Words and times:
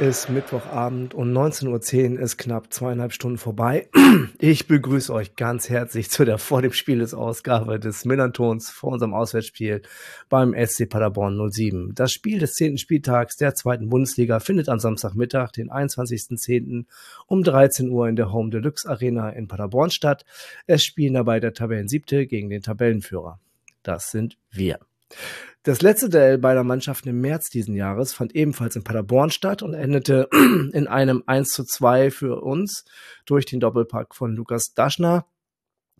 ist 0.00 0.28
Mittwochabend 0.28 1.14
und 1.14 1.32
19.10 1.32 2.12
Uhr 2.12 2.20
ist 2.20 2.38
knapp 2.38 2.72
zweieinhalb 2.72 3.12
Stunden 3.12 3.38
vorbei. 3.38 3.88
Ich 4.38 4.68
begrüße 4.68 5.12
euch 5.12 5.34
ganz 5.34 5.68
herzlich 5.68 6.10
zu 6.10 6.24
der 6.24 6.38
vor 6.38 6.62
dem 6.62 6.72
Spiel 6.72 7.00
des 7.00 7.14
Ausgabe 7.14 7.80
des 7.80 8.04
Millantons 8.04 8.70
vor 8.70 8.92
unserem 8.92 9.12
Auswärtsspiel 9.12 9.82
beim 10.28 10.54
SC 10.54 10.88
Paderborn 10.88 11.50
07. 11.50 11.94
Das 11.94 12.12
Spiel 12.12 12.38
des 12.38 12.54
zehnten 12.54 12.78
Spieltags 12.78 13.36
der 13.36 13.54
zweiten 13.54 13.88
Bundesliga 13.88 14.38
findet 14.38 14.68
am 14.68 14.78
Samstagmittag, 14.78 15.50
den 15.52 15.70
21.10. 15.70 16.84
um 17.26 17.42
13 17.42 17.90
Uhr 17.90 18.08
in 18.08 18.16
der 18.16 18.32
Home 18.32 18.50
Deluxe 18.50 18.88
Arena 18.88 19.30
in 19.30 19.48
Paderborn 19.48 19.90
statt. 19.90 20.24
Es 20.66 20.84
spielen 20.84 21.14
dabei 21.14 21.40
der 21.40 21.54
Tabellensiebte 21.54 22.26
gegen 22.26 22.50
den 22.50 22.62
Tabellenführer. 22.62 23.40
Das 23.82 24.10
sind 24.10 24.38
wir. 24.50 24.78
Das 25.64 25.82
letzte 25.82 26.08
Duell 26.08 26.38
beider 26.38 26.62
Mannschaften 26.62 27.08
im 27.08 27.20
März 27.20 27.50
diesen 27.50 27.74
Jahres 27.74 28.12
fand 28.12 28.34
ebenfalls 28.34 28.76
in 28.76 28.84
Paderborn 28.84 29.30
statt 29.30 29.62
und 29.62 29.74
endete 29.74 30.28
in 30.72 30.86
einem 30.86 31.24
1 31.26 31.48
zu 31.48 31.64
2 31.64 32.10
für 32.10 32.40
uns 32.42 32.84
durch 33.26 33.44
den 33.44 33.60
Doppelpack 33.60 34.14
von 34.14 34.34
Lukas 34.34 34.72
Daschner. 34.74 35.26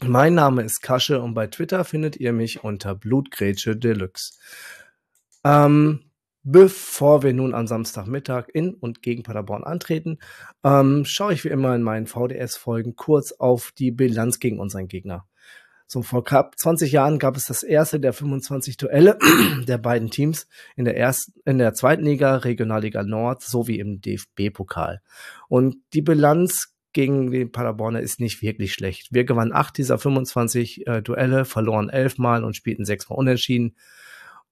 Mein 0.05 0.35
Name 0.35 0.63
ist 0.63 0.81
Kasche 0.81 1.21
und 1.21 1.35
bei 1.35 1.49
Twitter 1.49 1.85
findet 1.85 2.17
ihr 2.17 2.33
mich 2.33 2.63
unter 2.63 2.95
Blutgrätsche 2.95 3.77
Deluxe. 3.77 4.39
Ähm, 5.43 6.05
bevor 6.45 7.25
wir 7.25 7.33
nun 7.33 7.53
am 7.53 7.67
Samstagmittag 7.67 8.47
in 8.53 8.75
und 8.75 9.03
gegen 9.03 9.25
Paderborn 9.25 9.65
antreten, 9.65 10.19
ähm, 10.63 11.05
schaue 11.05 11.33
ich 11.33 11.43
wie 11.45 11.49
immer 11.49 11.75
in 11.75 11.83
meinen 11.83 12.07
VDS-Folgen 12.07 12.95
kurz 12.95 13.33
auf 13.33 13.73
die 13.77 13.91
Bilanz 13.91 14.39
gegen 14.39 14.61
unseren 14.61 14.87
Gegner. 14.87 15.27
So 15.91 16.03
vor 16.03 16.23
knapp 16.23 16.59
20 16.59 16.93
Jahren 16.93 17.19
gab 17.19 17.35
es 17.35 17.47
das 17.47 17.63
erste 17.63 17.99
der 17.99 18.13
25 18.13 18.77
Duelle 18.77 19.19
der 19.67 19.79
beiden 19.79 20.11
Teams 20.11 20.47
in 20.77 20.85
der 20.85 20.99
ersten, 20.99 21.33
in 21.47 21.57
der 21.57 21.73
zweiten 21.73 22.05
Liga, 22.05 22.37
Regionalliga 22.37 23.03
Nord 23.03 23.43
sowie 23.43 23.79
im 23.79 24.03
DFB-Pokal. 24.03 25.01
Und 25.49 25.77
die 25.95 26.03
Bilanz 26.03 26.75
gegen 26.93 27.31
den 27.31 27.53
Paderborner 27.53 28.01
ist 28.01 28.21
nicht 28.21 28.43
wirklich 28.43 28.75
schlecht. 28.75 29.09
Wir 29.13 29.25
gewannen 29.25 29.53
acht 29.55 29.79
dieser 29.79 29.99
25 29.99 30.87
äh, 30.87 31.01
Duelle, 31.01 31.47
verloren 31.47 31.89
elfmal 31.89 32.45
und 32.45 32.55
spielten 32.55 32.85
sechsmal 32.85 33.19
unentschieden. 33.19 33.75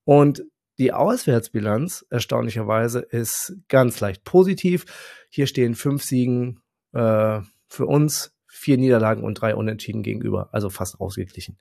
Und 0.05 0.43
die 0.79 0.93
Auswärtsbilanz, 0.93 2.07
erstaunlicherweise, 2.09 3.01
ist 3.01 3.57
ganz 3.69 4.01
leicht 4.01 4.25
positiv. 4.25 4.87
Hier 5.29 5.47
stehen 5.47 5.75
fünf 5.75 6.03
Siegen 6.03 6.61
äh, 6.93 7.41
für 7.69 7.87
uns, 7.87 8.36
vier 8.57 8.79
Niederlagen 8.79 9.23
und 9.23 9.41
drei 9.41 9.55
Unentschieden 9.55 10.03
gegenüber, 10.03 10.49
also 10.53 10.71
fast 10.71 11.01
ausgeglichen. 11.01 11.59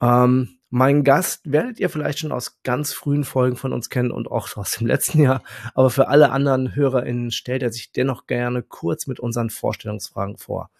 Ähm, 0.00 0.58
mein 0.70 1.04
Gast 1.04 1.50
werdet 1.50 1.78
ihr 1.78 1.88
vielleicht 1.88 2.18
schon 2.18 2.32
aus 2.32 2.60
ganz 2.64 2.92
frühen 2.92 3.24
Folgen 3.24 3.56
von 3.56 3.72
uns 3.72 3.90
kennen 3.90 4.10
und 4.10 4.30
auch 4.30 4.56
aus 4.56 4.72
dem 4.72 4.86
letzten 4.86 5.22
Jahr. 5.22 5.42
Aber 5.74 5.88
für 5.90 6.08
alle 6.08 6.30
anderen 6.30 6.74
HörerInnen 6.74 7.30
stellt 7.30 7.62
er 7.62 7.72
sich 7.72 7.92
dennoch 7.92 8.26
gerne 8.26 8.62
kurz 8.62 9.06
mit 9.06 9.20
unseren 9.20 9.50
Vorstellungsfragen 9.50 10.36
vor. 10.36 10.70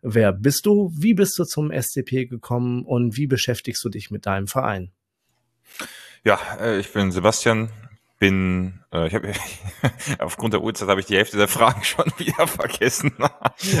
Wer 0.00 0.32
bist 0.32 0.66
du? 0.66 0.92
Wie 0.94 1.14
bist 1.14 1.38
du 1.38 1.44
zum 1.44 1.70
SCP 1.70 2.26
gekommen 2.26 2.84
und 2.84 3.16
wie 3.16 3.26
beschäftigst 3.26 3.84
du 3.84 3.88
dich 3.88 4.10
mit 4.10 4.26
deinem 4.26 4.46
Verein? 4.46 4.92
Ja, 6.24 6.38
äh, 6.60 6.78
ich 6.78 6.92
bin 6.92 7.12
Sebastian, 7.12 7.70
bin, 8.18 8.84
äh, 8.92 9.06
ich 9.06 9.14
habe 9.14 9.32
aufgrund 10.18 10.54
der 10.54 10.62
Uhrzeit 10.62 10.88
habe 10.88 11.00
ich 11.00 11.06
die 11.06 11.16
Hälfte 11.16 11.36
der 11.36 11.48
Fragen 11.48 11.84
schon 11.84 12.06
wieder 12.16 12.46
vergessen. 12.46 13.12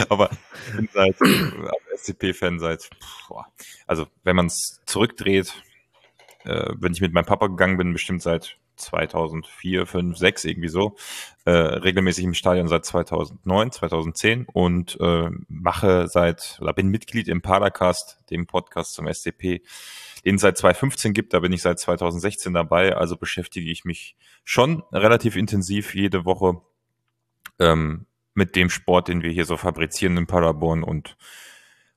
Aber 0.08 0.30
ich 0.68 0.76
bin 0.76 0.88
seit 0.92 1.20
äh, 1.20 1.96
SCP-Fan 1.96 2.58
seit, 2.58 2.90
boah, 3.28 3.46
also 3.86 4.06
wenn 4.22 4.36
man 4.36 4.46
es 4.46 4.80
zurückdreht, 4.86 5.54
äh, 6.44 6.72
wenn 6.76 6.92
ich 6.92 7.00
mit 7.00 7.12
meinem 7.12 7.26
Papa 7.26 7.46
gegangen 7.46 7.76
bin, 7.76 7.92
bestimmt 7.92 8.22
seit 8.22 8.58
2004, 8.76 9.86
5, 9.86 10.16
6 10.16 10.44
irgendwie 10.44 10.68
so, 10.68 10.96
äh, 11.44 11.50
regelmäßig 11.50 12.24
im 12.24 12.34
Stadion 12.34 12.68
seit 12.68 12.84
2009, 12.84 13.72
2010 13.72 14.46
und 14.52 14.98
äh, 15.00 15.30
mache 15.48 16.08
seit, 16.08 16.58
oder 16.60 16.72
bin 16.72 16.88
Mitglied 16.88 17.28
im 17.28 17.42
Padercast, 17.42 18.18
dem 18.30 18.46
Podcast 18.46 18.94
zum 18.94 19.12
SCP, 19.12 19.62
den 20.24 20.36
es 20.36 20.40
seit 20.40 20.56
2015 20.56 21.12
gibt, 21.12 21.34
da 21.34 21.40
bin 21.40 21.52
ich 21.52 21.62
seit 21.62 21.78
2016 21.78 22.54
dabei, 22.54 22.96
also 22.96 23.16
beschäftige 23.16 23.70
ich 23.70 23.84
mich 23.84 24.16
schon 24.44 24.82
relativ 24.92 25.36
intensiv 25.36 25.94
jede 25.94 26.24
Woche 26.24 26.60
ähm, 27.58 28.06
mit 28.34 28.56
dem 28.56 28.70
Sport, 28.70 29.08
den 29.08 29.22
wir 29.22 29.30
hier 29.30 29.44
so 29.44 29.56
fabrizieren 29.56 30.16
in 30.16 30.26
Paderborn 30.26 30.82
und 30.82 31.16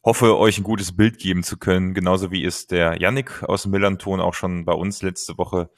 hoffe, 0.03 0.38
euch 0.38 0.57
ein 0.57 0.63
gutes 0.63 0.95
Bild 0.95 1.19
geben 1.19 1.44
zu 1.44 1.57
können, 1.57 1.94
genauso 1.94 2.31
wie 2.31 2.45
es 2.45 2.67
der 2.67 3.01
Yannick 3.01 3.44
aus 3.44 3.65
Millanton 3.65 4.21
auch 4.21 4.33
schon 4.33 4.63
bei 4.63 4.73
uns 4.73 5.01
letzte 5.01 5.38
Woche 5.38 5.69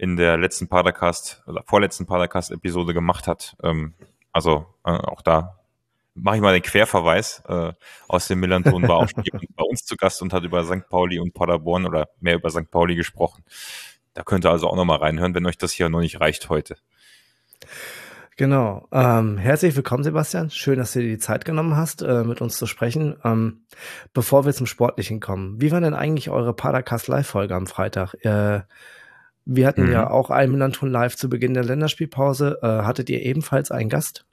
in 0.00 0.16
der 0.16 0.38
letzten 0.38 0.66
Padercast 0.66 1.42
oder 1.46 1.62
vorletzten 1.66 2.06
Padercast-Episode 2.06 2.94
gemacht 2.94 3.26
hat. 3.26 3.54
Ähm, 3.62 3.92
also 4.32 4.64
äh, 4.82 4.92
auch 4.92 5.20
da 5.20 5.58
mache 6.14 6.36
ich 6.36 6.42
mal 6.42 6.54
den 6.54 6.62
Querverweis 6.62 7.42
äh, 7.46 7.72
aus 8.08 8.26
dem 8.26 8.40
Millanton, 8.40 8.88
war 8.88 8.96
auch 8.96 9.10
bei 9.56 9.62
uns 9.62 9.84
zu 9.84 9.96
Gast 9.96 10.22
und 10.22 10.32
hat 10.32 10.42
über 10.42 10.64
St. 10.64 10.88
Pauli 10.88 11.18
und 11.18 11.34
Paderborn 11.34 11.84
oder 11.84 12.08
mehr 12.18 12.36
über 12.36 12.48
St. 12.48 12.70
Pauli 12.70 12.96
gesprochen. 12.96 13.44
Da 14.14 14.22
könnt 14.22 14.46
ihr 14.46 14.50
also 14.50 14.68
auch 14.68 14.76
nochmal 14.76 15.00
reinhören, 15.00 15.34
wenn 15.34 15.44
euch 15.44 15.58
das 15.58 15.70
hier 15.70 15.90
noch 15.90 16.00
nicht 16.00 16.18
reicht 16.18 16.48
heute. 16.48 16.76
Genau. 18.38 18.88
Ähm, 18.92 19.36
herzlich 19.36 19.76
willkommen, 19.76 20.02
Sebastian. 20.02 20.48
Schön, 20.48 20.78
dass 20.78 20.94
du 20.94 21.00
dir 21.00 21.08
die 21.08 21.18
Zeit 21.18 21.44
genommen 21.44 21.76
hast, 21.76 22.00
äh, 22.00 22.24
mit 22.24 22.40
uns 22.40 22.56
zu 22.56 22.64
sprechen. 22.64 23.16
Ähm, 23.22 23.66
bevor 24.14 24.46
wir 24.46 24.54
zum 24.54 24.64
Sportlichen 24.64 25.20
kommen, 25.20 25.60
wie 25.60 25.70
war 25.72 25.82
denn 25.82 25.92
eigentlich 25.92 26.30
eure 26.30 26.54
Padercast 26.54 27.06
Live-Folge 27.08 27.54
am 27.54 27.66
Freitag? 27.66 28.14
Äh, 28.24 28.62
wir 29.56 29.66
hatten 29.66 29.86
mhm. 29.86 29.92
ja 29.92 30.10
auch 30.10 30.30
ein 30.30 30.52
Millanton 30.52 30.90
Live 30.90 31.16
zu 31.16 31.28
Beginn 31.28 31.54
der 31.54 31.64
Länderspielpause. 31.64 32.58
Äh, 32.62 32.66
hattet 32.66 33.10
ihr 33.10 33.22
ebenfalls 33.22 33.70
einen 33.70 33.88
Gast? 33.88 34.24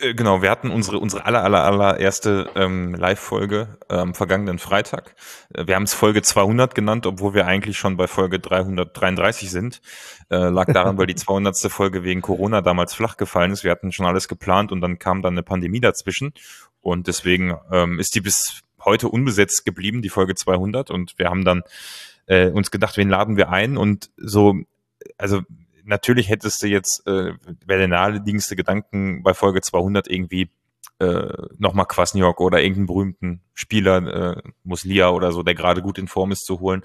Äh, 0.00 0.14
genau, 0.14 0.42
wir 0.42 0.50
hatten 0.50 0.70
unsere, 0.70 0.98
unsere 0.98 1.26
aller, 1.26 1.42
aller, 1.42 1.64
allererste 1.64 2.50
ähm, 2.54 2.94
Live-Folge 2.94 3.78
äh, 3.88 3.94
am 3.94 4.14
vergangenen 4.14 4.58
Freitag. 4.58 5.16
Äh, 5.52 5.66
wir 5.66 5.74
haben 5.74 5.82
es 5.82 5.94
Folge 5.94 6.22
200 6.22 6.74
genannt, 6.74 7.04
obwohl 7.04 7.34
wir 7.34 7.46
eigentlich 7.46 7.78
schon 7.78 7.96
bei 7.96 8.06
Folge 8.06 8.38
333 8.38 9.50
sind. 9.50 9.80
Äh, 10.30 10.50
lag 10.50 10.72
daran, 10.72 10.96
weil 10.96 11.06
die 11.06 11.16
200. 11.16 11.56
Folge 11.70 12.04
wegen 12.04 12.22
Corona 12.22 12.62
damals 12.62 12.94
flach 12.94 13.16
gefallen 13.16 13.50
ist. 13.50 13.64
Wir 13.64 13.72
hatten 13.72 13.90
schon 13.90 14.06
alles 14.06 14.28
geplant 14.28 14.70
und 14.70 14.80
dann 14.80 14.98
kam 14.98 15.22
dann 15.22 15.34
eine 15.34 15.42
Pandemie 15.42 15.80
dazwischen. 15.80 16.32
Und 16.80 17.08
deswegen 17.08 17.56
ähm, 17.72 17.98
ist 17.98 18.14
die 18.14 18.20
bis 18.20 18.60
heute 18.84 19.08
unbesetzt 19.08 19.64
geblieben, 19.64 20.00
die 20.00 20.08
Folge 20.08 20.34
200. 20.34 20.90
Und 20.90 21.18
wir 21.18 21.28
haben 21.28 21.44
dann 21.44 21.62
äh, 22.30 22.48
uns 22.48 22.70
gedacht, 22.70 22.96
wen 22.96 23.08
laden 23.08 23.36
wir 23.36 23.50
ein? 23.50 23.76
Und 23.76 24.10
so, 24.16 24.54
also 25.18 25.42
natürlich 25.84 26.28
hättest 26.28 26.62
du 26.62 26.68
jetzt, 26.68 27.06
äh, 27.06 27.34
wäre 27.66 27.80
der 27.80 27.88
naheliegendste 27.88 28.54
Gedanken 28.54 29.24
bei 29.24 29.34
Folge 29.34 29.60
200 29.60 30.08
irgendwie 30.08 30.48
äh, 31.00 31.32
nochmal 31.58 31.86
Kwasniok 31.86 32.40
oder 32.40 32.62
irgendeinen 32.62 32.86
berühmten 32.86 33.40
Spieler, 33.52 34.36
äh, 34.36 34.42
Muslia 34.62 35.10
oder 35.10 35.32
so, 35.32 35.42
der 35.42 35.56
gerade 35.56 35.82
gut 35.82 35.98
in 35.98 36.06
Form 36.06 36.30
ist, 36.30 36.44
zu 36.44 36.60
holen. 36.60 36.82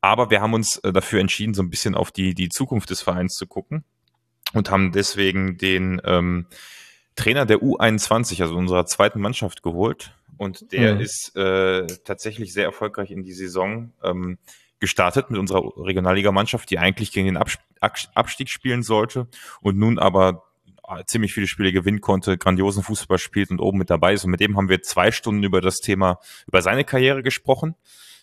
Aber 0.00 0.30
wir 0.30 0.40
haben 0.40 0.54
uns 0.54 0.78
äh, 0.78 0.92
dafür 0.92 1.20
entschieden, 1.20 1.54
so 1.54 1.62
ein 1.62 1.70
bisschen 1.70 1.94
auf 1.94 2.10
die, 2.10 2.34
die 2.34 2.48
Zukunft 2.48 2.90
des 2.90 3.00
Vereins 3.00 3.34
zu 3.34 3.46
gucken 3.46 3.84
und 4.54 4.70
haben 4.70 4.90
deswegen 4.90 5.56
den 5.56 6.00
ähm, 6.04 6.46
Trainer 7.14 7.46
der 7.46 7.58
U21, 7.58 8.42
also 8.42 8.56
unserer 8.56 8.86
zweiten 8.86 9.20
Mannschaft, 9.20 9.62
geholt. 9.62 10.16
Und 10.36 10.72
der 10.72 10.94
mhm. 10.94 11.00
ist 11.00 11.36
äh, 11.36 11.86
tatsächlich 12.04 12.52
sehr 12.54 12.64
erfolgreich 12.64 13.10
in 13.10 13.22
die 13.22 13.34
Saison 13.34 13.92
ähm, 14.02 14.38
gestartet 14.80 15.30
mit 15.30 15.38
unserer 15.38 15.62
Regionalligamannschaft, 15.76 16.70
die 16.70 16.78
eigentlich 16.78 17.12
gegen 17.12 17.26
den 17.26 17.38
Abstieg 17.80 18.48
spielen 18.48 18.82
sollte 18.82 19.28
und 19.60 19.78
nun 19.78 19.98
aber 19.98 20.44
äh, 20.88 21.04
ziemlich 21.04 21.32
viele 21.32 21.46
Spiele 21.46 21.72
gewinnen 21.72 22.00
konnte, 22.00 22.38
grandiosen 22.38 22.82
Fußball 22.82 23.18
spielt 23.18 23.50
und 23.50 23.60
oben 23.60 23.78
mit 23.78 23.90
dabei 23.90 24.14
ist. 24.14 24.24
Und 24.24 24.30
mit 24.30 24.40
dem 24.40 24.56
haben 24.56 24.68
wir 24.68 24.82
zwei 24.82 25.12
Stunden 25.12 25.44
über 25.44 25.60
das 25.60 25.80
Thema, 25.80 26.18
über 26.46 26.62
seine 26.62 26.84
Karriere 26.84 27.22
gesprochen 27.22 27.76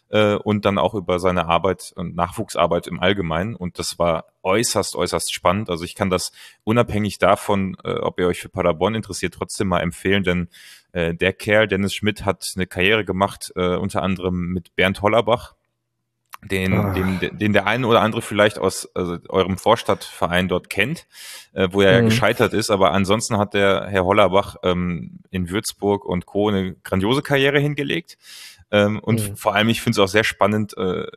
äh, 0.09 0.35
und 0.35 0.65
dann 0.65 0.77
auch 0.77 0.93
über 0.93 1.19
seine 1.19 1.45
Arbeit 1.47 1.93
und 1.95 2.15
Nachwuchsarbeit 2.15 2.87
im 2.87 2.99
Allgemeinen. 2.99 3.55
Und 3.55 3.79
das 3.79 3.99
war 3.99 4.25
äußerst, 4.43 4.95
äußerst 4.95 5.33
spannend. 5.33 5.69
Also 5.69 5.83
ich 5.83 5.95
kann 5.95 6.09
das 6.09 6.31
unabhängig 6.63 7.19
davon, 7.19 7.77
äh, 7.83 7.93
ob 7.93 8.19
ihr 8.19 8.27
euch 8.27 8.41
für 8.41 8.49
Paderborn 8.49 8.95
interessiert, 8.95 9.33
trotzdem 9.33 9.67
mal 9.67 9.81
empfehlen, 9.81 10.23
denn 10.23 10.49
äh, 10.93 11.13
der 11.13 11.33
Kerl, 11.33 11.67
Dennis 11.67 11.93
Schmidt, 11.93 12.25
hat 12.25 12.53
eine 12.55 12.67
Karriere 12.67 13.05
gemacht, 13.05 13.51
äh, 13.55 13.75
unter 13.75 14.03
anderem 14.03 14.53
mit 14.53 14.75
Bernd 14.75 15.01
Hollerbach, 15.01 15.55
den, 16.43 16.73
ah. 16.73 16.93
den, 16.93 17.37
den 17.37 17.53
der 17.53 17.65
eine 17.65 17.87
oder 17.87 18.01
andere 18.01 18.21
vielleicht 18.21 18.59
aus 18.59 18.87
also 18.95 19.17
eurem 19.29 19.57
Vorstadtverein 19.57 20.47
dort 20.47 20.69
kennt, 20.69 21.07
äh, 21.53 21.67
wo 21.71 21.81
er 21.81 21.91
mhm. 21.91 21.97
ja 21.97 22.01
gescheitert 22.01 22.53
ist. 22.53 22.69
Aber 22.69 22.91
ansonsten 22.91 23.37
hat 23.37 23.53
der 23.53 23.87
Herr 23.87 24.05
Hollerbach 24.05 24.57
ähm, 24.63 25.19
in 25.29 25.49
Würzburg 25.49 26.05
und 26.05 26.25
Co. 26.25 26.49
eine 26.49 26.75
grandiose 26.83 27.21
Karriere 27.21 27.59
hingelegt. 27.59 28.17
Ähm, 28.71 28.99
und 28.99 29.29
mhm. 29.29 29.37
vor 29.37 29.55
allem, 29.55 29.69
ich 29.69 29.81
finde 29.81 29.99
es 29.99 29.99
auch 29.99 30.11
sehr 30.11 30.23
spannend, 30.23 30.77
äh, 30.77 31.07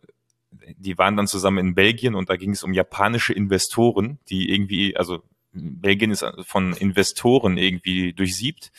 die 0.77 0.99
waren 0.99 1.17
dann 1.17 1.27
zusammen 1.27 1.59
in 1.59 1.75
Belgien 1.75 2.15
und 2.15 2.31
da 2.31 2.37
ging 2.37 2.53
es 2.53 2.63
um 2.63 2.73
japanische 2.73 3.33
Investoren, 3.33 4.19
die 4.29 4.53
irgendwie, 4.53 4.97
also 4.97 5.23
Belgien 5.53 6.11
ist 6.11 6.25
von 6.43 6.75
Investoren 6.75 7.57
irgendwie 7.57 8.13
durchsiebt 8.13 8.71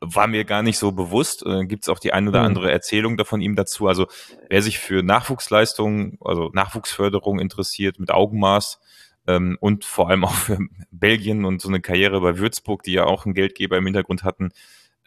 war 0.00 0.26
mir 0.28 0.44
gar 0.44 0.62
nicht 0.62 0.78
so 0.78 0.92
bewusst. 0.92 1.44
Äh, 1.44 1.66
Gibt 1.66 1.84
es 1.84 1.88
auch 1.88 1.98
die 1.98 2.12
ein 2.12 2.28
oder 2.28 2.40
Mhm. 2.40 2.46
andere 2.46 2.70
Erzählung 2.72 3.16
da 3.16 3.24
von 3.24 3.40
ihm 3.40 3.56
dazu. 3.56 3.88
Also 3.88 4.06
wer 4.48 4.62
sich 4.62 4.78
für 4.78 5.02
Nachwuchsleistungen, 5.02 6.18
also 6.20 6.50
Nachwuchsförderung 6.52 7.40
interessiert 7.40 7.98
mit 7.98 8.10
Augenmaß 8.10 8.78
ähm, 9.26 9.58
und 9.60 9.84
vor 9.84 10.08
allem 10.08 10.24
auch 10.24 10.34
für 10.34 10.58
Belgien 10.90 11.44
und 11.44 11.60
so 11.60 11.68
eine 11.68 11.80
Karriere 11.80 12.20
bei 12.20 12.38
Würzburg, 12.38 12.82
die 12.82 12.92
ja 12.92 13.04
auch 13.04 13.24
einen 13.24 13.34
Geldgeber 13.34 13.76
im 13.76 13.84
Hintergrund 13.84 14.22
hatten, 14.24 14.50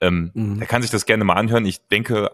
ähm, 0.01 0.31
Mhm. 0.33 0.57
der 0.59 0.67
kann 0.67 0.81
sich 0.81 0.91
das 0.91 1.05
gerne 1.05 1.23
mal 1.23 1.35
anhören. 1.35 1.65
Ich 1.65 1.87
denke, 1.87 2.31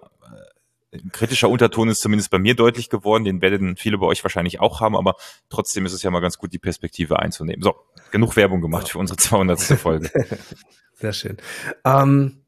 äh, 0.91 0.97
ein 0.97 1.11
kritischer 1.11 1.49
Unterton 1.49 1.89
ist 1.89 1.99
zumindest 2.01 2.31
bei 2.31 2.39
mir 2.39 2.55
deutlich 2.55 2.89
geworden. 2.89 3.23
Den 3.25 3.41
werden 3.41 3.75
viele 3.77 3.97
bei 3.99 4.05
euch 4.07 4.23
wahrscheinlich 4.23 4.59
auch 4.61 4.79
haben, 4.81 4.95
aber 4.95 5.15
trotzdem 5.49 5.85
ist 5.85 5.93
es 5.93 6.01
ja 6.01 6.09
mal 6.09 6.21
ganz 6.21 6.37
gut, 6.37 6.53
die 6.53 6.59
Perspektive 6.59 7.19
einzunehmen. 7.19 7.61
So, 7.61 7.75
genug 8.11 8.35
Werbung 8.35 8.61
gemacht 8.61 8.89
für 8.89 8.97
unsere 8.97 9.17
200. 9.17 9.59
Folge. 9.77 10.09
Sehr 10.93 11.13
schön. 11.13 11.37
Ähm, 11.85 12.41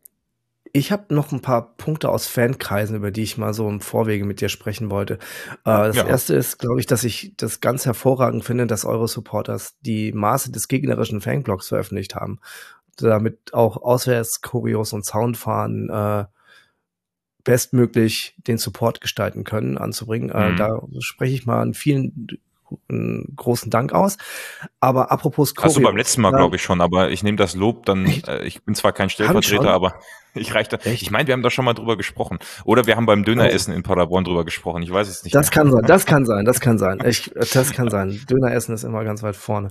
ich 0.74 0.92
habe 0.92 1.14
noch 1.14 1.32
ein 1.32 1.42
paar 1.42 1.76
Punkte 1.78 2.10
aus 2.10 2.28
Fankreisen, 2.28 2.96
über 2.96 3.12
die 3.12 3.24
ich 3.24 3.38
mal 3.38 3.54
so 3.54 3.68
im 3.68 3.82
Vorwege 3.82 4.26
mit 4.26 4.42
dir 4.42 4.50
sprechen 4.50 4.90
wollte. 4.90 5.14
Äh, 5.14 5.58
das 5.66 5.98
Ja. 5.98 6.06
erste 6.06 6.36
ist, 6.36 6.60
glaube 6.60 6.80
ich, 6.80 6.86
dass 6.86 7.04
ich 7.04 7.34
das 7.38 7.60
ganz 7.60 7.86
hervorragend 7.86 8.44
finde, 8.44 8.68
dass 8.68 8.86
eure 8.86 9.08
Supporters 9.08 9.78
die 9.82 10.12
Maße 10.12 10.52
des 10.52 10.68
gegnerischen 10.68 11.22
Fanblocks 11.22 11.68
veröffentlicht 11.70 12.16
haben. 12.16 12.40
Damit 12.98 13.54
auch 13.54 13.78
auswärts 13.78 14.42
Choreos 14.42 14.94
und 14.94 15.06
Soundfahren 15.06 15.90
äh, 15.90 16.26
bestmöglich 17.44 18.36
den 18.38 18.58
Support 18.58 19.02
gestalten 19.02 19.44
können, 19.44 19.78
anzubringen. 19.78 20.30
Äh, 20.30 20.52
Mhm. 20.52 20.58
da 20.58 20.82
spreche 21.00 21.34
ich 21.34 21.46
mal 21.46 21.62
einen 21.62 21.74
vielen 21.74 22.28
einen 22.88 23.34
großen 23.36 23.72
Dank 23.72 23.94
aus. 23.94 24.18
Aber 24.80 25.12
apropos 25.12 25.54
Hast 25.58 25.76
du 25.76 25.80
Choreo, 25.80 25.88
beim 25.90 25.98
letzten 25.98 26.22
Mal, 26.22 26.32
glaube 26.32 26.58
ich, 26.58 26.62
schon, 26.62 26.82
aber 26.82 27.10
ich 27.10 27.24
nehme 27.24 27.38
das 27.38 27.56
Lob 27.56 27.86
dann, 27.88 28.06
äh, 28.06 28.44
ich 28.46 28.64
bin 28.64 28.76
zwar 28.76 28.94
kein? 28.94 29.10
Stellvertreter, 29.10 29.72
aber 29.72 29.96
ich. 30.34 30.54
Echt? 30.54 30.74
Ich 30.86 31.12
meine, 31.12 31.28
wir 31.28 31.34
haben 31.34 31.44
da 31.44 31.50
schon 31.50 31.66
mal 31.66 31.74
drüber 31.74 31.98
gesprochen. 31.98 32.40
Oder 32.66 32.86
wir 32.86 32.96
haben 32.96 33.06
beim 33.06 33.24
Döneressen 33.24 33.74
in 33.74 33.84
Paderborn 33.84 34.24
drüber 34.24 34.46
gesprochen. 34.46 34.84
Ich 34.84 34.92
weiß 34.92 35.08
es 35.08 35.24
nicht. 35.24 35.36
Das 35.36 35.48
mehr. 35.48 35.64
kann 35.64 35.72
sein, 35.72 35.84
das 35.86 36.06
kann 36.06 36.26
sein, 36.26 36.46
das 36.46 36.60
kann 36.60 36.78
sein. 36.78 37.00
Ich, 37.06 37.32
das 37.34 37.72
kann 37.72 37.90
sein. 37.90 38.20
Döner 38.30 38.52
essen 38.52 38.74
ist 38.74 38.84
immer 38.84 39.04
ganz 39.04 39.24
weit 39.24 39.36
vorne. 39.36 39.70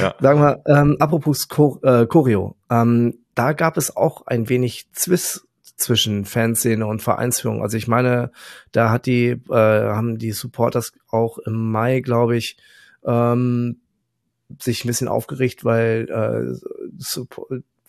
Ja. 0.00 0.14
Sagen 0.20 0.40
wir, 0.40 0.62
ähm, 0.66 0.96
apropos 0.98 1.48
Chor 1.48 1.82
äh, 1.82 2.06
Choreo, 2.06 2.56
ähm, 2.70 3.14
da 3.34 3.52
gab 3.52 3.76
es 3.76 3.96
auch 3.96 4.26
ein 4.26 4.48
wenig 4.48 4.90
Zwist 4.92 5.46
zwischen 5.76 6.24
Fanszene 6.24 6.86
und 6.86 7.02
Vereinsführung. 7.02 7.62
Also 7.62 7.76
ich 7.76 7.86
meine, 7.88 8.32
da 8.72 8.90
hat 8.90 9.06
die, 9.06 9.28
äh, 9.28 9.54
haben 9.54 10.18
die 10.18 10.32
Supporters 10.32 10.92
auch 11.08 11.38
im 11.38 11.70
Mai, 11.70 12.00
glaube 12.00 12.36
ich, 12.36 12.56
ähm, 13.04 13.80
sich 14.60 14.84
ein 14.84 14.88
bisschen 14.88 15.08
aufgeregt, 15.08 15.64
weil, 15.64 16.08
äh, 16.10 17.00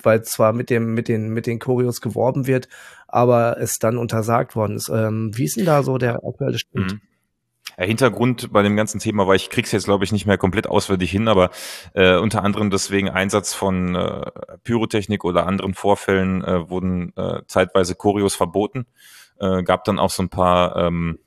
weil 0.03 0.23
zwar 0.23 0.53
mit 0.53 0.69
dem, 0.69 0.93
mit 0.93 1.07
den, 1.07 1.29
mit 1.29 1.47
den 1.47 1.59
Choreos 1.59 2.01
geworben 2.01 2.47
wird, 2.47 2.67
aber 3.07 3.57
es 3.59 3.79
dann 3.79 3.97
untersagt 3.97 4.55
worden 4.55 4.75
ist. 4.75 4.89
Ähm, 4.89 5.31
wie 5.35 5.45
ist 5.45 5.57
denn 5.57 5.65
da 5.65 5.83
so 5.83 5.97
der 5.97 6.15
aktuelle 6.23 6.59
Stand? 6.59 6.93
Mhm. 6.93 7.01
Hintergrund 7.77 8.51
bei 8.51 8.61
dem 8.61 8.75
ganzen 8.75 8.99
Thema 8.99 9.27
war, 9.27 9.35
ich 9.35 9.49
krieg's 9.49 9.71
jetzt 9.71 9.85
glaube 9.85 10.03
ich 10.03 10.11
nicht 10.11 10.25
mehr 10.25 10.37
komplett 10.37 10.67
auswendig 10.67 11.11
hin, 11.11 11.27
aber 11.27 11.49
äh, 11.93 12.17
unter 12.17 12.43
anderem 12.43 12.69
deswegen 12.69 13.09
Einsatz 13.09 13.53
von 13.53 13.95
äh, 13.95 14.31
Pyrotechnik 14.63 15.23
oder 15.23 15.45
anderen 15.45 15.73
Vorfällen 15.73 16.43
äh, 16.43 16.69
wurden 16.69 17.13
äh, 17.15 17.41
zeitweise 17.47 17.95
Choreos 17.95 18.35
verboten. 18.35 18.85
Äh, 19.39 19.63
gab 19.63 19.85
dann 19.85 19.99
auch 19.99 20.09
so 20.09 20.23
ein 20.23 20.29
paar, 20.29 20.75
ähm, 20.75 21.19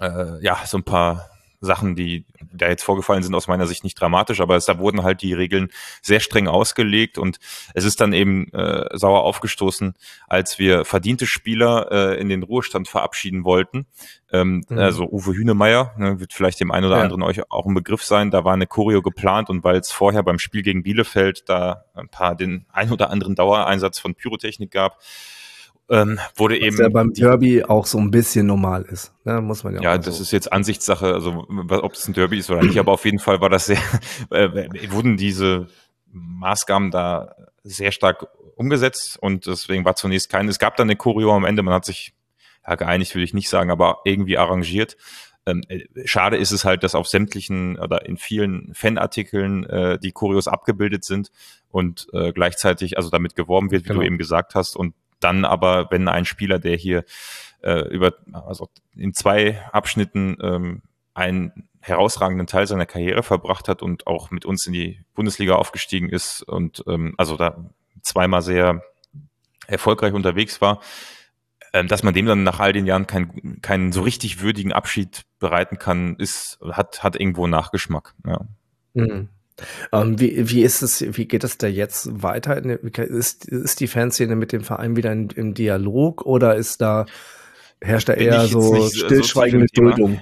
äh, 0.00 0.42
ja, 0.42 0.58
so 0.64 0.78
ein 0.78 0.84
paar 0.84 1.28
Sachen, 1.66 1.94
die 1.96 2.24
da 2.52 2.68
jetzt 2.68 2.84
vorgefallen 2.84 3.22
sind, 3.22 3.34
aus 3.34 3.48
meiner 3.48 3.66
Sicht 3.66 3.84
nicht 3.84 4.00
dramatisch, 4.00 4.40
aber 4.40 4.56
es, 4.56 4.64
da 4.64 4.78
wurden 4.78 5.02
halt 5.02 5.20
die 5.20 5.34
Regeln 5.34 5.68
sehr 6.00 6.20
streng 6.20 6.48
ausgelegt 6.48 7.18
und 7.18 7.38
es 7.74 7.84
ist 7.84 8.00
dann 8.00 8.14
eben 8.14 8.50
äh, 8.54 8.86
sauer 8.96 9.24
aufgestoßen, 9.24 9.94
als 10.28 10.58
wir 10.58 10.84
verdiente 10.86 11.26
Spieler 11.26 11.88
äh, 11.92 12.20
in 12.20 12.30
den 12.30 12.42
Ruhestand 12.42 12.88
verabschieden 12.88 13.44
wollten. 13.44 13.86
Ähm, 14.32 14.46
Mhm. 14.68 14.78
Also 14.78 15.04
Uwe 15.04 15.34
Hünemeyer, 15.34 15.92
ne, 15.98 16.18
wird 16.20 16.32
vielleicht 16.32 16.60
dem 16.60 16.70
einen 16.70 16.86
oder 16.86 16.96
Ja. 16.96 17.02
anderen 17.02 17.22
euch 17.22 17.50
auch 17.50 17.66
ein 17.66 17.74
Begriff 17.74 18.02
sein, 18.02 18.30
da 18.30 18.44
war 18.44 18.54
eine 18.54 18.66
Choreo 18.66 19.02
geplant 19.02 19.50
und 19.50 19.64
weil 19.64 19.76
es 19.76 19.92
vorher 19.92 20.22
beim 20.22 20.38
Spiel 20.38 20.62
gegen 20.62 20.82
Bielefeld 20.82 21.48
da 21.48 21.84
ein 21.94 22.08
paar 22.08 22.34
den 22.36 22.64
ein 22.72 22.90
oder 22.92 23.10
anderen 23.10 23.34
Dauereinsatz 23.34 23.98
von 23.98 24.14
Pyrotechnik 24.14 24.70
gab, 24.70 24.98
ähm, 25.88 26.18
wurde 26.34 26.56
Was 26.56 26.62
eben 26.62 26.78
ja 26.78 26.88
beim 26.88 27.12
Derby 27.12 27.62
auch 27.64 27.86
so 27.86 27.98
ein 27.98 28.10
bisschen 28.10 28.46
normal 28.46 28.82
ist. 28.82 29.12
Ne? 29.24 29.40
Muss 29.40 29.62
man 29.64 29.74
ja, 29.74 29.82
ja, 29.82 29.98
das 29.98 30.16
so. 30.16 30.22
ist 30.22 30.32
jetzt 30.32 30.52
Ansichtssache, 30.52 31.14
also 31.14 31.46
ob 31.48 31.92
das 31.94 32.08
ein 32.08 32.14
Derby 32.14 32.38
ist 32.38 32.50
oder 32.50 32.62
nicht, 32.62 32.78
aber 32.78 32.92
auf 32.92 33.04
jeden 33.04 33.18
Fall 33.18 33.40
war 33.40 33.48
das 33.50 33.66
sehr, 33.66 33.78
äh, 34.30 34.68
wurden 34.90 35.16
diese 35.16 35.68
Maßgaben 36.12 36.90
da 36.90 37.34
sehr 37.62 37.92
stark 37.92 38.26
umgesetzt 38.56 39.18
und 39.20 39.46
deswegen 39.46 39.84
war 39.84 39.96
zunächst 39.96 40.28
kein, 40.30 40.48
es 40.48 40.58
gab 40.58 40.76
dann 40.76 40.88
eine 40.88 40.96
Choreo 40.96 41.34
am 41.34 41.44
Ende, 41.44 41.62
man 41.62 41.74
hat 41.74 41.84
sich 41.84 42.14
ja, 42.66 42.74
geeinigt, 42.74 43.14
will 43.14 43.22
ich 43.22 43.34
nicht 43.34 43.48
sagen, 43.48 43.70
aber 43.70 43.98
irgendwie 44.04 44.38
arrangiert. 44.38 44.96
Ähm, 45.48 45.62
äh, 45.68 45.84
schade 46.04 46.36
ist 46.36 46.50
es 46.50 46.64
halt, 46.64 46.82
dass 46.82 46.96
auf 46.96 47.06
sämtlichen 47.06 47.78
oder 47.78 48.04
in 48.06 48.16
vielen 48.16 48.74
Fanartikeln 48.74 49.64
äh, 49.64 49.98
die 49.98 50.10
Choreos 50.10 50.48
abgebildet 50.48 51.04
sind 51.04 51.30
und 51.70 52.08
äh, 52.12 52.32
gleichzeitig 52.32 52.96
also 52.96 53.10
damit 53.10 53.36
geworben 53.36 53.70
wird, 53.70 53.84
wie 53.84 53.88
Genau. 53.88 54.00
du 54.00 54.06
eben 54.06 54.18
gesagt 54.18 54.56
hast. 54.56 54.74
Und 54.74 54.94
dann 55.20 55.44
aber, 55.44 55.90
wenn 55.90 56.08
ein 56.08 56.24
Spieler, 56.24 56.58
der 56.58 56.76
hier 56.76 57.04
äh, 57.62 57.88
über, 57.88 58.14
also 58.32 58.68
in 58.94 59.14
zwei 59.14 59.62
Abschnitten 59.72 60.36
ähm, 60.42 60.82
einen 61.14 61.68
herausragenden 61.80 62.46
Teil 62.46 62.66
seiner 62.66 62.86
Karriere 62.86 63.22
verbracht 63.22 63.68
hat 63.68 63.82
und 63.82 64.06
auch 64.06 64.30
mit 64.30 64.44
uns 64.44 64.66
in 64.66 64.72
die 64.72 65.00
Bundesliga 65.14 65.54
aufgestiegen 65.54 66.08
ist 66.08 66.42
und 66.42 66.82
ähm, 66.86 67.14
also 67.16 67.36
da 67.36 67.64
zweimal 68.02 68.42
sehr 68.42 68.82
erfolgreich 69.66 70.12
unterwegs 70.12 70.60
war, 70.60 70.80
ähm, 71.72 71.88
dass 71.88 72.02
man 72.02 72.14
dem 72.14 72.26
dann 72.26 72.42
nach 72.42 72.60
all 72.60 72.72
den 72.72 72.86
Jahren 72.86 73.06
keinen 73.06 73.60
keinen 73.62 73.92
so 73.92 74.02
richtig 74.02 74.40
würdigen 74.40 74.72
Abschied 74.72 75.22
bereiten 75.38 75.78
kann, 75.78 76.16
ist 76.16 76.58
hat 76.62 77.02
hat 77.02 77.18
irgendwo 77.18 77.46
Nachgeschmack. 77.46 78.14
Ja. 78.26 78.40
Mhm. 78.94 79.28
Ähm, 79.92 80.20
wie, 80.20 80.50
wie 80.50 80.62
ist 80.62 80.82
es, 80.82 81.02
wie 81.16 81.26
geht 81.26 81.44
es 81.44 81.58
da 81.58 81.66
jetzt 81.66 82.22
weiter? 82.22 82.62
Ist, 82.64 83.46
ist 83.46 83.80
die 83.80 83.86
Fanszene 83.86 84.36
mit 84.36 84.52
dem 84.52 84.62
Verein 84.62 84.96
wieder 84.96 85.12
in, 85.12 85.30
im 85.30 85.54
Dialog 85.54 86.26
oder 86.26 86.56
ist 86.56 86.80
da, 86.80 87.06
herrscht 87.80 88.08
da 88.08 88.14
Bin 88.14 88.26
eher 88.26 88.46
so 88.46 88.76
so 88.76 88.88
stillschweigende 88.88 89.66
Thema. 89.66 89.90
Duldung? 89.94 90.20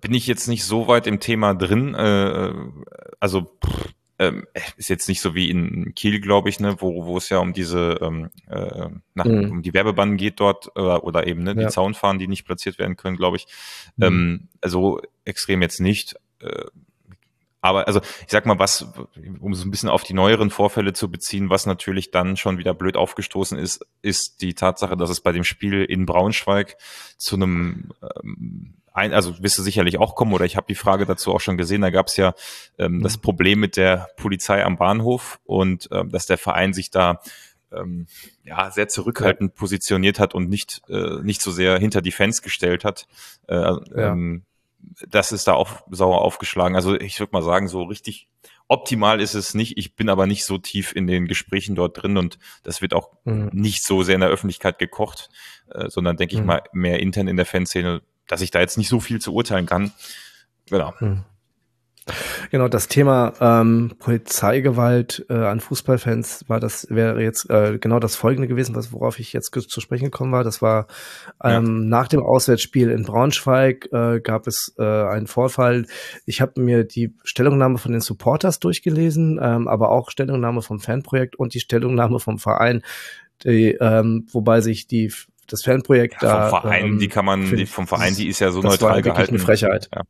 bin 0.00 0.14
ich 0.14 0.26
jetzt 0.26 0.48
nicht 0.48 0.64
so 0.64 0.88
weit 0.88 1.06
im 1.06 1.20
Thema 1.20 1.54
drin. 1.54 1.94
Äh, 1.94 2.52
also 3.20 3.42
pff, 3.64 3.88
ähm, 4.18 4.46
ist 4.76 4.88
jetzt 4.88 5.08
nicht 5.08 5.20
so 5.20 5.34
wie 5.34 5.50
in 5.50 5.94
Kiel, 5.94 6.20
glaube 6.20 6.48
ich, 6.48 6.60
ne, 6.60 6.76
wo, 6.80 7.06
wo 7.06 7.16
es 7.16 7.28
ja 7.28 7.38
um 7.38 7.52
diese 7.52 7.98
ähm, 8.02 8.30
äh, 8.48 8.88
nach, 9.14 9.24
Mhm. 9.24 9.50
um 9.50 9.62
die 9.62 9.74
Werbebanden 9.74 10.16
geht 10.16 10.40
dort 10.40 10.68
oder, 10.76 11.04
oder 11.04 11.26
eben 11.26 11.42
ne, 11.42 11.54
die 11.54 11.62
Ja. 11.62 11.68
Zaunfahren, 11.68 12.18
die 12.18 12.28
nicht 12.28 12.44
platziert 12.44 12.78
werden 12.78 12.96
können, 12.96 13.16
glaube 13.16 13.36
ich. 13.36 13.46
Mhm. 13.96 14.04
Ähm, 14.04 14.48
also 14.60 15.00
extrem 15.24 15.62
jetzt 15.62 15.80
nicht. 15.80 16.16
Äh, 16.40 16.64
aber 17.62 17.86
also 17.86 18.00
ich 18.00 18.28
sag 18.30 18.44
mal, 18.44 18.58
was, 18.58 18.86
um 19.40 19.54
so 19.54 19.64
ein 19.66 19.70
bisschen 19.70 19.88
auf 19.88 20.02
die 20.02 20.12
neueren 20.14 20.50
Vorfälle 20.50 20.92
zu 20.92 21.10
beziehen, 21.10 21.48
was 21.48 21.64
natürlich 21.64 22.10
dann 22.10 22.36
schon 22.36 22.58
wieder 22.58 22.74
blöd 22.74 22.96
aufgestoßen 22.96 23.56
ist, 23.58 23.86
ist 24.02 24.42
die 24.42 24.54
Tatsache, 24.54 24.96
dass 24.96 25.08
es 25.08 25.20
bei 25.22 25.32
dem 25.32 25.44
Spiel 25.44 25.84
in 25.84 26.04
Braunschweig 26.04 26.76
zu 27.16 27.36
einem 27.36 27.92
ähm, 28.02 28.74
ein, 28.94 29.14
also 29.14 29.42
wirst 29.42 29.56
du 29.56 29.62
sicherlich 29.62 29.98
auch 29.98 30.14
kommen, 30.16 30.34
oder 30.34 30.44
ich 30.44 30.56
habe 30.56 30.66
die 30.68 30.74
Frage 30.74 31.06
dazu 31.06 31.32
auch 31.32 31.40
schon 31.40 31.56
gesehen, 31.56 31.80
da 31.80 31.88
gab 31.88 32.08
es 32.08 32.18
ja 32.18 32.34
ähm, 32.78 33.00
das 33.02 33.16
Mhm. 33.16 33.22
Problem 33.22 33.60
mit 33.60 33.78
der 33.78 34.08
Polizei 34.18 34.62
am 34.62 34.76
Bahnhof 34.76 35.40
und 35.44 35.88
ähm, 35.92 36.10
dass 36.10 36.26
der 36.26 36.36
Verein 36.36 36.74
sich 36.74 36.90
da 36.90 37.20
ähm, 37.72 38.06
ja 38.44 38.70
sehr 38.70 38.88
zurückhaltend 38.88 39.54
positioniert 39.54 40.18
hat 40.18 40.34
und 40.34 40.50
nicht 40.50 40.82
äh, 40.90 41.22
nicht 41.22 41.40
so 41.40 41.50
sehr 41.50 41.78
hinter 41.78 42.02
die 42.02 42.12
Fans 42.12 42.42
gestellt 42.42 42.84
hat. 42.84 43.06
Äh, 43.48 43.54
Ja. 43.54 43.78
ähm, 44.12 44.42
das 45.08 45.32
ist 45.32 45.46
da 45.48 45.54
auch 45.54 45.82
sauer 45.90 46.20
aufgeschlagen. 46.22 46.76
Also 46.76 46.94
ich 46.98 47.18
würde 47.20 47.32
mal 47.32 47.42
sagen, 47.42 47.68
so 47.68 47.82
richtig 47.84 48.28
optimal 48.68 49.20
ist 49.20 49.34
es 49.34 49.54
nicht. 49.54 49.76
Ich 49.76 49.96
bin 49.96 50.08
aber 50.08 50.26
nicht 50.26 50.44
so 50.44 50.58
tief 50.58 50.94
in 50.94 51.06
den 51.06 51.26
Gesprächen 51.26 51.74
dort 51.74 52.02
drin 52.02 52.16
und 52.16 52.38
das 52.62 52.80
wird 52.82 52.94
auch 52.94 53.10
Mhm. 53.24 53.50
nicht 53.52 53.84
so 53.84 54.02
sehr 54.02 54.14
in 54.14 54.20
der 54.22 54.30
Öffentlichkeit 54.30 54.78
gekocht, 54.78 55.28
äh, 55.70 55.88
sondern 55.88 56.16
denke 56.16 56.34
ich 56.34 56.40
Mhm. 56.40 56.46
mal 56.46 56.62
mehr 56.72 57.00
intern 57.00 57.28
in 57.28 57.36
der 57.36 57.46
Fanszene, 57.46 58.02
dass 58.28 58.40
ich 58.40 58.50
da 58.50 58.60
jetzt 58.60 58.78
nicht 58.78 58.88
so 58.88 59.00
viel 59.00 59.20
zu 59.20 59.34
urteilen 59.34 59.66
kann. 59.66 59.92
Genau. 60.70 60.94
Hm. 60.98 61.24
Genau, 62.50 62.68
das 62.68 62.88
Thema 62.88 63.32
ähm, 63.40 63.92
Polizeigewalt 63.98 65.24
äh, 65.28 65.34
an 65.34 65.60
Fußballfans 65.60 66.44
war 66.48 66.58
das, 66.58 66.86
wäre 66.90 67.22
jetzt 67.22 67.48
äh, 67.48 67.78
genau 67.78 68.00
das 68.00 68.16
folgende 68.16 68.48
gewesen, 68.48 68.74
was 68.74 68.92
worauf 68.92 69.18
ich 69.18 69.32
jetzt 69.32 69.52
zu 69.52 69.80
sprechen 69.80 70.06
gekommen 70.06 70.32
war. 70.32 70.42
Das 70.42 70.62
war 70.62 70.86
ähm, 71.42 71.88
nach 71.88 72.08
dem 72.08 72.22
Auswärtsspiel 72.22 72.90
in 72.90 73.04
Braunschweig 73.04 73.88
äh, 73.92 74.20
gab 74.20 74.46
es 74.46 74.74
äh, 74.78 74.82
einen 74.82 75.26
Vorfall. 75.26 75.86
Ich 76.26 76.40
habe 76.40 76.60
mir 76.60 76.84
die 76.84 77.14
Stellungnahme 77.22 77.78
von 77.78 77.92
den 77.92 78.00
Supporters 78.00 78.58
durchgelesen, 78.58 79.38
ähm, 79.40 79.68
aber 79.68 79.90
auch 79.90 80.10
Stellungnahme 80.10 80.62
vom 80.62 80.80
Fanprojekt 80.80 81.36
und 81.36 81.54
die 81.54 81.60
Stellungnahme 81.60 82.18
vom 82.18 82.38
Verein, 82.38 82.82
die, 83.44 83.76
ähm, 83.80 84.26
wobei 84.32 84.60
sich 84.60 84.86
die 84.86 85.12
das 85.48 85.62
Fanprojekt 85.62 86.22
da 86.22 86.48
vom 86.48 86.62
Verein, 86.62 86.84
ähm, 86.84 86.98
die 86.98 87.08
kann 87.08 87.24
man, 87.24 87.56
die, 87.56 87.66
vom 87.66 87.86
Verein, 87.86 88.14
die 88.14 88.28
ist 88.28 88.40
ja 88.40 88.50
so 88.50 88.62
das 88.62 88.72
neutral 88.72 88.88
war 88.88 88.96
wirklich 88.96 89.14
gehalten. 89.14 89.34
eine 89.34 89.44
Frechheit. 89.44 89.88
Ja. 89.94 90.02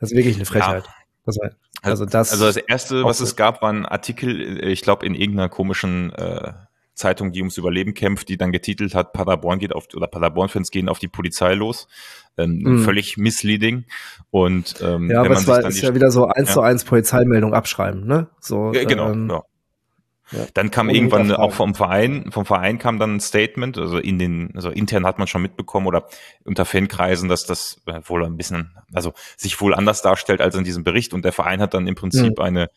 Das 0.00 0.10
ist 0.10 0.16
wirklich 0.16 0.36
eine 0.36 0.44
Frechheit. 0.44 0.84
Das 1.24 1.38
war, 1.38 1.50
also 1.82 2.04
das, 2.04 2.32
Also 2.32 2.46
das 2.46 2.56
erste, 2.56 3.04
was 3.04 3.20
es 3.20 3.36
gab, 3.36 3.62
war 3.62 3.72
ein 3.72 3.86
Artikel, 3.86 4.60
äh, 4.62 4.70
ich 4.70 4.82
glaube, 4.82 5.06
in 5.06 5.14
irgendeiner 5.14 5.48
komischen 5.48 6.12
äh, 6.14 6.52
Zeitung, 6.94 7.32
die 7.32 7.40
ums 7.40 7.56
Überleben 7.56 7.94
kämpft, 7.94 8.28
die 8.28 8.36
dann 8.36 8.52
getitelt 8.52 8.94
hat, 8.94 9.12
Paderborn 9.12 9.58
geht 9.58 9.74
auf, 9.74 9.86
oder 9.94 10.06
Paderborn-Fans 10.06 10.70
gehen 10.70 10.88
auf 10.88 10.98
die 10.98 11.08
Polizei 11.08 11.54
los. 11.54 11.88
Ähm, 12.36 12.60
mhm. 12.62 12.78
Völlig 12.84 13.16
misleading. 13.16 13.84
Und 14.30 14.76
ähm, 14.82 15.10
ja, 15.10 15.20
aber 15.20 15.30
es 15.30 15.46
war, 15.46 15.64
ist 15.66 15.80
ja 15.80 15.94
wieder 15.94 16.10
so 16.10 16.26
eins 16.26 16.48
ja. 16.48 16.54
zu 16.54 16.60
eins 16.60 16.84
Polizeimeldung 16.84 17.54
abschreiben, 17.54 18.06
ne? 18.06 18.28
So, 18.40 18.72
ja, 18.72 18.84
genau, 18.84 19.10
ähm, 19.10 19.28
ja. 19.30 19.42
Ja. 20.32 20.46
Dann 20.54 20.70
kam 20.70 20.88
Ohne 20.88 20.96
irgendwann 20.96 21.32
auch 21.32 21.52
vom 21.52 21.74
Verein, 21.74 22.30
vom 22.32 22.46
Verein 22.46 22.78
kam 22.78 22.98
dann 22.98 23.16
ein 23.16 23.20
Statement, 23.20 23.78
also 23.78 23.98
in 23.98 24.18
den, 24.18 24.50
also 24.54 24.70
intern 24.70 25.06
hat 25.06 25.18
man 25.18 25.28
schon 25.28 25.42
mitbekommen 25.42 25.86
oder 25.86 26.08
unter 26.44 26.64
Fankreisen, 26.64 27.28
dass 27.28 27.44
das 27.44 27.82
wohl 28.06 28.24
ein 28.24 28.36
bisschen, 28.36 28.76
also 28.92 29.12
sich 29.36 29.60
wohl 29.60 29.74
anders 29.74 30.02
darstellt 30.02 30.40
als 30.40 30.54
in 30.54 30.64
diesem 30.64 30.84
Bericht 30.84 31.12
und 31.12 31.24
der 31.24 31.32
Verein 31.32 31.60
hat 31.60 31.74
dann 31.74 31.86
im 31.86 31.94
Prinzip 31.94 32.38
mhm. 32.38 32.44
eine, 32.44 32.70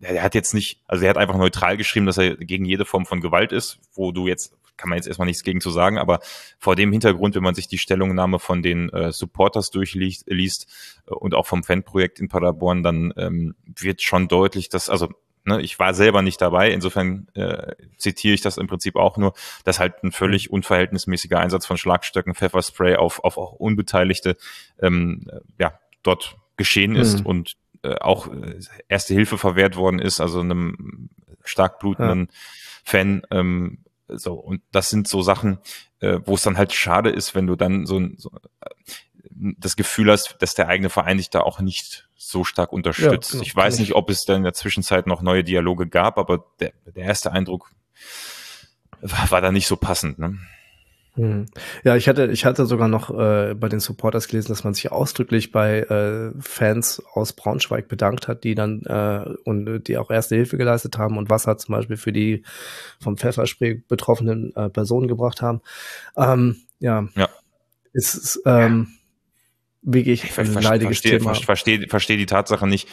er 0.00 0.22
hat 0.22 0.34
jetzt 0.34 0.54
nicht, 0.54 0.82
also 0.86 1.04
er 1.04 1.10
hat 1.10 1.18
einfach 1.18 1.36
neutral 1.36 1.76
geschrieben, 1.76 2.06
dass 2.06 2.18
er 2.18 2.36
gegen 2.36 2.64
jede 2.64 2.84
Form 2.84 3.06
von 3.06 3.20
Gewalt 3.20 3.52
ist, 3.52 3.78
wo 3.94 4.12
du 4.12 4.26
jetzt, 4.26 4.54
kann 4.76 4.90
man 4.90 4.96
jetzt 4.96 5.06
erstmal 5.06 5.26
nichts 5.26 5.42
gegen 5.42 5.60
zu 5.60 5.70
sagen, 5.70 5.98
aber 5.98 6.20
vor 6.58 6.76
dem 6.76 6.92
Hintergrund, 6.92 7.34
wenn 7.34 7.42
man 7.42 7.54
sich 7.54 7.66
die 7.66 7.78
Stellungnahme 7.78 8.38
von 8.38 8.62
den 8.62 8.90
äh, 8.90 9.10
Supporters 9.12 9.70
durchliest 9.70 10.24
liest, 10.26 10.66
äh, 11.06 11.14
und 11.14 11.34
auch 11.34 11.46
vom 11.46 11.62
Fanprojekt 11.62 12.20
in 12.20 12.28
Paderborn, 12.28 12.82
dann 12.82 13.12
ähm, 13.16 13.54
wird 13.64 14.02
schon 14.02 14.28
deutlich, 14.28 14.68
dass, 14.68 14.90
also 14.90 15.08
Ne, 15.48 15.62
ich 15.62 15.78
war 15.78 15.94
selber 15.94 16.22
nicht 16.22 16.42
dabei, 16.42 16.72
insofern 16.72 17.28
äh, 17.34 17.76
zitiere 17.98 18.34
ich 18.34 18.40
das 18.40 18.58
im 18.58 18.66
Prinzip 18.66 18.96
auch 18.96 19.16
nur, 19.16 19.32
dass 19.62 19.78
halt 19.78 20.02
ein 20.02 20.10
völlig 20.10 20.48
mhm. 20.48 20.54
unverhältnismäßiger 20.54 21.38
Einsatz 21.38 21.66
von 21.66 21.76
Schlagstöcken, 21.76 22.34
Pfefferspray 22.34 22.96
auf, 22.96 23.22
auf 23.22 23.38
auch 23.38 23.52
Unbeteiligte 23.52 24.36
ähm, 24.82 25.24
äh, 25.30 25.38
ja, 25.60 25.78
dort 26.02 26.36
geschehen 26.56 26.96
ist 26.96 27.20
mhm. 27.20 27.26
und 27.26 27.56
äh, 27.82 27.94
auch 28.00 28.26
äh, 28.26 28.58
erste 28.88 29.14
Hilfe 29.14 29.38
verwehrt 29.38 29.76
worden 29.76 30.00
ist, 30.00 30.20
also 30.20 30.40
einem 30.40 31.10
stark 31.44 31.78
blutenden 31.78 32.28
ja. 32.28 32.36
Fan. 32.82 33.22
Ähm, 33.30 33.78
so, 34.08 34.34
und 34.34 34.62
das 34.72 34.90
sind 34.90 35.06
so 35.06 35.22
Sachen, 35.22 35.58
äh, 36.00 36.18
wo 36.24 36.34
es 36.34 36.42
dann 36.42 36.58
halt 36.58 36.72
schade 36.72 37.10
ist, 37.10 37.36
wenn 37.36 37.46
du 37.46 37.54
dann 37.54 37.86
so, 37.86 38.00
so 38.16 38.32
äh, 38.60 38.70
das 39.58 39.76
Gefühl 39.76 40.10
hast, 40.10 40.36
dass 40.40 40.54
der 40.54 40.68
eigene 40.68 40.90
Verein 40.90 41.18
dich 41.18 41.30
da 41.30 41.40
auch 41.40 41.60
nicht 41.60 42.08
so 42.14 42.44
stark 42.44 42.72
unterstützt. 42.72 43.34
Ja, 43.34 43.40
ich 43.40 43.54
weiß 43.54 43.78
nicht, 43.78 43.94
ob 43.94 44.10
es 44.10 44.24
dann 44.24 44.38
in 44.38 44.42
der 44.44 44.54
Zwischenzeit 44.54 45.06
noch 45.06 45.22
neue 45.22 45.44
Dialoge 45.44 45.86
gab, 45.86 46.18
aber 46.18 46.44
der, 46.60 46.72
der 46.86 47.04
erste 47.04 47.32
Eindruck 47.32 47.70
war, 49.00 49.30
war 49.30 49.40
da 49.40 49.52
nicht 49.52 49.66
so 49.66 49.76
passend. 49.76 50.18
Ne? 50.18 50.38
Hm. 51.16 51.46
Ja, 51.82 51.96
ich 51.96 52.08
hatte, 52.08 52.26
ich 52.26 52.44
hatte 52.44 52.66
sogar 52.66 52.88
noch 52.88 53.10
äh, 53.10 53.54
bei 53.54 53.68
den 53.68 53.80
Supporters 53.80 54.28
gelesen, 54.28 54.48
dass 54.48 54.64
man 54.64 54.74
sich 54.74 54.92
ausdrücklich 54.92 55.50
bei 55.50 55.80
äh, 55.80 56.32
Fans 56.40 57.02
aus 57.14 57.32
Braunschweig 57.32 57.88
bedankt 57.88 58.28
hat, 58.28 58.44
die 58.44 58.54
dann 58.54 58.82
äh, 58.82 59.24
und 59.44 59.84
die 59.84 59.96
auch 59.96 60.10
erste 60.10 60.36
Hilfe 60.36 60.58
geleistet 60.58 60.98
haben 60.98 61.16
und 61.16 61.30
Wasser 61.30 61.56
zum 61.56 61.74
Beispiel 61.74 61.96
für 61.96 62.12
die 62.12 62.42
vom 63.00 63.16
Pfefferspray 63.16 63.82
betroffenen 63.88 64.54
äh, 64.56 64.68
Personen 64.68 65.08
gebracht 65.08 65.40
haben. 65.40 65.62
Ähm, 66.16 66.56
ja. 66.80 67.08
ja. 67.14 67.28
Ist, 67.94 68.42
ähm, 68.44 68.88
wirklich 69.86 70.24
ich 70.24 70.38
ein 70.38 70.52
leidiges 70.52 70.98
verstehe, 70.98 71.18
Thema. 71.18 71.34
Verstehe, 71.34 71.88
verstehe 71.88 72.16
die 72.16 72.26
Tatsache 72.26 72.66
nicht, 72.66 72.88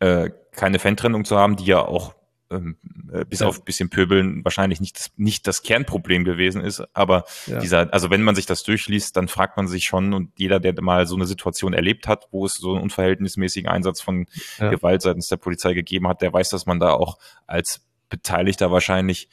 ja. 0.00 0.24
äh, 0.24 0.30
keine 0.52 0.78
Fantrennung 0.78 1.24
zu 1.24 1.36
haben, 1.36 1.56
die 1.56 1.64
ja 1.64 1.80
auch 1.80 2.14
ähm, 2.50 2.76
äh, 3.12 3.24
bis 3.24 3.40
ja. 3.40 3.46
auf 3.46 3.64
bisschen 3.64 3.88
Pöbeln 3.88 4.44
wahrscheinlich 4.44 4.80
nicht 4.80 4.98
das, 4.98 5.10
nicht 5.16 5.46
das 5.46 5.62
Kernproblem 5.62 6.24
gewesen 6.24 6.60
ist. 6.60 6.84
Aber 6.92 7.24
ja. 7.46 7.58
dieser, 7.58 7.92
also 7.92 8.10
wenn 8.10 8.22
man 8.22 8.34
sich 8.34 8.46
das 8.46 8.62
durchliest, 8.62 9.16
dann 9.16 9.28
fragt 9.28 9.56
man 9.56 9.66
sich 9.66 9.84
schon 9.84 10.12
und 10.12 10.30
jeder, 10.38 10.60
der 10.60 10.80
mal 10.82 11.06
so 11.06 11.16
eine 11.16 11.26
Situation 11.26 11.72
erlebt 11.72 12.06
hat, 12.06 12.28
wo 12.30 12.44
es 12.44 12.54
so 12.54 12.72
einen 12.74 12.82
unverhältnismäßigen 12.82 13.68
Einsatz 13.68 14.00
von 14.00 14.26
ja. 14.58 14.70
Gewalt 14.70 15.02
seitens 15.02 15.28
der 15.28 15.38
Polizei 15.38 15.72
gegeben 15.72 16.06
hat, 16.06 16.22
der 16.22 16.32
weiß, 16.32 16.50
dass 16.50 16.66
man 16.66 16.78
da 16.78 16.92
auch 16.92 17.18
als 17.46 17.80
Beteiligter 18.10 18.70
wahrscheinlich 18.70 19.28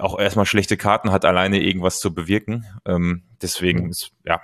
auch 0.00 0.18
erstmal 0.18 0.46
schlechte 0.46 0.76
Karten 0.76 1.10
hat, 1.10 1.24
alleine 1.24 1.60
irgendwas 1.60 1.98
zu 1.98 2.14
bewirken. 2.14 2.66
Ähm, 2.86 3.24
deswegen 3.42 3.90
ist, 3.90 4.12
ja, 4.24 4.40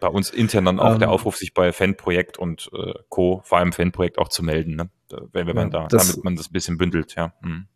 bei 0.00 0.08
uns 0.08 0.30
intern 0.30 0.64
dann 0.64 0.80
auch 0.80 0.94
ähm, 0.94 0.98
der 0.98 1.10
Aufruf, 1.10 1.36
sich 1.36 1.54
bei 1.54 1.72
Fanprojekt 1.72 2.38
und 2.38 2.70
äh, 2.74 2.94
Co., 3.08 3.42
vor 3.44 3.58
allem 3.58 3.72
Fanprojekt 3.72 4.18
auch 4.18 4.28
zu 4.28 4.42
melden, 4.42 4.76
ne? 4.76 4.90
wenn, 5.32 5.46
wenn 5.46 5.56
man 5.56 5.70
da, 5.70 5.88
das, 5.88 6.08
damit 6.08 6.24
man 6.24 6.36
das 6.36 6.50
ein 6.50 6.52
bisschen 6.52 6.78
bündelt, 6.78 7.14
ja. 7.16 7.32
Mhm. 7.42 7.66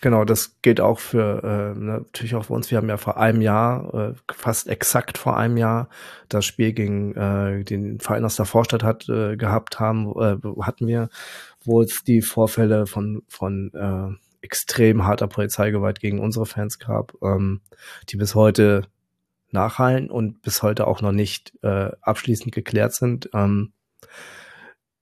Genau, 0.00 0.24
das 0.24 0.60
gilt 0.62 0.80
auch 0.80 1.00
für 1.00 1.42
äh, 1.42 1.78
natürlich 1.78 2.36
auch 2.36 2.44
für 2.44 2.52
uns. 2.52 2.70
Wir 2.70 2.78
haben 2.78 2.88
ja 2.88 2.96
vor 2.96 3.16
einem 3.16 3.40
Jahr, 3.40 4.12
äh, 4.12 4.14
fast 4.32 4.68
exakt 4.68 5.18
vor 5.18 5.36
einem 5.36 5.56
Jahr, 5.56 5.88
das 6.28 6.44
Spiel 6.44 6.72
gegen 6.72 7.14
äh, 7.16 7.64
den 7.64 7.98
Verein 7.98 8.24
aus 8.24 8.36
der 8.36 8.44
Vorstadt 8.44 8.84
hat 8.84 9.08
äh, 9.08 9.36
gehabt 9.36 9.80
haben, 9.80 10.12
äh, 10.16 10.62
hatten 10.62 10.86
wir, 10.86 11.08
wo 11.64 11.82
es 11.82 12.04
die 12.04 12.22
Vorfälle 12.22 12.86
von 12.86 13.22
von 13.28 13.72
äh, 13.74 14.16
extrem 14.44 15.04
harter 15.04 15.26
Polizeigewalt 15.26 16.00
gegen 16.00 16.20
unsere 16.20 16.46
Fans 16.46 16.78
gab, 16.78 17.14
ähm, 17.22 17.62
die 18.10 18.16
bis 18.16 18.34
heute 18.34 18.86
nachhallen 19.54 20.10
und 20.10 20.42
bis 20.42 20.62
heute 20.62 20.86
auch 20.86 21.00
noch 21.00 21.12
nicht 21.12 21.54
äh, 21.62 21.90
abschließend 22.02 22.54
geklärt 22.54 22.92
sind. 22.92 23.30
Ähm, 23.32 23.72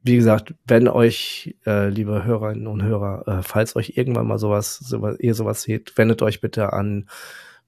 wie 0.04 0.16
gesagt, 0.16 0.54
wenn 0.66 0.88
euch, 0.88 1.56
äh, 1.64 1.88
liebe 1.88 2.24
Hörerinnen 2.24 2.66
und 2.66 2.82
Hörer, 2.82 3.26
äh, 3.26 3.42
falls 3.42 3.76
euch 3.76 3.96
irgendwann 3.96 4.26
mal 4.26 4.38
sowas, 4.38 4.76
sowas, 4.76 5.16
ihr 5.20 5.34
sowas 5.34 5.62
seht, 5.62 5.96
wendet 5.96 6.22
euch 6.22 6.40
bitte 6.40 6.72
an. 6.72 7.08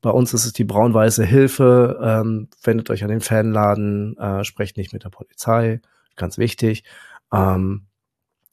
Bei 0.00 0.10
uns 0.10 0.34
ist 0.34 0.44
es 0.44 0.52
die 0.52 0.64
braun-weiße 0.64 1.24
Hilfe. 1.24 1.98
Ähm, 2.02 2.48
wendet 2.62 2.90
euch 2.90 3.04
an 3.04 3.10
den 3.10 3.20
Fanladen, 3.20 4.16
äh, 4.18 4.44
sprecht 4.44 4.76
nicht 4.76 4.92
mit 4.92 5.04
der 5.04 5.10
Polizei, 5.10 5.80
ganz 6.16 6.36
wichtig. 6.36 6.84
Ähm, 7.32 7.86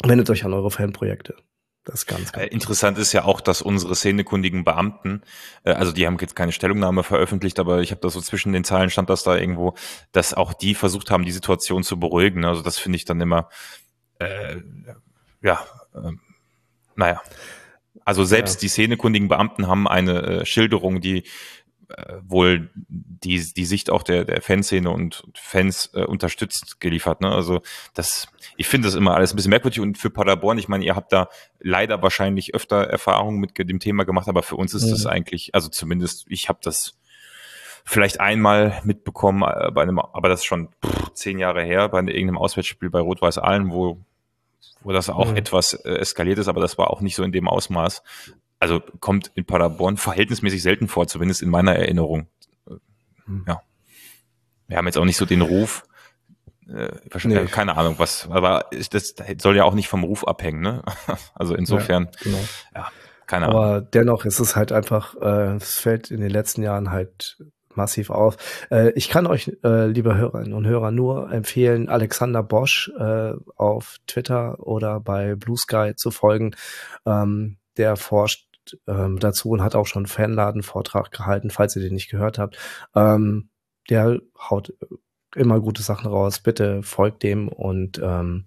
wendet 0.03 0.29
euch 0.29 0.45
an 0.45 0.53
eure 0.53 0.71
Fanprojekte. 0.71 1.35
Das 1.83 1.95
ist 1.95 2.05
ganz, 2.05 2.31
ganz 2.31 2.45
äh, 2.45 2.53
Interessant 2.53 2.97
ist 3.00 3.11
ja 3.11 3.23
auch, 3.23 3.41
dass 3.41 3.61
unsere 3.61 3.95
szenekundigen 3.95 4.63
Beamten, 4.63 5.21
äh, 5.63 5.71
also 5.71 5.91
die 5.91 6.05
haben 6.05 6.17
jetzt 6.21 6.35
keine 6.35 6.51
Stellungnahme 6.51 7.03
veröffentlicht, 7.03 7.59
aber 7.59 7.81
ich 7.81 7.91
habe 7.91 8.01
da 8.01 8.09
so 8.09 8.21
zwischen 8.21 8.53
den 8.53 8.63
Zeilen 8.63 8.91
stand 8.91 9.09
das 9.09 9.23
da 9.23 9.35
irgendwo, 9.35 9.73
dass 10.11 10.33
auch 10.33 10.53
die 10.53 10.75
versucht 10.75 11.09
haben, 11.09 11.25
die 11.25 11.31
Situation 11.31 11.83
zu 11.83 12.00
beruhigen. 12.00 12.45
Also 12.45 12.61
das 12.61 12.77
finde 12.77 12.97
ich 12.97 13.05
dann 13.05 13.19
immer, 13.19 13.50
äh, 14.19 14.57
ja, 15.41 15.65
äh, 15.95 16.11
naja. 16.95 17.21
Also 18.05 18.23
selbst 18.25 18.55
ja. 18.55 18.59
die 18.61 18.69
szenekundigen 18.69 19.27
Beamten 19.27 19.67
haben 19.67 19.88
eine 19.88 20.21
äh, 20.21 20.45
Schilderung, 20.45 21.01
die 21.01 21.23
wohl 22.24 22.69
die, 22.74 23.53
die 23.53 23.65
Sicht 23.65 23.89
auch 23.89 24.03
der, 24.03 24.25
der 24.25 24.41
Fanszene 24.41 24.89
und 24.89 25.24
Fans 25.36 25.91
äh, 25.93 26.03
unterstützt 26.03 26.79
geliefert. 26.79 27.21
Ne? 27.21 27.29
Also 27.29 27.62
das, 27.93 28.27
ich 28.57 28.67
finde 28.67 28.88
das 28.88 28.95
immer 28.95 29.15
alles 29.15 29.33
ein 29.33 29.36
bisschen 29.36 29.51
merkwürdig 29.51 29.79
und 29.79 29.98
für 29.98 30.10
Paderborn, 30.10 30.57
ich 30.57 30.67
meine, 30.67 30.86
ihr 30.86 30.95
habt 30.95 31.13
da 31.13 31.29
leider 31.60 32.01
wahrscheinlich 32.01 32.55
öfter 32.55 32.88
Erfahrungen 32.88 33.39
mit 33.39 33.57
dem 33.57 33.79
Thema 33.79 34.05
gemacht, 34.05 34.27
aber 34.27 34.43
für 34.43 34.55
uns 34.55 34.74
ist 34.74 34.86
mhm. 34.86 34.91
das 34.91 35.05
eigentlich, 35.05 35.53
also 35.53 35.69
zumindest 35.69 36.25
ich 36.29 36.50
habe 36.50 36.60
das 36.63 36.98
vielleicht 37.83 38.19
einmal 38.19 38.81
mitbekommen 38.83 39.43
äh, 39.43 39.71
bei 39.71 39.83
einem, 39.83 40.00
aber 40.00 40.29
das 40.29 40.41
ist 40.41 40.45
schon 40.45 40.69
pff, 40.86 41.13
zehn 41.13 41.39
Jahre 41.39 41.63
her, 41.63 41.89
bei 41.89 42.00
irgendeinem 42.00 42.38
Auswärtsspiel 42.38 42.89
bei 42.89 43.00
Rot-Weiß 43.00 43.38
Aalen, 43.38 43.71
wo 43.71 44.00
wo 44.83 44.91
das 44.91 45.10
auch 45.10 45.29
mhm. 45.29 45.38
etwas 45.38 45.74
äh, 45.74 45.93
eskaliert 45.93 46.39
ist, 46.39 46.48
aber 46.48 46.62
das 46.62 46.77
war 46.77 46.89
auch 46.89 47.01
nicht 47.01 47.15
so 47.15 47.24
in 47.24 47.31
dem 47.31 47.48
Ausmaß 47.48 48.01
also 48.61 48.79
kommt 48.99 49.31
in 49.33 49.43
Paderborn 49.43 49.97
verhältnismäßig 49.97 50.61
selten 50.61 50.87
vor, 50.87 51.07
zumindest 51.07 51.41
in 51.41 51.49
meiner 51.49 51.75
Erinnerung. 51.75 52.27
Hm. 53.25 53.43
Ja. 53.47 53.61
Wir 54.67 54.77
haben 54.77 54.85
jetzt 54.85 54.97
auch 54.97 55.05
nicht 55.05 55.17
so 55.17 55.25
den 55.25 55.41
Ruf, 55.41 55.83
äh, 56.69 56.91
nee. 57.25 57.45
keine 57.45 57.75
Ahnung 57.75 57.95
was, 57.97 58.29
aber 58.29 58.67
das 58.91 59.15
soll 59.41 59.57
ja 59.57 59.63
auch 59.63 59.73
nicht 59.73 59.89
vom 59.89 60.03
Ruf 60.03 60.25
abhängen, 60.25 60.61
ne? 60.61 60.83
Also 61.33 61.55
insofern, 61.55 62.05
ja, 62.05 62.19
genau. 62.21 62.39
ja 62.75 62.91
keine 63.25 63.47
Ahnung. 63.47 63.57
Aber 63.59 63.81
dennoch 63.81 64.25
ist 64.25 64.39
es 64.39 64.55
halt 64.55 64.71
einfach, 64.71 65.15
äh, 65.19 65.55
es 65.55 65.79
fällt 65.79 66.11
in 66.11 66.21
den 66.21 66.29
letzten 66.29 66.61
Jahren 66.61 66.91
halt 66.91 67.43
massiv 67.73 68.11
auf. 68.11 68.37
Äh, 68.69 68.91
ich 68.91 69.09
kann 69.09 69.25
euch, 69.25 69.57
äh, 69.63 69.87
liebe 69.87 70.15
Hörerinnen 70.15 70.53
und 70.53 70.67
Hörer, 70.67 70.91
nur 70.91 71.31
empfehlen, 71.31 71.89
Alexander 71.89 72.43
Bosch 72.43 72.91
äh, 72.99 73.33
auf 73.55 73.97
Twitter 74.05 74.59
oder 74.59 74.99
bei 74.99 75.35
Blue 75.35 75.57
Sky 75.57 75.93
zu 75.95 76.11
folgen. 76.11 76.55
Ähm, 77.07 77.57
der 77.77 77.95
forscht 77.95 78.50
ähm, 78.87 79.19
dazu 79.19 79.49
und 79.49 79.61
hat 79.61 79.75
auch 79.75 79.87
schon 79.87 80.05
Fanladen-Vortrag 80.05 81.11
gehalten, 81.11 81.49
falls 81.49 81.75
ihr 81.75 81.81
den 81.81 81.93
nicht 81.93 82.09
gehört 82.09 82.37
habt. 82.37 82.57
Ähm, 82.95 83.49
der 83.89 84.19
haut 84.37 84.73
immer 85.35 85.59
gute 85.59 85.81
Sachen 85.81 86.07
raus. 86.07 86.39
Bitte 86.39 86.83
folgt 86.83 87.23
dem 87.23 87.47
und 87.47 87.99
ähm, 88.03 88.45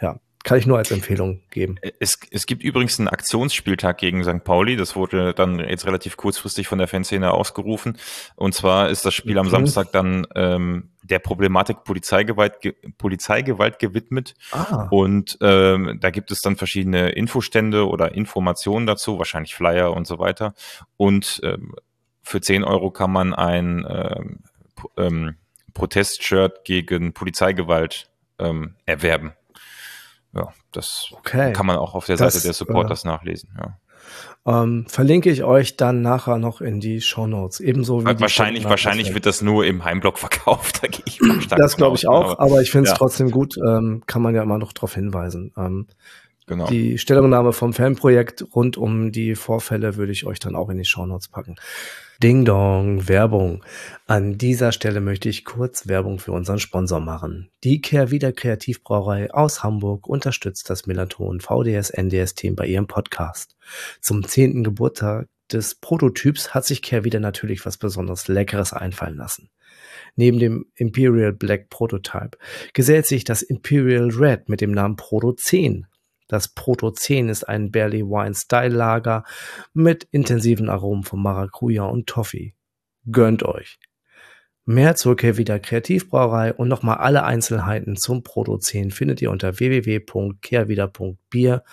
ja, 0.00 0.20
kann 0.44 0.58
ich 0.58 0.66
nur 0.66 0.76
als 0.76 0.90
Empfehlung 0.90 1.40
geben. 1.50 1.76
Es, 2.00 2.18
es 2.30 2.46
gibt 2.46 2.62
übrigens 2.62 2.98
einen 2.98 3.08
Aktionsspieltag 3.08 3.96
gegen 3.96 4.22
St. 4.24 4.44
Pauli. 4.44 4.76
Das 4.76 4.94
wurde 4.94 5.32
dann 5.32 5.58
jetzt 5.58 5.86
relativ 5.86 6.18
kurzfristig 6.18 6.68
von 6.68 6.78
der 6.78 6.86
Fanszene 6.86 7.32
ausgerufen. 7.32 7.96
Und 8.36 8.54
zwar 8.54 8.90
ist 8.90 9.06
das 9.06 9.14
Spiel 9.14 9.38
am 9.38 9.48
Samstag 9.48 9.90
dann 9.92 10.26
ähm, 10.34 10.90
der 11.04 11.18
Problematik 11.18 11.84
Polizeigewalt, 11.84 12.60
ge 12.60 12.74
Polizeigewalt 12.98 13.78
gewidmet. 13.78 14.34
Ah. 14.50 14.88
Und 14.90 15.38
ähm, 15.40 15.98
da 16.00 16.10
gibt 16.10 16.30
es 16.30 16.40
dann 16.40 16.56
verschiedene 16.56 17.10
Infostände 17.10 17.86
oder 17.86 18.14
Informationen 18.14 18.86
dazu, 18.86 19.18
wahrscheinlich 19.18 19.54
Flyer 19.54 19.92
und 19.92 20.06
so 20.06 20.18
weiter. 20.18 20.54
Und 20.96 21.40
ähm, 21.44 21.74
für 22.22 22.40
10 22.40 22.64
Euro 22.64 22.90
kann 22.90 23.12
man 23.12 23.34
ein 23.34 23.86
ähm, 23.88 24.38
ähm, 24.96 25.36
Protestshirt 25.74 26.64
gegen 26.64 27.12
Polizeigewalt 27.12 28.08
ähm, 28.38 28.74
erwerben 28.86 29.34
ja, 30.34 30.52
das 30.72 31.08
okay. 31.12 31.52
kann 31.52 31.66
man 31.66 31.76
auch 31.76 31.94
auf 31.94 32.06
der 32.06 32.16
Seite 32.16 32.34
das, 32.34 32.42
der 32.42 32.52
Supporters 32.52 33.04
äh, 33.04 33.08
nachlesen. 33.08 33.50
Ja. 33.58 33.78
Ähm, 34.46 34.84
verlinke 34.88 35.30
ich 35.30 35.42
euch 35.42 35.78
dann 35.78 36.02
nachher 36.02 36.36
noch 36.36 36.60
in 36.60 36.78
die 36.78 37.00
Show 37.00 37.26
Notes. 37.26 37.60
Ebenso 37.60 38.02
wie 38.02 38.20
wahrscheinlich, 38.20 38.64
wahrscheinlich 38.64 39.14
wird 39.14 39.24
das 39.24 39.40
nur 39.40 39.64
im 39.64 39.84
Heimblock 39.84 40.18
verkauft. 40.18 40.82
Da 40.82 40.88
gehe 40.88 41.02
ich 41.06 41.20
mal 41.20 41.40
stark 41.40 41.58
Das 41.58 41.76
glaube 41.76 41.96
ich 41.96 42.06
auch, 42.06 42.32
aber, 42.32 42.40
aber 42.40 42.62
ich 42.62 42.70
finde 42.70 42.84
es 42.84 42.90
ja. 42.90 42.96
trotzdem 42.98 43.30
gut. 43.30 43.56
Ähm, 43.66 44.02
kann 44.06 44.20
man 44.20 44.34
ja 44.34 44.42
immer 44.42 44.58
noch 44.58 44.72
darauf 44.74 44.94
hinweisen. 44.94 45.52
Ähm, 45.56 45.86
genau. 46.46 46.66
Die 46.66 46.98
Stellungnahme 46.98 47.52
vom 47.52 47.72
Fanprojekt 47.72 48.44
rund 48.54 48.76
um 48.76 49.12
die 49.12 49.34
Vorfälle 49.34 49.96
würde 49.96 50.12
ich 50.12 50.26
euch 50.26 50.38
dann 50.38 50.56
auch 50.56 50.68
in 50.70 50.78
die 50.78 50.84
Show 50.84 51.06
Notes 51.06 51.28
packen. 51.28 51.56
Ding 52.22 52.44
Dong, 52.44 53.08
Werbung. 53.08 53.64
An 54.06 54.38
dieser 54.38 54.70
Stelle 54.70 55.00
möchte 55.00 55.28
ich 55.28 55.44
kurz 55.44 55.88
Werbung 55.88 56.18
für 56.18 56.32
unseren 56.32 56.60
Sponsor 56.60 57.00
machen. 57.00 57.50
Die 57.64 57.80
Kehrwieder 57.80 58.32
Kreativbrauerei 58.32 59.32
aus 59.32 59.62
Hamburg 59.64 60.06
unterstützt 60.06 60.70
das 60.70 60.86
Melaton 60.86 61.40
VDS 61.40 61.90
NDS 61.90 62.34
Team 62.34 62.54
bei 62.54 62.66
ihrem 62.66 62.86
Podcast. 62.86 63.56
Zum 64.00 64.26
zehnten 64.26 64.62
Geburtstag 64.62 65.28
des 65.52 65.74
Prototyps 65.74 66.54
hat 66.54 66.64
sich 66.64 66.82
Kehrwieder 66.82 67.20
natürlich 67.20 67.66
was 67.66 67.76
besonders 67.76 68.28
Leckeres 68.28 68.72
einfallen 68.72 69.16
lassen. 69.16 69.50
Neben 70.16 70.38
dem 70.38 70.66
Imperial 70.76 71.32
Black 71.32 71.68
Prototype 71.68 72.38
gesellt 72.72 73.06
sich 73.06 73.24
das 73.24 73.42
Imperial 73.42 74.10
Red 74.10 74.48
mit 74.48 74.60
dem 74.60 74.72
Namen 74.72 74.96
Proto 74.96 75.32
10 75.32 75.86
das 76.34 76.48
Proto 76.48 76.90
10 76.90 77.28
ist 77.28 77.48
ein 77.48 77.70
Barley 77.70 78.02
Wine 78.02 78.34
Style 78.34 78.74
Lager 78.74 79.22
mit 79.72 80.08
intensiven 80.10 80.68
Aromen 80.68 81.04
von 81.04 81.22
Maracuja 81.22 81.84
und 81.84 82.08
Toffee. 82.08 82.56
Gönnt 83.10 83.44
euch! 83.44 83.78
Mehr 84.66 84.96
zur 84.96 85.14
Kehrwieder 85.14 85.58
Kreativbrauerei 85.58 86.54
und 86.54 86.68
nochmal 86.68 86.96
alle 86.96 87.24
Einzelheiten 87.24 87.96
zum 87.96 88.22
Proto 88.22 88.56
10 88.56 88.90
findet 88.90 89.20
ihr 89.20 89.30
unter 89.30 89.58
www.kehrwieder.bier, 89.58 91.64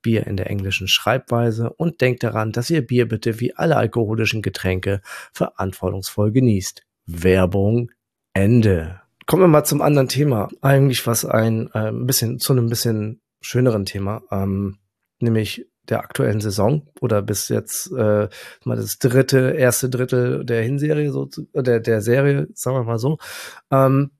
Bier 0.00 0.26
in 0.28 0.36
der 0.36 0.48
englischen 0.48 0.86
Schreibweise 0.86 1.72
und 1.72 2.00
denkt 2.00 2.22
daran, 2.22 2.52
dass 2.52 2.70
ihr 2.70 2.86
Bier 2.86 3.08
bitte 3.08 3.40
wie 3.40 3.52
alle 3.54 3.74
alkoholischen 3.76 4.42
Getränke 4.42 5.00
verantwortungsvoll 5.32 6.30
genießt. 6.30 6.86
Werbung 7.06 7.90
Ende. 8.32 9.00
Kommen 9.26 9.42
wir 9.42 9.48
mal 9.48 9.64
zum 9.64 9.82
anderen 9.82 10.08
Thema. 10.08 10.48
Eigentlich 10.62 11.04
was 11.08 11.24
ein 11.24 11.68
äh, 11.74 11.90
bisschen 11.92 12.38
zu 12.38 12.52
einem 12.52 12.68
bisschen 12.68 13.20
schöneren 13.46 13.84
Thema, 13.84 14.22
ähm, 14.30 14.78
nämlich 15.20 15.66
der 15.88 16.00
aktuellen 16.00 16.40
Saison 16.40 16.88
oder 17.00 17.22
bis 17.22 17.48
jetzt 17.48 17.92
äh, 17.92 18.28
mal 18.64 18.76
das 18.76 18.98
dritte, 18.98 19.54
erste 19.56 19.88
Drittel 19.88 20.44
der 20.44 20.62
Hinserie, 20.62 21.12
so 21.12 21.28
der, 21.54 21.80
der 21.80 22.00
Serie, 22.00 22.48
sagen 22.54 22.76
wir 22.76 22.84
mal 22.84 22.98
so. 22.98 23.18
Ähm, 23.70 24.10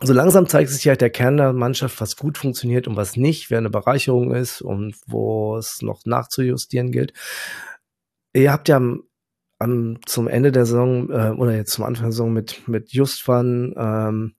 so 0.00 0.12
langsam 0.12 0.48
zeigt 0.48 0.70
sich 0.70 0.84
ja 0.84 0.96
der 0.96 1.10
Kern 1.10 1.36
der 1.36 1.52
Mannschaft, 1.52 2.00
was 2.00 2.16
gut 2.16 2.38
funktioniert 2.38 2.88
und 2.88 2.96
was 2.96 3.16
nicht, 3.16 3.50
wer 3.50 3.58
eine 3.58 3.70
Bereicherung 3.70 4.34
ist 4.34 4.62
und 4.62 4.96
wo 5.06 5.56
es 5.56 5.82
noch 5.82 6.04
nachzujustieren 6.06 6.90
gilt. 6.90 7.12
Ihr 8.32 8.52
habt 8.52 8.68
ja 8.68 8.76
am, 8.76 9.02
am, 9.58 9.98
zum 10.06 10.28
Ende 10.28 10.50
der 10.50 10.66
Saison 10.66 11.10
äh, 11.10 11.30
oder 11.36 11.54
jetzt 11.54 11.72
zum 11.72 11.84
Anfang 11.84 12.06
der 12.06 12.12
Saison 12.12 12.32
mit, 12.32 12.66
mit 12.68 12.92
Justvan, 12.92 13.74
ähm, 13.76 14.34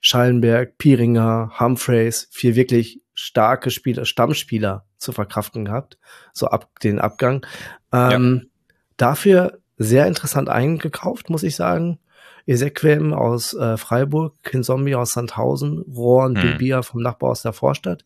Schallenberg, 0.00 0.78
Piringer, 0.78 1.52
Humphreys, 1.58 2.28
vier 2.30 2.56
wirklich 2.56 3.03
starke 3.14 3.70
Spieler, 3.70 4.04
Stammspieler 4.04 4.84
zu 4.98 5.12
verkraften 5.12 5.64
gehabt, 5.64 5.98
so 6.32 6.46
ab 6.46 6.68
den 6.82 6.98
Abgang. 6.98 7.46
Ähm, 7.92 8.40
ja. 8.42 8.48
Dafür 8.96 9.58
sehr 9.76 10.06
interessant 10.06 10.48
eingekauft, 10.48 11.30
muss 11.30 11.42
ich 11.42 11.56
sagen. 11.56 11.98
Ezequem 12.46 13.14
aus 13.14 13.54
äh, 13.54 13.76
Freiburg, 13.76 14.34
Kinzombie 14.42 14.94
aus 14.94 15.12
Sandhausen, 15.12 15.78
Rohan 15.80 16.36
hm. 16.36 16.42
Bibia 16.42 16.82
vom 16.82 17.00
Nachbar 17.00 17.30
aus 17.30 17.42
der 17.42 17.52
Vorstadt. 17.52 18.04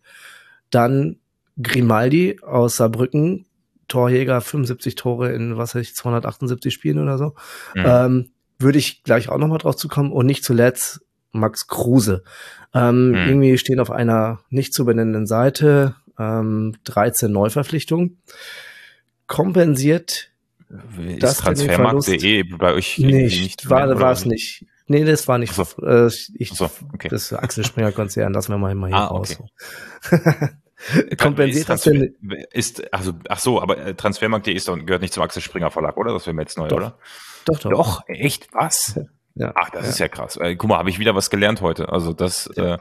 Dann 0.71 1.17
Grimaldi 1.61 2.39
aus 2.43 2.77
Saarbrücken, 2.77 3.47
Torjäger, 3.89 4.41
75 4.41 4.95
Tore 4.95 5.33
in, 5.33 5.57
was 5.57 5.75
weiß 5.75 5.83
ich, 5.83 5.95
278 5.97 6.73
Spielen 6.73 7.01
oder 7.01 7.19
so. 7.19 7.35
Hm. 7.73 7.85
Ähm, 7.87 8.31
würde 8.59 8.79
ich 8.79 9.03
gleich 9.03 9.29
auch 9.29 9.39
nochmal 9.39 9.59
drauf 9.59 9.77
zukommen. 9.77 10.13
Und 10.13 10.27
nicht 10.27 10.45
zuletzt 10.45 11.01
Max 11.33 11.67
Kruse. 11.67 12.23
Ähm, 12.75 13.15
hm. 13.15 13.29
Irgendwie 13.29 13.59
stehen 13.59 13.81
auf 13.81 13.91
einer 13.91 14.41
nicht 14.51 14.75
zu 14.75 14.85
benennenden 14.85 15.27
Seite 15.27 15.95
ähm, 16.19 16.77
13 16.85 17.31
Neuverpflichtungen. 17.31 18.21
Kompensiert 19.27 20.31
ist 20.99 21.23
das 21.23 21.39
Transfermarkt.de 21.39 22.43
bei 22.43 22.75
euch 22.75 22.99
nicht, 22.99 23.41
nicht 23.41 23.71
war, 23.71 23.99
war 23.99 24.13
es 24.13 24.25
nicht. 24.25 24.67
Nee, 24.87 25.05
das 25.05 25.29
war 25.29 25.39
nicht. 25.39 25.53
So. 25.55 25.65
Äh, 25.83 26.11
ich, 26.35 26.51
so, 26.51 26.71
okay. 26.95 27.09
Das 27.09 27.33
Axel 27.33 27.65
Springer 27.65 27.93
Konzern, 27.93 28.33
lassen 28.33 28.53
wir 28.53 28.59
mal, 28.59 28.89
hier 28.89 28.97
ah, 28.97 29.07
raus. 29.07 29.39
Okay. 30.81 31.17
Kompensiert 31.17 31.69
das 31.69 31.83
denn? 31.83 32.15
Ist, 32.53 32.95
also, 32.95 33.13
ach 33.29 33.41
so, 33.41 33.61
aber 33.61 33.79
äh, 33.79 33.95
Transfermarkt.de 33.95 34.55
ist 34.55 34.69
doch, 34.69 34.79
gehört 34.79 35.03
nicht 35.03 35.13
zum 35.13 35.25
Axel 35.25 35.43
Springer 35.43 35.73
Verlag, 35.73 35.97
oder? 35.97 36.13
Das 36.13 36.25
wäre 36.25 36.35
mir 36.35 36.43
jetzt 36.43 36.57
neu, 36.57 36.69
doch. 36.69 36.77
oder? 36.77 36.99
Doch, 37.47 37.59
doch. 37.59 37.71
Doch, 37.71 38.03
echt? 38.07 38.47
Was? 38.53 39.01
Ja, 39.39 39.53
Ach, 39.55 39.71
das 39.71 39.85
ja. 39.85 39.89
ist 39.91 39.99
ja 39.99 40.09
krass. 40.09 40.37
Äh, 40.37 40.57
guck 40.57 40.69
mal, 40.69 40.79
habe 40.79 40.91
ich 40.91 40.99
wieder 40.99 41.15
was 41.15 41.31
gelernt 41.31 41.61
heute. 41.61 41.91
Also 41.91 42.13
das 42.13 42.51
ja. 42.57 42.75
äh, 42.75 42.79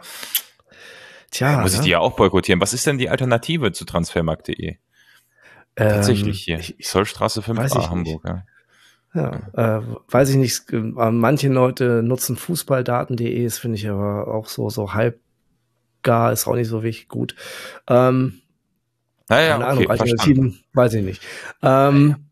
Tja, 1.31 1.61
muss 1.61 1.73
ich 1.73 1.79
ne? 1.79 1.85
die 1.85 1.89
ja 1.91 1.99
auch 1.99 2.15
boykottieren. 2.15 2.61
Was 2.61 2.73
ist 2.73 2.87
denn 2.87 2.97
die 2.97 3.09
Alternative 3.09 3.71
zu 3.71 3.85
transfermarkt.de? 3.85 4.69
Ähm, 4.69 4.77
Tatsächlich 5.75 6.43
hier. 6.43 6.59
Ich, 6.59 6.77
Zollstraße 6.79 7.41
5a 7.41 7.89
Hamburg. 7.89 8.23
Ja. 8.25 8.43
Ja, 9.13 9.79
äh, 9.79 9.81
weiß 10.09 10.29
ich 10.29 10.35
nicht. 10.35 10.71
Äh, 10.71 10.79
manche 10.79 11.47
Leute 11.49 12.03
nutzen 12.03 12.35
Fußballdaten.de, 12.35 13.43
das 13.43 13.57
finde 13.57 13.77
ich 13.77 13.89
aber 13.89 14.27
auch 14.27 14.47
so, 14.47 14.69
so 14.69 14.93
halb 14.93 15.19
gar, 16.03 16.31
ist 16.31 16.47
auch 16.47 16.55
nicht 16.55 16.67
so 16.67 16.83
wichtig 16.83 17.07
gut. 17.07 17.35
Ähm, 17.87 18.41
naja, 19.29 19.53
keine 19.53 19.65
Ahnung, 19.65 19.83
okay, 19.83 19.91
Alternativen, 19.91 20.59
weiß 20.73 20.93
ich 20.93 21.03
nicht. 21.03 21.21
Ähm, 21.61 22.26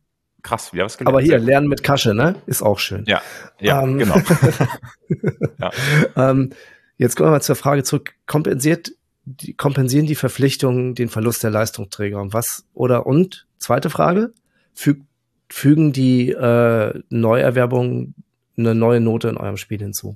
Krass, 0.46 0.74
wieder 0.74 0.86
was 0.86 1.00
gelernt. 1.00 1.16
Aber 1.16 1.24
hier, 1.24 1.40
Lernen 1.40 1.68
mit 1.68 1.82
Kasche, 1.82 2.14
ne? 2.14 2.36
Ist 2.46 2.62
auch 2.62 2.78
schön. 2.78 3.04
Ja, 3.08 3.20
ja, 3.60 3.82
ähm, 3.82 3.98
genau. 3.98 4.16
ja. 5.60 5.72
Ähm, 6.16 6.52
jetzt 6.98 7.16
kommen 7.16 7.30
wir 7.30 7.32
mal 7.32 7.42
zur 7.42 7.56
Frage 7.56 7.84
zurück. 7.84 8.14
Kompensiert, 8.28 8.92
die, 9.24 9.56
kompensieren 9.56 10.06
die 10.06 10.14
Verpflichtungen 10.14 10.94
den 10.94 11.10
Verlust 11.10 11.42
der 11.42 11.50
Leistungsträger? 11.50 12.22
Und 12.22 12.34
was, 12.34 12.64
oder, 12.76 13.08
und, 13.08 13.48
zweite 13.58 13.90
Frage, 13.90 14.34
füg, 14.76 15.02
fügen 15.50 15.94
die 15.94 16.30
äh, 16.30 17.02
Neuerwerbungen 17.10 18.14
eine 18.56 18.76
neue 18.76 19.02
Note 19.02 19.30
in 19.30 19.38
eurem 19.38 19.58
Spiel 19.58 19.80
hinzu? 19.80 20.16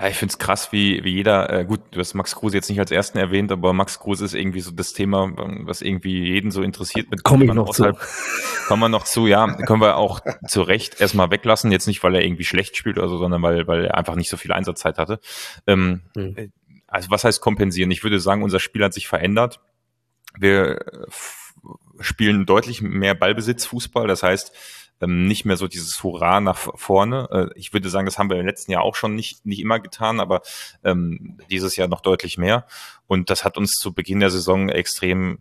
Ja, 0.00 0.06
ich 0.06 0.16
finde 0.16 0.32
es 0.32 0.38
krass, 0.38 0.70
wie, 0.70 1.02
wie 1.02 1.12
jeder, 1.12 1.52
äh, 1.52 1.64
gut, 1.64 1.80
du 1.90 1.98
hast 1.98 2.14
Max 2.14 2.36
Kruse 2.36 2.56
jetzt 2.56 2.68
nicht 2.68 2.78
als 2.78 2.92
ersten 2.92 3.18
erwähnt, 3.18 3.50
aber 3.50 3.72
Max 3.72 3.98
Kruse 3.98 4.24
ist 4.24 4.34
irgendwie 4.34 4.60
so 4.60 4.70
das 4.70 4.92
Thema, 4.92 5.32
was 5.64 5.82
irgendwie 5.82 6.24
jeden 6.24 6.52
so 6.52 6.62
interessiert. 6.62 7.10
Mit 7.10 7.24
Komme 7.24 7.46
ich 7.46 7.52
noch 7.52 7.70
zu. 7.70 7.92
Kommen 8.68 8.82
wir 8.82 8.88
noch 8.88 9.04
zu, 9.04 9.26
ja, 9.26 9.52
können 9.64 9.80
wir 9.80 9.96
auch 9.96 10.20
zu 10.46 10.62
Recht 10.62 11.00
erstmal 11.00 11.32
weglassen, 11.32 11.72
jetzt 11.72 11.88
nicht, 11.88 12.04
weil 12.04 12.14
er 12.14 12.24
irgendwie 12.24 12.44
schlecht 12.44 12.76
spielt 12.76 12.96
oder 12.96 13.08
so, 13.08 13.18
sondern 13.18 13.42
weil, 13.42 13.66
weil 13.66 13.86
er 13.86 13.96
einfach 13.96 14.14
nicht 14.14 14.30
so 14.30 14.36
viel 14.36 14.52
Einsatzzeit 14.52 14.98
hatte. 14.98 15.18
Ähm, 15.66 16.02
hm. 16.14 16.52
Also 16.86 17.10
was 17.10 17.24
heißt 17.24 17.40
kompensieren? 17.40 17.90
Ich 17.90 18.04
würde 18.04 18.20
sagen, 18.20 18.44
unser 18.44 18.60
Spiel 18.60 18.84
hat 18.84 18.94
sich 18.94 19.08
verändert. 19.08 19.60
Wir 20.38 20.78
spielen 21.98 22.46
deutlich 22.46 22.82
mehr 22.82 23.14
Ballbesitzfußball, 23.14 24.06
das 24.06 24.22
heißt, 24.22 24.52
ähm, 25.00 25.26
nicht 25.26 25.44
mehr 25.44 25.56
so 25.56 25.68
dieses 25.68 26.02
Hurra 26.02 26.40
nach 26.40 26.58
vorne. 26.74 27.28
Äh, 27.30 27.58
ich 27.58 27.72
würde 27.72 27.88
sagen, 27.88 28.06
das 28.06 28.18
haben 28.18 28.30
wir 28.30 28.38
im 28.38 28.46
letzten 28.46 28.72
Jahr 28.72 28.82
auch 28.82 28.96
schon 28.96 29.14
nicht, 29.14 29.44
nicht 29.46 29.60
immer 29.60 29.80
getan, 29.80 30.20
aber 30.20 30.42
ähm, 30.84 31.38
dieses 31.50 31.76
Jahr 31.76 31.88
noch 31.88 32.00
deutlich 32.00 32.38
mehr. 32.38 32.66
Und 33.06 33.30
das 33.30 33.44
hat 33.44 33.56
uns 33.56 33.72
zu 33.72 33.92
Beginn 33.92 34.20
der 34.20 34.30
Saison 34.30 34.68
extrem 34.68 35.38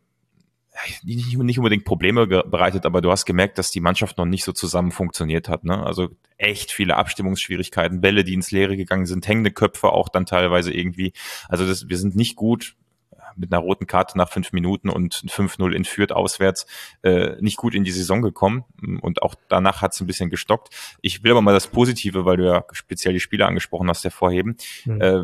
nicht, 1.04 1.38
nicht 1.38 1.58
unbedingt 1.58 1.86
Probleme 1.86 2.28
bereitet, 2.28 2.86
aber 2.86 3.02
du 3.02 3.12
hast 3.12 3.26
gemerkt, 3.26 3.58
dass 3.58 3.72
die 3.72 3.80
Mannschaft 3.80 4.18
noch 4.18 4.26
nicht 4.26 4.44
so 4.44 4.52
zusammen 4.52 4.92
funktioniert 4.92 5.50
hat. 5.50 5.64
Ne? 5.64 5.84
Also 5.84 6.10
echt 6.38 6.72
viele 6.72 6.98
Abstimmungsschwierigkeiten, 6.98 8.02
Bälle, 8.02 8.24
die 8.24 8.34
ins 8.34 8.52
Leere 8.52 8.78
gegangen 8.78 9.06
sind, 9.06 9.28
hängende 9.28 9.52
Köpfe 9.52 9.90
auch 9.90 10.10
dann 10.10 10.26
teilweise 10.26 10.72
irgendwie. 10.72 11.14
Also 11.50 11.66
das, 11.66 11.90
wir 11.90 11.98
sind 11.98 12.16
nicht 12.16 12.36
gut 12.36 12.76
mit 13.38 13.54
einer 13.54 13.62
roten 13.62 13.88
Karte 13.88 14.18
nach 14.18 14.30
fünf 14.30 14.52
Minuten 14.52 14.90
und 14.90 15.16
5-0 15.16 15.72
in 15.72 15.86
Fürth 15.86 16.12
auswärts 16.12 16.66
äh, 17.04 17.36
nicht 17.40 17.58
gut 17.58 17.76
in 17.76 17.84
die 17.84 17.92
Saison 17.92 18.22
gekommen 18.22 18.66
und 19.02 19.22
auch 19.22 19.36
danach 19.48 19.82
hat 19.82 19.94
es 19.94 20.02
ein 20.02 20.08
bisschen 20.08 20.30
gestockt. 20.30 20.70
Ich 21.02 21.24
will 21.24 21.32
aber 21.32 21.42
mal 21.42 21.54
das 21.54 21.68
Positive, 21.68 22.26
weil 22.26 22.38
du 22.38 22.46
ja 22.46 22.66
speziell 22.72 23.14
die 23.14 23.20
Spieler 23.20 23.48
angesprochen 23.48 23.90
hast, 23.90 24.04
hervorheben. 24.04 24.58
Mhm. 24.86 25.02
Äh, 25.02 25.24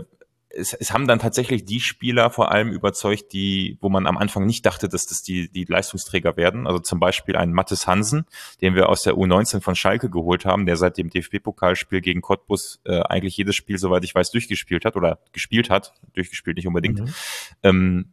es, 0.55 0.73
es 0.73 0.93
haben 0.93 1.07
dann 1.07 1.19
tatsächlich 1.19 1.65
die 1.65 1.79
Spieler 1.79 2.29
vor 2.29 2.51
allem 2.51 2.71
überzeugt, 2.71 3.33
die, 3.33 3.77
wo 3.81 3.89
man 3.89 4.07
am 4.07 4.17
Anfang 4.17 4.45
nicht 4.45 4.65
dachte, 4.65 4.87
dass 4.87 5.05
das 5.05 5.23
die, 5.23 5.49
die 5.49 5.65
Leistungsträger 5.65 6.37
werden. 6.37 6.67
Also 6.67 6.79
zum 6.79 6.99
Beispiel 6.99 7.35
ein 7.35 7.53
Mattes 7.53 7.87
Hansen, 7.87 8.25
den 8.61 8.75
wir 8.75 8.89
aus 8.89 9.03
der 9.03 9.15
U19 9.15 9.61
von 9.61 9.75
Schalke 9.75 10.09
geholt 10.09 10.45
haben, 10.45 10.65
der 10.65 10.77
seit 10.77 10.97
dem 10.97 11.09
DFB-Pokalspiel 11.09 12.01
gegen 12.01 12.21
Cottbus 12.21 12.81
äh, 12.85 13.01
eigentlich 13.01 13.35
jedes 13.35 13.55
Spiel, 13.55 13.77
soweit 13.77 14.03
ich 14.03 14.13
weiß, 14.13 14.31
durchgespielt 14.31 14.85
hat 14.85 14.95
oder 14.95 15.19
gespielt 15.31 15.69
hat. 15.69 15.93
Durchgespielt 16.13 16.57
nicht 16.57 16.67
unbedingt. 16.67 16.99
Mhm. 16.99 17.13
Ähm, 17.63 18.05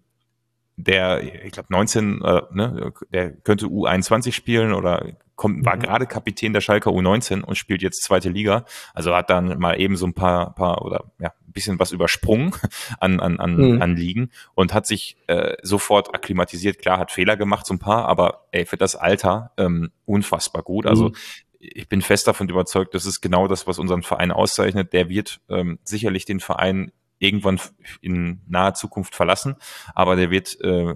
der, 0.76 1.44
ich 1.44 1.52
glaube 1.52 1.68
19, 1.70 2.22
äh, 2.22 2.42
ne, 2.52 2.92
der 3.12 3.32
könnte 3.32 3.66
U21 3.66 4.32
spielen 4.32 4.72
oder 4.72 5.12
kommt, 5.36 5.64
war 5.64 5.76
mhm. 5.76 5.80
gerade 5.80 6.06
Kapitän 6.06 6.52
der 6.52 6.60
Schalker 6.60 6.90
U19 6.90 7.42
und 7.42 7.56
spielt 7.56 7.82
jetzt 7.82 8.02
zweite 8.02 8.30
Liga. 8.30 8.64
Also 8.94 9.14
hat 9.14 9.30
dann 9.30 9.58
mal 9.58 9.78
eben 9.78 9.96
so 9.96 10.06
ein 10.06 10.14
paar, 10.14 10.54
paar 10.54 10.82
oder 10.82 11.04
ja, 11.18 11.32
bisschen 11.52 11.78
was 11.78 11.92
übersprungen 11.92 12.54
an, 13.00 13.20
an, 13.20 13.38
an, 13.38 13.56
mhm. 13.56 13.82
an 13.82 13.96
Ligen 13.96 14.30
und 14.54 14.74
hat 14.74 14.86
sich 14.86 15.16
äh, 15.26 15.56
sofort 15.62 16.14
akklimatisiert. 16.14 16.78
Klar, 16.78 16.98
hat 16.98 17.10
Fehler 17.10 17.36
gemacht, 17.36 17.66
so 17.66 17.74
ein 17.74 17.78
paar, 17.78 18.06
aber 18.06 18.46
ey, 18.52 18.66
für 18.66 18.76
das 18.76 18.96
Alter 18.96 19.52
ähm, 19.56 19.90
unfassbar 20.04 20.62
gut. 20.62 20.86
Also 20.86 21.08
mhm. 21.08 21.14
ich 21.58 21.88
bin 21.88 22.02
fest 22.02 22.26
davon 22.26 22.48
überzeugt, 22.48 22.94
das 22.94 23.06
ist 23.06 23.20
genau 23.20 23.48
das, 23.48 23.66
was 23.66 23.78
unseren 23.78 24.02
Verein 24.02 24.32
auszeichnet. 24.32 24.92
Der 24.92 25.08
wird 25.08 25.40
ähm, 25.48 25.78
sicherlich 25.84 26.24
den 26.24 26.40
Verein 26.40 26.92
irgendwann 27.18 27.60
in 28.00 28.40
naher 28.48 28.74
Zukunft 28.74 29.14
verlassen, 29.14 29.56
aber 29.94 30.16
der 30.16 30.30
wird 30.30 30.58
äh, 30.62 30.94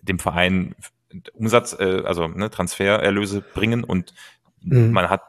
dem 0.00 0.18
Verein 0.18 0.74
Umsatz, 1.32 1.76
äh, 1.78 2.02
also 2.04 2.28
ne, 2.28 2.50
Transfererlöse 2.50 3.40
bringen 3.40 3.84
und 3.84 4.14
mhm. 4.62 4.92
man 4.92 5.10
hat 5.10 5.22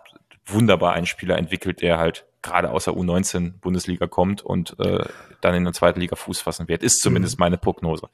wunderbar 0.45 0.93
einen 0.93 1.05
Spieler 1.05 1.38
entwickelt, 1.38 1.82
der 1.82 1.97
halt 1.97 2.25
gerade 2.41 2.71
aus 2.71 2.86
der 2.86 2.93
U19 2.93 3.60
Bundesliga 3.60 4.08
kommt 4.08 4.41
und 4.41 4.80
äh, 4.80 5.04
dann 5.41 5.56
in 5.56 5.63
der 5.63 5.73
zweiten 5.73 5.99
Liga 5.99 6.15
Fuß 6.15 6.41
fassen 6.41 6.67
wird, 6.67 6.84
ist 6.84 7.02
zumindest 7.02 7.38
mhm. 7.38 7.43
meine 7.43 7.58
Prognose. 7.58 8.10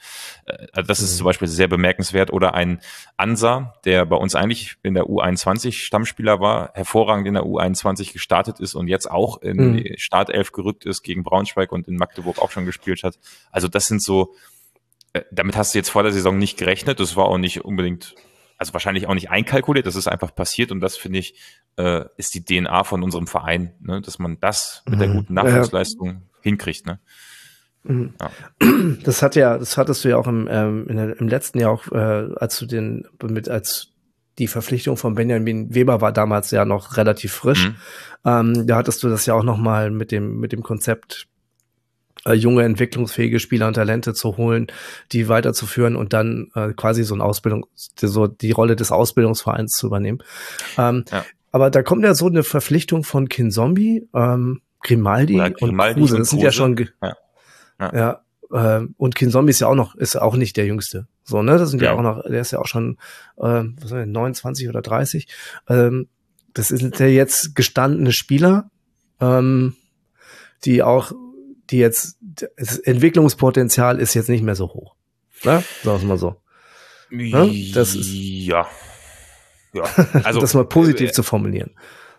Äh, 0.45 0.67
also 0.73 0.87
das 0.87 0.99
ist 0.99 1.13
mhm. 1.13 1.17
zum 1.17 1.25
Beispiel 1.25 1.47
sehr 1.47 1.67
bemerkenswert. 1.67 2.33
Oder 2.33 2.53
ein 2.53 2.79
Ansa, 3.17 3.75
der 3.85 4.05
bei 4.05 4.15
uns 4.15 4.35
eigentlich 4.35 4.77
in 4.83 4.95
der 4.95 5.05
U21 5.05 5.73
Stammspieler 5.73 6.39
war, 6.39 6.71
hervorragend 6.73 7.27
in 7.27 7.35
der 7.35 7.43
U21 7.43 8.13
gestartet 8.13 8.59
ist 8.59 8.73
und 8.73 8.87
jetzt 8.87 9.09
auch 9.09 9.41
in 9.41 9.57
mhm. 9.57 9.77
die 9.77 9.95
Startelf 9.97 10.51
gerückt 10.51 10.85
ist 10.85 11.03
gegen 11.03 11.23
Braunschweig 11.23 11.71
und 11.71 11.87
in 11.87 11.95
Magdeburg 11.95 12.39
auch 12.39 12.51
schon 12.51 12.65
gespielt 12.65 13.03
hat. 13.03 13.19
Also 13.51 13.67
das 13.67 13.85
sind 13.85 14.01
so, 14.01 14.33
äh, 15.13 15.21
damit 15.31 15.55
hast 15.55 15.73
du 15.73 15.77
jetzt 15.77 15.89
vor 15.89 16.03
der 16.03 16.11
Saison 16.11 16.37
nicht 16.37 16.57
gerechnet. 16.57 16.99
Das 16.99 17.15
war 17.15 17.25
auch 17.25 17.37
nicht 17.37 17.63
unbedingt 17.63 18.15
also 18.57 18.73
wahrscheinlich 18.73 19.07
auch 19.07 19.13
nicht 19.13 19.29
einkalkuliert, 19.29 19.85
das 19.85 19.95
ist 19.95 20.07
einfach 20.07 20.33
passiert 20.33 20.71
und 20.71 20.79
das 20.79 20.97
finde 20.97 21.19
ich, 21.19 21.35
äh, 21.77 22.05
ist 22.17 22.33
die 22.35 22.43
DNA 22.43 22.83
von 22.83 23.03
unserem 23.03 23.27
Verein, 23.27 23.73
ne? 23.79 24.01
dass 24.01 24.19
man 24.19 24.39
das 24.39 24.83
mit 24.87 24.99
der 24.99 25.09
mhm. 25.09 25.13
guten 25.15 25.33
Nachwuchsleistung 25.33 26.07
ja. 26.07 26.21
hinkriegt. 26.41 26.85
Ne? 26.85 26.99
Mhm. 27.83 28.13
Ja. 28.19 28.31
Das 29.03 29.21
hat 29.21 29.35
ja, 29.35 29.57
das 29.57 29.77
hattest 29.77 30.03
du 30.03 30.09
ja 30.09 30.17
auch 30.17 30.27
im, 30.27 30.47
ähm, 30.49 30.87
der, 30.89 31.19
im 31.19 31.27
letzten 31.27 31.59
Jahr 31.59 31.71
auch, 31.71 31.91
äh, 31.91 32.29
als 32.35 32.57
du 32.59 32.65
den 32.65 33.07
mit 33.23 33.49
als 33.49 33.91
die 34.37 34.47
Verpflichtung 34.47 34.97
von 34.97 35.15
Benjamin 35.15 35.73
Weber 35.73 36.01
war 36.01 36.11
damals 36.11 36.51
ja 36.51 36.65
noch 36.65 36.97
relativ 36.97 37.33
frisch. 37.33 37.69
Mhm. 37.69 37.75
Ähm, 38.25 38.67
da 38.67 38.77
hattest 38.77 39.03
du 39.03 39.09
das 39.09 39.25
ja 39.25 39.33
auch 39.33 39.43
noch 39.43 39.57
mal 39.57 39.91
mit 39.91 40.11
dem 40.11 40.39
mit 40.39 40.51
dem 40.51 40.61
Konzept 40.61 41.27
äh, 42.25 42.33
junge, 42.33 42.63
entwicklungsfähige 42.63 43.39
Spieler 43.39 43.67
und 43.67 43.75
Talente 43.75 44.13
zu 44.13 44.37
holen, 44.37 44.67
die 45.11 45.29
weiterzuführen 45.29 45.95
und 45.95 46.13
dann 46.13 46.51
äh, 46.55 46.73
quasi 46.73 47.03
so 47.03 47.15
ein 47.15 47.21
Ausbildung, 47.21 47.65
so 47.75 48.27
die 48.27 48.51
Rolle 48.51 48.75
des 48.75 48.91
Ausbildungsvereins 48.91 49.71
zu 49.71 49.87
übernehmen. 49.87 50.19
Ähm, 50.77 51.05
ja. 51.11 51.25
Aber 51.51 51.69
da 51.69 51.83
kommt 51.83 52.03
ja 52.03 52.13
so 52.15 52.27
eine 52.27 52.43
Verpflichtung 52.43 53.03
von 53.03 53.29
Kinzombie, 53.29 54.07
ähm, 54.13 54.61
Grimaldi, 54.81 55.35
Grimaldi 55.35 56.01
und 56.01 56.07
Kruse. 56.07 56.17
Das 56.17 56.29
sind 56.29 56.41
ja 56.41 56.51
schon, 56.51 56.77
ja, 57.01 57.15
ja. 57.79 58.21
ja 58.51 58.79
äh, 58.79 58.85
und 58.97 59.15
Kinzombie 59.15 59.51
ist 59.51 59.61
ja 59.61 59.67
auch 59.67 59.75
noch, 59.75 59.95
ist 59.95 60.15
auch 60.15 60.35
nicht 60.35 60.57
der 60.57 60.65
Jüngste. 60.65 61.07
So, 61.23 61.41
ne, 61.41 61.57
das 61.57 61.69
sind 61.71 61.81
ja, 61.81 61.91
ja 61.91 61.97
auch 61.97 62.01
noch, 62.01 62.23
der 62.23 62.41
ist 62.41 62.51
ja 62.51 62.59
auch 62.59 62.67
schon, 62.67 62.97
äh, 63.37 63.63
was 63.79 63.89
soll 63.89 64.01
ich, 64.01 64.07
29 64.07 64.69
oder 64.69 64.81
30. 64.81 65.27
Ähm, 65.69 66.07
das 66.53 66.69
sind 66.69 66.99
ja 66.99 67.07
jetzt 67.07 67.55
gestandene 67.55 68.11
Spieler, 68.11 68.69
ähm, 69.19 69.75
die 70.63 70.83
auch 70.83 71.11
die 71.69 71.77
jetzt, 71.77 72.17
das 72.21 72.77
Entwicklungspotenzial 72.77 73.99
ist 73.99 74.13
jetzt 74.13 74.29
nicht 74.29 74.43
mehr 74.43 74.55
so 74.55 74.67
hoch. 74.67 74.95
Ne? 75.43 75.63
Sagen 75.83 76.01
wir 76.01 76.07
mal 76.07 76.17
so. 76.17 76.35
Ne? 77.09 77.71
Das 77.73 77.95
ist, 77.95 78.09
ja. 78.11 78.67
Ja. 79.73 79.83
Also, 80.23 80.39
das 80.39 80.53
mal 80.53 80.65
positiv 80.65 81.09
äh, 81.09 81.11
zu 81.11 81.23
formulieren. 81.23 81.71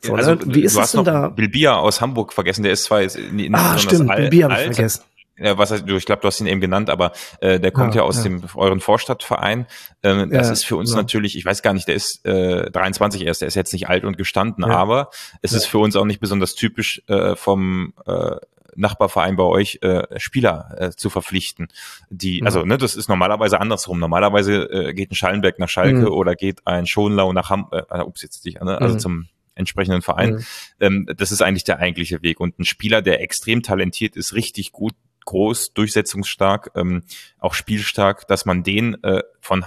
So, 0.03 0.15
also, 0.15 0.35
ne? 0.35 0.41
Wie 0.47 0.63
ist 0.63 0.77
es 0.77 0.93
denn 0.93 1.05
da? 1.05 1.29
Bilbia 1.29 1.77
aus 1.77 2.01
Hamburg 2.01 2.33
vergessen, 2.33 2.63
der 2.63 2.73
ist 2.73 2.85
zwar 2.85 3.03
jetzt 3.03 3.19
nicht 3.19 3.53
ah, 3.55 3.79
stimmt, 3.79 4.11
alt, 4.11 4.21
Bilbia 4.31 4.51
habe 4.51 4.61
ich 4.61 4.75
vergessen. 4.75 5.03
Ja, 5.39 5.59
was 5.59 5.71
heißt, 5.71 5.87
ich 5.87 6.07
glaube, 6.07 6.23
du 6.23 6.29
hast 6.29 6.41
ihn 6.41 6.47
eben 6.47 6.63
genannt, 6.63 6.89
aber 6.89 7.13
äh, 7.41 7.61
der 7.61 7.71
kommt 7.71 7.95
ja, 7.95 8.01
ja 8.01 8.07
aus 8.07 8.19
ja. 8.19 8.23
dem 8.23 8.43
euren 8.55 8.81
Vorstadtverein. 8.81 9.67
Ähm, 10.03 10.31
das 10.31 10.47
ja, 10.47 10.53
ist 10.53 10.65
für 10.65 10.77
uns 10.77 10.91
genau. 10.91 11.03
natürlich, 11.03 11.37
ich 11.37 11.45
weiß 11.45 11.61
gar 11.61 11.75
nicht, 11.75 11.89
der 11.89 11.95
ist 11.95 12.25
äh, 12.25 12.71
23 12.71 13.23
erst, 13.27 13.43
der 13.43 13.49
ist 13.49 13.55
jetzt 13.55 13.75
nicht 13.75 13.89
alt 13.89 14.05
und 14.05 14.17
gestanden, 14.17 14.65
aber 14.65 15.11
es 15.43 15.53
ist 15.53 15.67
für 15.67 15.79
uns 15.79 15.95
auch 15.95 16.07
nicht 16.07 16.21
besonders 16.21 16.55
typisch 16.55 17.03
äh, 17.09 17.37
vom 17.37 17.93
äh, 18.07 18.37
Nachbarverein 18.77 19.37
bei 19.37 19.45
euch 19.45 19.79
äh, 19.83 20.05
Spieler 20.19 20.77
äh, 20.79 20.91
zu 20.91 21.11
verpflichten. 21.11 21.69
Die, 22.11 22.41
mhm. 22.41 22.47
also 22.47 22.65
ne, 22.65 22.79
das 22.79 22.97
ist 22.97 23.09
normalerweise 23.09 23.61
andersrum. 23.61 23.99
Normalerweise 23.99 24.65
äh, 24.71 24.95
geht 24.95 25.11
ein 25.11 25.15
Schallenberg 25.15 25.59
nach 25.59 25.69
Schalke 25.69 26.01
mhm. 26.01 26.09
oder 26.09 26.35
geht 26.35 26.67
ein 26.67 26.87
Schonlau 26.87 27.33
nach 27.33 27.51
Ham, 27.51 27.69
äh, 27.73 27.83
äh 27.91 28.03
ups, 28.03 28.23
jetzt 28.23 28.45
nicht, 28.45 28.61
ne, 28.63 28.81
also 28.81 28.95
mhm. 28.95 28.99
zum 28.99 29.29
entsprechenden 29.55 30.03
Verein. 30.03 30.35
Mhm. 30.35 30.45
Ähm, 30.81 31.09
das 31.17 31.33
ist 31.33 31.43
eigentlich 31.43 31.65
der 31.65 31.79
eigentliche 31.79 32.23
Weg. 32.23 32.41
Und 32.41 32.59
ein 32.59 32.65
Spieler, 32.65 33.03
der 33.03 33.23
extrem 33.23 33.63
talentiert 33.63 34.15
ist, 34.17 34.35
richtig 34.35 34.73
gut, 34.73 34.95
groß, 35.25 35.73
durchsetzungsstark, 35.73 36.71
ähm, 36.77 37.03
auch 37.39 37.55
spielstark, 37.55 38.29
dass 38.29 38.45
man 38.45 38.63
den 38.63 39.03
äh, 39.03 39.23
von 39.41 39.65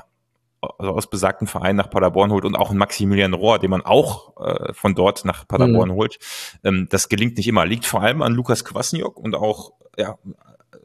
also 0.61 0.91
aus 0.91 1.09
besagten 1.09 1.47
Verein 1.47 1.75
nach 1.75 1.89
Paderborn 1.89 2.31
holt 2.31 2.45
und 2.45 2.55
auch 2.55 2.69
einen 2.69 2.79
Maximilian 2.79 3.33
Rohr, 3.33 3.59
den 3.59 3.69
man 3.69 3.81
auch 3.81 4.35
äh, 4.41 4.73
von 4.73 4.95
dort 4.95 5.25
nach 5.25 5.47
Paderborn 5.47 5.89
mhm. 5.89 5.93
holt. 5.93 6.19
Ähm, 6.63 6.87
das 6.89 7.09
gelingt 7.09 7.37
nicht 7.37 7.47
immer. 7.47 7.65
Liegt 7.65 7.85
vor 7.85 8.01
allem 8.01 8.21
an 8.21 8.33
Lukas 8.33 8.65
Kwasniok 8.65 9.17
und 9.17 9.35
auch, 9.35 9.73
ja, 9.97 10.17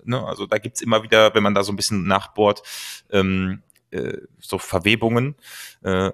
ne, 0.05 0.25
also 0.25 0.47
da 0.47 0.59
gibt's 0.59 0.81
immer 0.81 1.03
wieder, 1.03 1.35
wenn 1.35 1.43
man 1.43 1.55
da 1.55 1.63
so 1.63 1.73
ein 1.73 1.77
bisschen 1.77 2.07
nachbohrt, 2.07 2.63
ähm, 3.11 3.63
äh, 3.91 4.19
so 4.39 4.59
Verwebungen, 4.59 5.35
äh, 5.83 6.09
äh 6.09 6.13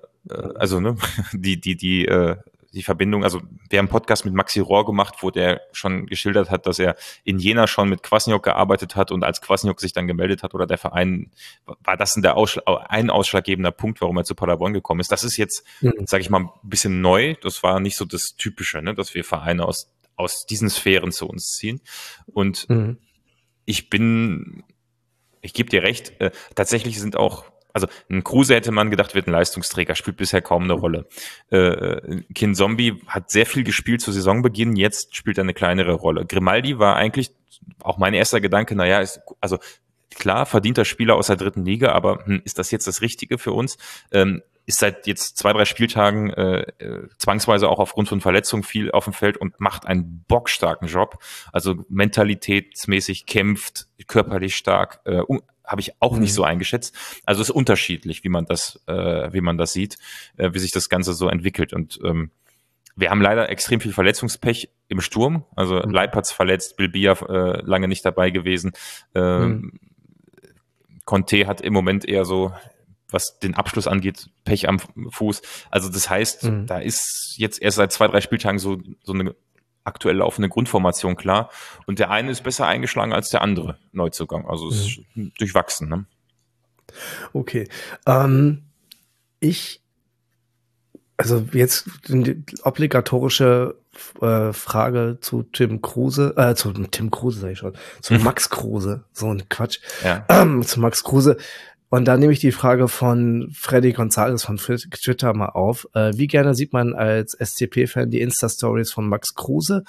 also 0.57 0.81
ne, 0.81 0.97
die, 1.33 1.61
die, 1.61 1.77
die 1.77 2.07
äh, 2.07 2.37
die 2.73 2.83
Verbindung, 2.83 3.25
also 3.25 3.41
wir 3.69 3.79
haben 3.79 3.87
einen 3.87 3.93
Podcast 3.93 4.25
mit 4.25 4.35
Maxi 4.35 4.61
Rohr 4.61 4.87
gemacht, 4.87 5.17
wo 5.21 5.31
der 5.31 5.61
schon 5.73 6.07
geschildert 6.07 6.51
hat, 6.51 6.67
dass 6.67 6.79
er 6.79 6.97
in 7.25 7.39
Jena 7.39 7.67
schon 7.67 7.89
mit 7.89 8.03
Kwasniok 8.03 8.45
gearbeitet 8.45 8.95
hat 8.95 9.11
und 9.11 9.25
als 9.25 9.41
Kwasniok 9.41 9.81
sich 9.81 9.93
dann 9.93 10.07
gemeldet 10.07 10.43
hat 10.43 10.55
oder 10.55 10.67
der 10.67 10.79
Verein, 10.79 11.31
war 11.67 11.97
das 11.97 12.15
der 12.15 12.37
Ausschlag, 12.37 12.65
ein 12.89 13.11
ausschlaggebender 13.11 13.73
Punkt, 13.73 14.01
warum 14.01 14.17
er 14.19 14.25
zu 14.25 14.35
Paderborn 14.35 14.73
gekommen 14.73 15.01
ist. 15.01 15.11
Das 15.11 15.25
ist 15.25 15.37
jetzt, 15.37 15.65
mhm. 15.81 16.07
sage 16.07 16.23
ich 16.23 16.31
mal, 16.31 16.41
ein 16.41 16.51
bisschen 16.63 17.01
neu. 17.01 17.35
Das 17.43 17.63
war 17.63 17.81
nicht 17.81 17.97
so 17.97 18.05
das 18.05 18.37
Typische, 18.37 18.83
ne, 18.83 18.95
dass 18.95 19.15
wir 19.15 19.25
Vereine 19.25 19.65
aus, 19.65 19.93
aus 20.17 20.47
diesen 20.47 20.71
Sphären 20.71 21.11
zu 21.11 21.27
uns 21.27 21.55
ziehen. 21.57 21.81
Und 22.27 22.69
mhm. 22.69 22.99
ich 23.65 23.91
bin, 23.91 24.63
ich 25.41 25.55
gebe 25.55 25.71
dir 25.71 25.83
recht, 25.83 26.21
äh, 26.21 26.31
tatsächlich 26.55 27.01
sind 27.01 27.17
auch 27.17 27.45
also 27.73 27.87
ein 28.11 28.25
Kruse 28.25 28.55
hätte 28.55 28.73
man 28.73 28.91
gedacht, 28.91 29.15
wird 29.15 29.27
ein 29.27 29.33
Leistungsträger, 29.33 29.95
spielt 29.95 30.17
bisher 30.17 30.43
kaum 30.43 30.65
eine 30.65 30.73
Rolle. 30.75 31.07
Äh, 31.51 32.23
Kin 32.35 32.55
Zombie 32.55 33.03
hat 33.07 33.31
sehr 33.31 33.47
viel 33.47 33.65
gespielt 33.65 34.01
zu 34.01 34.13
Saisonbeginn, 34.13 34.77
jetzt 34.77 35.17
spielt 35.17 35.39
er 35.39 35.45
eine 35.45 35.55
kleinere 35.55 35.93
Rolle. 35.93 36.27
Grimaldi 36.27 36.79
war 36.79 36.97
eigentlich 36.97 37.33
auch 37.83 37.99
mein 37.99 38.15
erster 38.15 38.41
Gedanke, 38.41 38.75
naja, 38.75 39.01
ist, 39.01 39.21
also 39.41 39.59
klar, 40.15 40.47
verdienter 40.47 40.85
Spieler 40.85 41.17
aus 41.17 41.29
der 41.29 41.37
dritten 41.37 41.65
Liga, 41.65 41.93
aber 41.93 42.25
hm, 42.25 42.43
ist 42.45 42.59
das 42.59 42.71
jetzt 42.71 42.87
das 42.87 43.01
Richtige 43.01 43.39
für 43.39 43.53
uns? 43.53 43.79
Ähm, 44.13 44.43
ist 44.67 44.79
seit 44.79 45.07
jetzt 45.07 45.37
zwei, 45.37 45.53
drei 45.53 45.65
Spieltagen 45.65 46.31
äh, 46.31 46.61
äh, 46.79 47.09
zwangsweise 47.19 47.69
auch 47.69 47.79
aufgrund 47.79 48.09
von 48.09 48.21
Verletzungen 48.21 48.63
viel 48.63 48.91
auf 48.93 49.05
dem 49.05 49.13
Feld 49.13 49.37
und 49.37 49.59
macht 49.59 49.87
einen 49.87 50.25
bockstarken 50.29 50.87
Job. 50.87 51.19
Also 51.53 51.77
mentalitätsmäßig 51.89 53.27
kämpft, 53.27 53.89
körperlich 54.07 54.57
stark, 54.57 55.01
äh, 55.05 55.23
habe 55.71 55.81
ich 55.81 55.93
auch 56.01 56.15
mhm. 56.15 56.21
nicht 56.21 56.35
so 56.35 56.43
eingeschätzt. 56.43 56.95
Also 57.25 57.41
es 57.41 57.49
ist 57.49 57.55
unterschiedlich, 57.55 58.25
wie 58.25 58.29
man 58.29 58.45
das, 58.45 58.81
äh, 58.87 59.33
wie 59.33 59.41
man 59.41 59.57
das 59.57 59.73
sieht, 59.73 59.99
äh, 60.37 60.53
wie 60.53 60.59
sich 60.59 60.73
das 60.73 60.89
Ganze 60.89 61.15
so 61.15 61.29
entwickelt. 61.29 61.73
Und 61.73 62.01
ähm, 62.05 62.31
wir 62.97 63.11
haben 63.11 63.23
leider 63.23 63.49
extrem 63.49 63.81
viel 63.81 63.93
Verletzungspech 63.93 64.71
im 64.89 65.01
Sturm. 65.01 65.45
Also 65.55 65.77
mhm. 65.77 65.91
Leipertz 65.91 66.33
verletzt, 66.33 66.77
Bilbia 66.77 67.13
äh, 67.13 67.63
lange 67.63 67.89
nicht 67.89 68.05
dabei 68.05 68.31
gewesen. 68.31 68.73
Ähm, 69.15 69.49
mhm. 69.49 69.81
Conte 71.05 71.47
hat 71.47 71.61
im 71.61 71.73
Moment 71.73 72.05
eher 72.05 72.25
so, 72.25 72.53
was 73.09 73.39
den 73.39 73.55
Abschluss 73.55 73.87
angeht, 73.87 74.29
Pech 74.45 74.69
am 74.69 74.79
Fuß. 75.11 75.43
Also 75.71 75.89
das 75.89 76.11
heißt, 76.11 76.45
mhm. 76.45 76.67
da 76.67 76.79
ist 76.79 77.35
jetzt 77.37 77.63
erst 77.63 77.77
seit 77.77 77.93
zwei, 77.93 78.09
drei 78.09 78.21
Spieltagen 78.21 78.59
so, 78.59 78.79
so 79.03 79.13
eine 79.13 79.35
aktuell 79.91 80.17
laufende 80.17 80.49
Grundformation 80.49 81.17
klar. 81.17 81.51
Und 81.87 81.99
der 81.99 82.11
eine 82.11 82.31
ist 82.31 82.43
besser 82.43 82.67
eingeschlagen 82.67 83.13
als 83.13 83.31
der 83.31 83.43
andere 83.43 83.77
Neuzugang. 83.93 84.47
Also 84.49 84.69
es 84.69 84.87
ist 84.87 85.01
mhm. 85.15 85.33
durchwachsen. 85.39 85.89
Ne? 85.89 86.05
Okay. 87.33 87.69
Ähm, 88.07 88.63
ich, 89.41 89.83
also 91.17 91.47
jetzt 91.53 91.89
die 92.09 92.43
obligatorische 92.63 93.77
äh, 94.21 94.53
Frage 94.53 95.19
zu 95.21 95.43
Tim 95.43 95.83
Kruse, 95.83 96.35
äh, 96.37 96.55
zu 96.55 96.73
Tim 96.73 97.11
Kruse 97.11 97.41
sag 97.41 97.51
ich 97.51 97.59
schon, 97.59 97.75
zu 98.01 98.15
mhm. 98.15 98.23
Max 98.23 98.49
Kruse, 98.49 99.05
so 99.13 99.33
ein 99.33 99.49
Quatsch, 99.49 99.81
ja. 100.05 100.25
ähm, 100.29 100.63
zu 100.65 100.81
Max 100.81 101.05
Kruse. 101.05 101.37
Und 101.91 102.07
da 102.07 102.17
nehme 102.17 102.33
ich 102.33 102.39
die 102.39 102.53
Frage 102.53 102.87
von 102.87 103.51
Freddy 103.53 103.93
Gonzalez 103.93 104.45
von 104.45 104.57
Twitter 104.57 105.35
mal 105.35 105.49
auf. 105.49 105.89
Äh, 105.93 106.13
wie 106.15 106.29
gerne 106.29 106.55
sieht 106.55 106.73
man 106.73 106.95
als 106.95 107.35
SCP-Fan 107.35 108.11
die 108.11 108.21
Insta-Stories 108.21 108.93
von 108.93 109.09
Max 109.09 109.35
Kruse? 109.35 109.83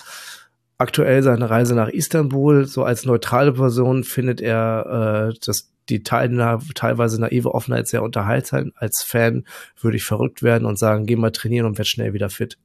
Aktuell 0.80 1.22
seine 1.22 1.52
Reise 1.52 1.76
nach 1.76 1.90
Istanbul. 1.90 2.66
So 2.66 2.84
als 2.84 3.06
neutrale 3.06 3.54
Person 3.54 4.04
findet 4.04 4.42
er 4.42 5.30
äh, 5.30 5.40
das 5.46 5.72
die 5.90 6.04
teilweise 6.04 7.20
naive 7.20 7.54
Offenheit 7.54 7.88
sehr 7.88 8.02
unterhaltsam. 8.02 8.72
Als 8.76 9.04
Fan 9.04 9.46
würde 9.80 9.98
ich 9.98 10.04
verrückt 10.04 10.42
werden 10.42 10.66
und 10.66 10.80
sagen, 10.80 11.06
geh 11.06 11.16
mal 11.16 11.32
trainieren 11.32 11.66
und 11.66 11.78
werd 11.78 11.88
schnell 11.88 12.14
wieder 12.14 12.30
fit. 12.30 12.58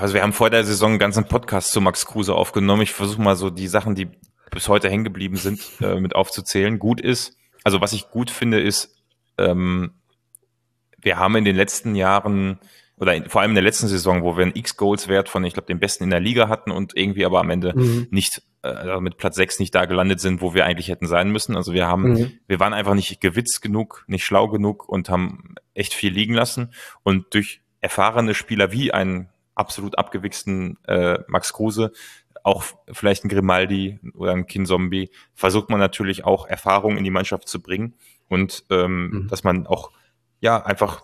Also 0.00 0.14
wir 0.14 0.22
haben 0.22 0.32
vor 0.32 0.50
der 0.50 0.64
Saison 0.64 0.90
einen 0.92 0.98
ganzen 0.98 1.24
Podcast 1.26 1.70
zu 1.72 1.80
Max 1.80 2.06
Kruse 2.06 2.34
aufgenommen. 2.34 2.82
Ich 2.82 2.92
versuche 2.92 3.20
mal 3.20 3.36
so 3.36 3.50
die 3.50 3.68
Sachen, 3.68 3.94
die 3.94 4.08
bis 4.50 4.68
heute 4.68 4.88
hängen 4.88 5.04
geblieben 5.04 5.36
sind, 5.36 5.60
äh, 5.80 6.00
mit 6.00 6.14
aufzuzählen. 6.14 6.78
Gut 6.78 7.00
ist, 7.00 7.36
also 7.64 7.80
was 7.80 7.92
ich 7.92 8.08
gut 8.10 8.30
finde, 8.30 8.60
ist, 8.60 8.96
ähm, 9.38 9.92
wir 10.98 11.18
haben 11.18 11.36
in 11.36 11.44
den 11.44 11.56
letzten 11.56 11.94
Jahren 11.94 12.58
oder 12.96 13.14
in, 13.14 13.28
vor 13.28 13.40
allem 13.40 13.52
in 13.52 13.54
der 13.54 13.64
letzten 13.64 13.88
Saison, 13.88 14.22
wo 14.22 14.36
wir 14.36 14.42
einen 14.42 14.54
X-Goals-Wert 14.54 15.30
von, 15.30 15.42
ich 15.44 15.54
glaube, 15.54 15.66
dem 15.66 15.80
besten 15.80 16.04
in 16.04 16.10
der 16.10 16.20
Liga 16.20 16.48
hatten 16.48 16.70
und 16.70 16.94
irgendwie 16.94 17.24
aber 17.24 17.40
am 17.40 17.48
Ende 17.48 17.72
mhm. 17.74 18.08
nicht 18.10 18.42
äh, 18.62 19.00
mit 19.00 19.16
Platz 19.16 19.36
sechs 19.36 19.58
nicht 19.58 19.74
da 19.74 19.86
gelandet 19.86 20.20
sind, 20.20 20.42
wo 20.42 20.52
wir 20.52 20.66
eigentlich 20.66 20.88
hätten 20.88 21.06
sein 21.06 21.32
müssen. 21.32 21.56
Also 21.56 21.72
wir 21.72 21.86
haben, 21.86 22.12
mhm. 22.12 22.32
wir 22.46 22.60
waren 22.60 22.74
einfach 22.74 22.94
nicht 22.94 23.18
gewitzt 23.22 23.62
genug, 23.62 24.04
nicht 24.06 24.24
schlau 24.24 24.48
genug 24.48 24.86
und 24.86 25.08
haben 25.08 25.54
echt 25.72 25.94
viel 25.94 26.12
liegen 26.12 26.34
lassen. 26.34 26.74
Und 27.02 27.32
durch 27.32 27.62
erfahrene 27.80 28.34
Spieler 28.34 28.70
wie 28.70 28.92
einen 28.92 29.30
absolut 29.54 29.96
abgewichsten 29.98 30.76
äh, 30.86 31.20
Max 31.26 31.54
Kruse, 31.54 31.92
auch 32.42 32.64
vielleicht 32.90 33.24
ein 33.24 33.28
Grimaldi 33.28 33.98
oder 34.14 34.32
ein 34.32 34.46
Kinzombie, 34.46 35.10
versucht 35.34 35.70
man 35.70 35.80
natürlich 35.80 36.24
auch 36.24 36.46
Erfahrung 36.46 36.96
in 36.96 37.04
die 37.04 37.10
Mannschaft 37.10 37.48
zu 37.48 37.60
bringen 37.60 37.94
und 38.28 38.64
ähm, 38.70 39.10
mhm. 39.10 39.28
dass 39.28 39.44
man 39.44 39.66
auch 39.66 39.92
ja 40.40 40.62
einfach 40.62 41.02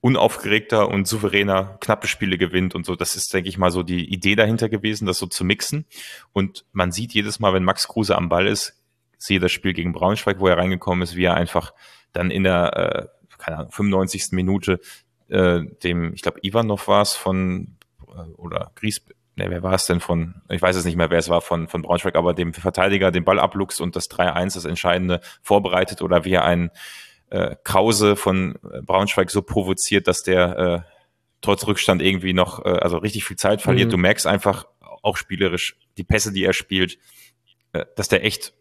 unaufgeregter 0.00 0.88
und 0.88 1.08
souveräner 1.08 1.76
knappe 1.80 2.06
Spiele 2.06 2.38
gewinnt 2.38 2.74
und 2.74 2.86
so. 2.86 2.94
Das 2.94 3.16
ist, 3.16 3.34
denke 3.34 3.48
ich 3.48 3.58
mal, 3.58 3.70
so 3.70 3.82
die 3.82 4.12
Idee 4.12 4.36
dahinter 4.36 4.68
gewesen, 4.68 5.06
das 5.06 5.18
so 5.18 5.26
zu 5.26 5.44
mixen. 5.44 5.86
Und 6.32 6.64
man 6.72 6.92
sieht 6.92 7.12
jedes 7.12 7.40
Mal, 7.40 7.52
wenn 7.52 7.64
Max 7.64 7.88
Kruse 7.88 8.16
am 8.16 8.28
Ball 8.28 8.46
ist, 8.46 8.80
sehe 9.18 9.40
das 9.40 9.50
Spiel 9.50 9.72
gegen 9.72 9.92
Braunschweig, 9.92 10.38
wo 10.38 10.46
er 10.46 10.56
reingekommen 10.56 11.02
ist, 11.02 11.16
wie 11.16 11.24
er 11.24 11.34
einfach 11.34 11.74
dann 12.12 12.30
in 12.30 12.44
der 12.44 12.76
äh, 12.76 13.18
keine 13.38 13.58
Ahnung, 13.58 13.72
95. 13.72 14.32
Minute 14.32 14.80
äh, 15.28 15.60
dem, 15.82 16.12
ich 16.12 16.22
glaube, 16.22 16.40
Ivanov 16.42 16.88
war 16.88 17.02
es 17.02 17.14
von 17.14 17.76
äh, 18.08 18.22
oder 18.36 18.72
Gries, 18.74 19.02
ne, 19.38 19.50
wer 19.50 19.62
war 19.62 19.74
es 19.74 19.86
denn 19.86 20.00
von, 20.00 20.42
ich 20.50 20.60
weiß 20.60 20.76
es 20.76 20.84
nicht 20.84 20.96
mehr, 20.96 21.10
wer 21.10 21.18
es 21.18 21.28
war 21.28 21.40
von, 21.40 21.68
von 21.68 21.82
Braunschweig, 21.82 22.16
aber 22.16 22.34
dem 22.34 22.52
Verteidiger 22.52 23.10
den 23.10 23.24
Ball 23.24 23.38
abluchst 23.38 23.80
und 23.80 23.96
das 23.96 24.10
3-1, 24.10 24.54
das 24.54 24.64
Entscheidende, 24.64 25.20
vorbereitet 25.42 26.02
oder 26.02 26.24
wie 26.24 26.32
er 26.32 26.44
einen 26.44 26.70
äh, 27.30 27.56
Krause 27.64 28.16
von 28.16 28.56
äh, 28.70 28.82
Braunschweig 28.82 29.30
so 29.30 29.42
provoziert, 29.42 30.08
dass 30.08 30.22
der 30.22 30.58
äh, 30.58 30.80
trotz 31.40 31.66
Rückstand 31.66 32.02
irgendwie 32.02 32.32
noch, 32.32 32.64
äh, 32.64 32.68
also 32.68 32.98
richtig 32.98 33.24
viel 33.24 33.36
Zeit 33.36 33.62
verliert. 33.62 33.88
Mhm. 33.88 33.92
Du 33.92 33.98
merkst 33.98 34.26
einfach 34.26 34.66
auch 34.80 35.16
spielerisch 35.16 35.76
die 35.96 36.04
Pässe, 36.04 36.32
die 36.32 36.44
er 36.44 36.52
spielt, 36.52 36.98
äh, 37.72 37.84
dass 37.96 38.08
der 38.08 38.24
echt 38.24 38.54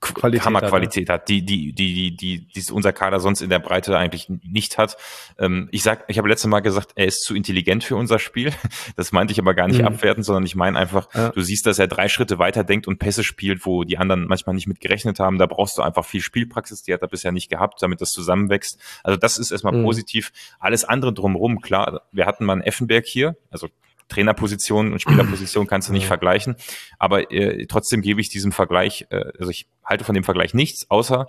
Qualität 0.00 0.44
Hammerqualität 0.44 1.08
hat, 1.08 1.22
hat, 1.22 1.28
die, 1.28 1.44
die, 1.44 1.72
die, 1.72 2.16
die, 2.16 2.46
die, 2.46 2.72
unser 2.72 2.92
Kader 2.92 3.20
sonst 3.20 3.40
in 3.40 3.50
der 3.50 3.58
Breite 3.58 3.96
eigentlich 3.96 4.28
nicht 4.28 4.78
hat. 4.78 4.96
Ähm, 5.38 5.68
ich 5.70 5.82
sag, 5.82 6.04
ich 6.08 6.18
habe 6.18 6.28
letztes 6.28 6.48
Mal 6.48 6.60
gesagt, 6.60 6.92
er 6.96 7.06
ist 7.06 7.22
zu 7.22 7.34
intelligent 7.34 7.84
für 7.84 7.96
unser 7.96 8.18
Spiel. 8.18 8.52
Das 8.96 9.12
meinte 9.12 9.32
ich 9.32 9.38
aber 9.38 9.54
gar 9.54 9.66
nicht 9.66 9.80
mhm. 9.80 9.86
abwertend, 9.86 10.24
sondern 10.24 10.44
ich 10.44 10.54
meine 10.54 10.78
einfach, 10.78 11.08
ja. 11.14 11.30
du 11.30 11.40
siehst, 11.40 11.66
dass 11.66 11.78
er 11.78 11.88
drei 11.88 12.08
Schritte 12.08 12.38
weiter 12.38 12.64
denkt 12.64 12.86
und 12.86 12.98
Pässe 12.98 13.24
spielt, 13.24 13.66
wo 13.66 13.84
die 13.84 13.98
anderen 13.98 14.26
manchmal 14.26 14.54
nicht 14.54 14.66
mit 14.66 14.80
gerechnet 14.80 15.18
haben. 15.18 15.38
Da 15.38 15.46
brauchst 15.46 15.78
du 15.78 15.82
einfach 15.82 16.04
viel 16.04 16.20
Spielpraxis, 16.20 16.82
die 16.82 16.92
hat 16.92 17.02
er 17.02 17.08
bisher 17.08 17.32
nicht 17.32 17.50
gehabt, 17.50 17.82
damit 17.82 18.00
das 18.00 18.10
zusammenwächst. 18.10 18.78
Also 19.02 19.16
das 19.16 19.38
ist 19.38 19.50
erstmal 19.50 19.74
mhm. 19.74 19.84
positiv. 19.84 20.32
Alles 20.58 20.84
andere 20.84 21.12
drumherum, 21.12 21.60
klar, 21.60 22.02
wir 22.12 22.26
hatten 22.26 22.44
mal 22.44 22.54
einen 22.54 22.62
Effenberg 22.62 23.06
hier, 23.06 23.36
also 23.50 23.68
Trainerposition 24.08 24.92
und 24.92 25.00
Spielerposition 25.00 25.66
kannst 25.66 25.88
du 25.88 25.92
nicht 25.92 26.02
ja. 26.02 26.08
vergleichen. 26.08 26.56
Aber 26.98 27.30
äh, 27.30 27.66
trotzdem 27.66 28.02
gebe 28.02 28.20
ich 28.20 28.28
diesem 28.28 28.52
Vergleich, 28.52 29.06
äh, 29.10 29.24
also 29.38 29.50
ich 29.50 29.66
halte 29.84 30.04
von 30.04 30.14
dem 30.14 30.24
Vergleich 30.24 30.54
nichts, 30.54 30.90
außer 30.90 31.26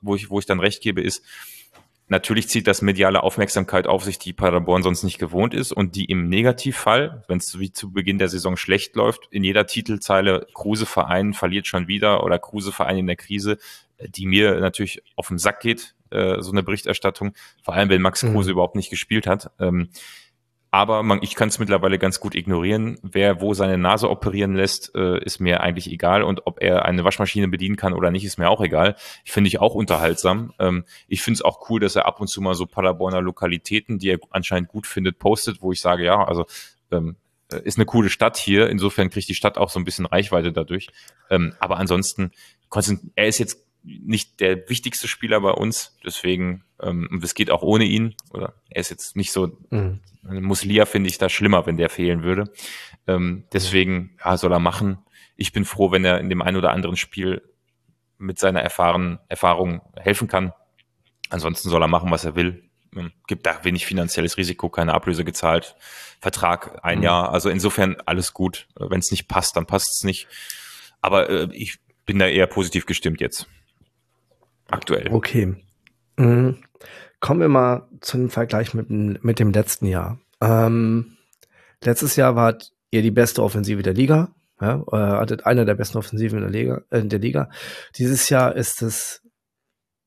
wo 0.00 0.14
ich, 0.14 0.30
wo 0.30 0.38
ich 0.38 0.46
dann 0.46 0.60
recht 0.60 0.82
gebe, 0.82 1.00
ist, 1.00 1.22
natürlich 2.08 2.48
zieht 2.48 2.66
das 2.66 2.82
mediale 2.82 3.22
Aufmerksamkeit 3.22 3.86
auf 3.86 4.04
sich, 4.04 4.18
die 4.18 4.32
Paderborn 4.32 4.82
sonst 4.82 5.02
nicht 5.04 5.18
gewohnt 5.18 5.54
ist 5.54 5.72
und 5.72 5.94
die 5.94 6.06
im 6.06 6.28
Negativfall, 6.28 7.24
wenn 7.28 7.38
es 7.38 7.58
wie 7.58 7.72
zu 7.72 7.92
Beginn 7.92 8.18
der 8.18 8.28
Saison 8.28 8.56
schlecht 8.56 8.96
läuft, 8.96 9.28
in 9.30 9.44
jeder 9.44 9.66
Titelzeile 9.66 10.46
Kruse 10.54 10.86
Verein 10.86 11.34
verliert 11.34 11.66
schon 11.66 11.86
wieder 11.86 12.24
oder 12.24 12.38
Kruse 12.38 12.72
Verein 12.72 12.98
in 12.98 13.06
der 13.06 13.16
Krise, 13.16 13.58
die 14.00 14.26
mir 14.26 14.60
natürlich 14.60 15.02
auf 15.16 15.28
den 15.28 15.38
Sack 15.38 15.60
geht, 15.60 15.94
äh, 16.10 16.40
so 16.40 16.52
eine 16.52 16.62
Berichterstattung, 16.62 17.34
vor 17.62 17.74
allem 17.74 17.88
wenn 17.88 18.02
Max 18.02 18.20
Kruse 18.20 18.50
mhm. 18.50 18.52
überhaupt 18.52 18.76
nicht 18.76 18.90
gespielt 18.90 19.26
hat. 19.26 19.50
Ähm, 19.58 19.90
aber 20.70 21.02
man, 21.02 21.20
ich 21.22 21.34
kann 21.34 21.48
es 21.48 21.58
mittlerweile 21.58 21.98
ganz 21.98 22.20
gut 22.20 22.34
ignorieren. 22.34 22.98
Wer 23.02 23.40
wo 23.40 23.54
seine 23.54 23.78
Nase 23.78 24.10
operieren 24.10 24.54
lässt, 24.54 24.94
äh, 24.94 25.18
ist 25.24 25.40
mir 25.40 25.60
eigentlich 25.60 25.90
egal. 25.90 26.22
Und 26.22 26.46
ob 26.46 26.60
er 26.60 26.84
eine 26.84 27.04
Waschmaschine 27.04 27.48
bedienen 27.48 27.76
kann 27.76 27.94
oder 27.94 28.10
nicht, 28.10 28.24
ist 28.24 28.38
mir 28.38 28.50
auch 28.50 28.60
egal. 28.60 28.94
Ich 29.24 29.32
finde 29.32 29.48
ich 29.48 29.60
auch 29.60 29.74
unterhaltsam. 29.74 30.52
Ähm, 30.58 30.84
ich 31.06 31.22
finde 31.22 31.36
es 31.36 31.42
auch 31.42 31.70
cool, 31.70 31.80
dass 31.80 31.96
er 31.96 32.06
ab 32.06 32.20
und 32.20 32.28
zu 32.28 32.42
mal 32.42 32.54
so 32.54 32.66
Paderborner 32.66 33.22
Lokalitäten, 33.22 33.98
die 33.98 34.10
er 34.10 34.18
anscheinend 34.30 34.68
gut 34.68 34.86
findet, 34.86 35.18
postet, 35.18 35.62
wo 35.62 35.72
ich 35.72 35.80
sage, 35.80 36.04
ja, 36.04 36.22
also 36.22 36.44
ähm, 36.90 37.16
äh, 37.50 37.60
ist 37.62 37.78
eine 37.78 37.86
coole 37.86 38.10
Stadt 38.10 38.36
hier. 38.36 38.68
Insofern 38.68 39.08
kriegt 39.08 39.28
die 39.28 39.34
Stadt 39.34 39.56
auch 39.56 39.70
so 39.70 39.78
ein 39.78 39.84
bisschen 39.84 40.04
Reichweite 40.04 40.52
dadurch. 40.52 40.88
Ähm, 41.30 41.54
aber 41.60 41.78
ansonsten, 41.78 42.32
er 43.14 43.26
ist 43.26 43.38
jetzt 43.38 43.67
nicht 43.82 44.40
der 44.40 44.68
wichtigste 44.68 45.08
Spieler 45.08 45.40
bei 45.40 45.50
uns, 45.50 45.96
deswegen, 46.04 46.64
ähm, 46.80 47.20
es 47.22 47.34
geht 47.34 47.50
auch 47.50 47.62
ohne 47.62 47.84
ihn, 47.84 48.14
oder 48.32 48.54
er 48.70 48.80
ist 48.80 48.90
jetzt 48.90 49.16
nicht 49.16 49.32
so, 49.32 49.56
mhm. 49.70 50.00
Muslia 50.22 50.84
finde 50.84 51.08
ich 51.08 51.18
da 51.18 51.28
schlimmer, 51.28 51.66
wenn 51.66 51.76
der 51.76 51.88
fehlen 51.88 52.22
würde. 52.22 52.52
Ähm, 53.06 53.44
deswegen, 53.52 54.16
ja, 54.22 54.36
soll 54.36 54.52
er 54.52 54.58
machen. 54.58 54.98
Ich 55.36 55.52
bin 55.52 55.64
froh, 55.64 55.90
wenn 55.90 56.04
er 56.04 56.20
in 56.20 56.28
dem 56.28 56.42
einen 56.42 56.56
oder 56.56 56.72
anderen 56.72 56.96
Spiel 56.96 57.42
mit 58.18 58.38
seiner 58.38 58.60
Erfahren, 58.60 59.20
Erfahrung 59.28 59.80
helfen 59.96 60.28
kann. 60.28 60.52
Ansonsten 61.30 61.70
soll 61.70 61.82
er 61.82 61.88
machen, 61.88 62.10
was 62.10 62.24
er 62.24 62.34
will. 62.34 62.68
Ähm, 62.94 63.12
gibt 63.26 63.46
da 63.46 63.64
wenig 63.64 63.86
finanzielles 63.86 64.36
Risiko, 64.36 64.68
keine 64.68 64.92
Ablöse 64.92 65.24
gezahlt, 65.24 65.76
Vertrag 66.20 66.84
ein 66.84 66.98
mhm. 66.98 67.04
Jahr. 67.04 67.32
Also 67.32 67.48
insofern 67.48 67.96
alles 68.04 68.34
gut. 68.34 68.66
Wenn 68.74 68.98
es 68.98 69.10
nicht 69.10 69.28
passt, 69.28 69.56
dann 69.56 69.66
passt 69.66 69.96
es 69.96 70.04
nicht. 70.04 70.26
Aber 71.00 71.30
äh, 71.30 71.48
ich 71.52 71.78
bin 72.04 72.18
da 72.18 72.26
eher 72.26 72.48
positiv 72.48 72.84
gestimmt 72.84 73.20
jetzt 73.20 73.48
aktuell. 74.68 75.08
Okay. 75.10 75.54
Mhm. 76.16 76.58
Kommen 77.20 77.40
wir 77.40 77.48
mal 77.48 77.88
zu 78.00 78.16
dem 78.16 78.30
Vergleich 78.30 78.74
mit, 78.74 78.90
mit 78.90 79.38
dem 79.38 79.52
letzten 79.52 79.86
Jahr. 79.86 80.20
Ähm, 80.40 81.16
letztes 81.82 82.16
Jahr 82.16 82.36
wart 82.36 82.72
ihr 82.90 83.02
die 83.02 83.10
beste 83.10 83.42
Offensive 83.42 83.82
der 83.82 83.94
Liga. 83.94 84.34
Ja, 84.60 84.82
äh, 84.90 84.96
hattet 84.96 85.46
einer 85.46 85.64
der 85.64 85.74
besten 85.74 85.98
Offensiven 85.98 86.38
in 86.38 86.50
der 86.50 86.60
Liga, 86.60 86.82
äh, 86.90 87.04
der 87.04 87.18
Liga. 87.20 87.50
Dieses 87.96 88.28
Jahr 88.28 88.56
ist 88.56 88.82
es 88.82 89.22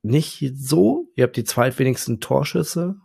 nicht 0.03 0.53
so. 0.57 1.07
Ihr 1.15 1.23
habt 1.23 1.37
die 1.37 1.43
zweitwenigsten 1.43 2.19
Torschüsse. 2.19 2.95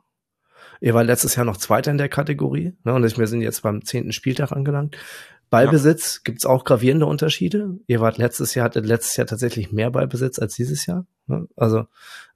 Ihr 0.80 0.94
war 0.94 1.04
letztes 1.04 1.36
Jahr 1.36 1.44
noch 1.44 1.56
Zweiter 1.56 1.90
in 1.90 1.98
der 1.98 2.08
Kategorie. 2.08 2.76
Ne, 2.84 2.94
und 2.94 3.18
wir 3.18 3.26
sind 3.26 3.42
jetzt 3.42 3.62
beim 3.62 3.84
zehnten 3.84 4.12
Spieltag 4.12 4.52
angelangt. 4.52 4.96
Ballbesitz 5.50 6.16
ja. 6.16 6.20
gibt 6.24 6.38
es 6.38 6.46
auch 6.46 6.64
gravierende 6.64 7.06
Unterschiede. 7.06 7.78
Ihr 7.86 8.00
wart 8.00 8.18
letztes 8.18 8.54
Jahr, 8.54 8.64
hattet 8.64 8.86
letztes 8.86 9.16
Jahr 9.16 9.26
tatsächlich 9.26 9.72
mehr 9.72 9.90
Ballbesitz 9.90 10.38
als 10.38 10.54
dieses 10.54 10.86
Jahr. 10.86 11.06
Ne? 11.26 11.46
Also 11.56 11.86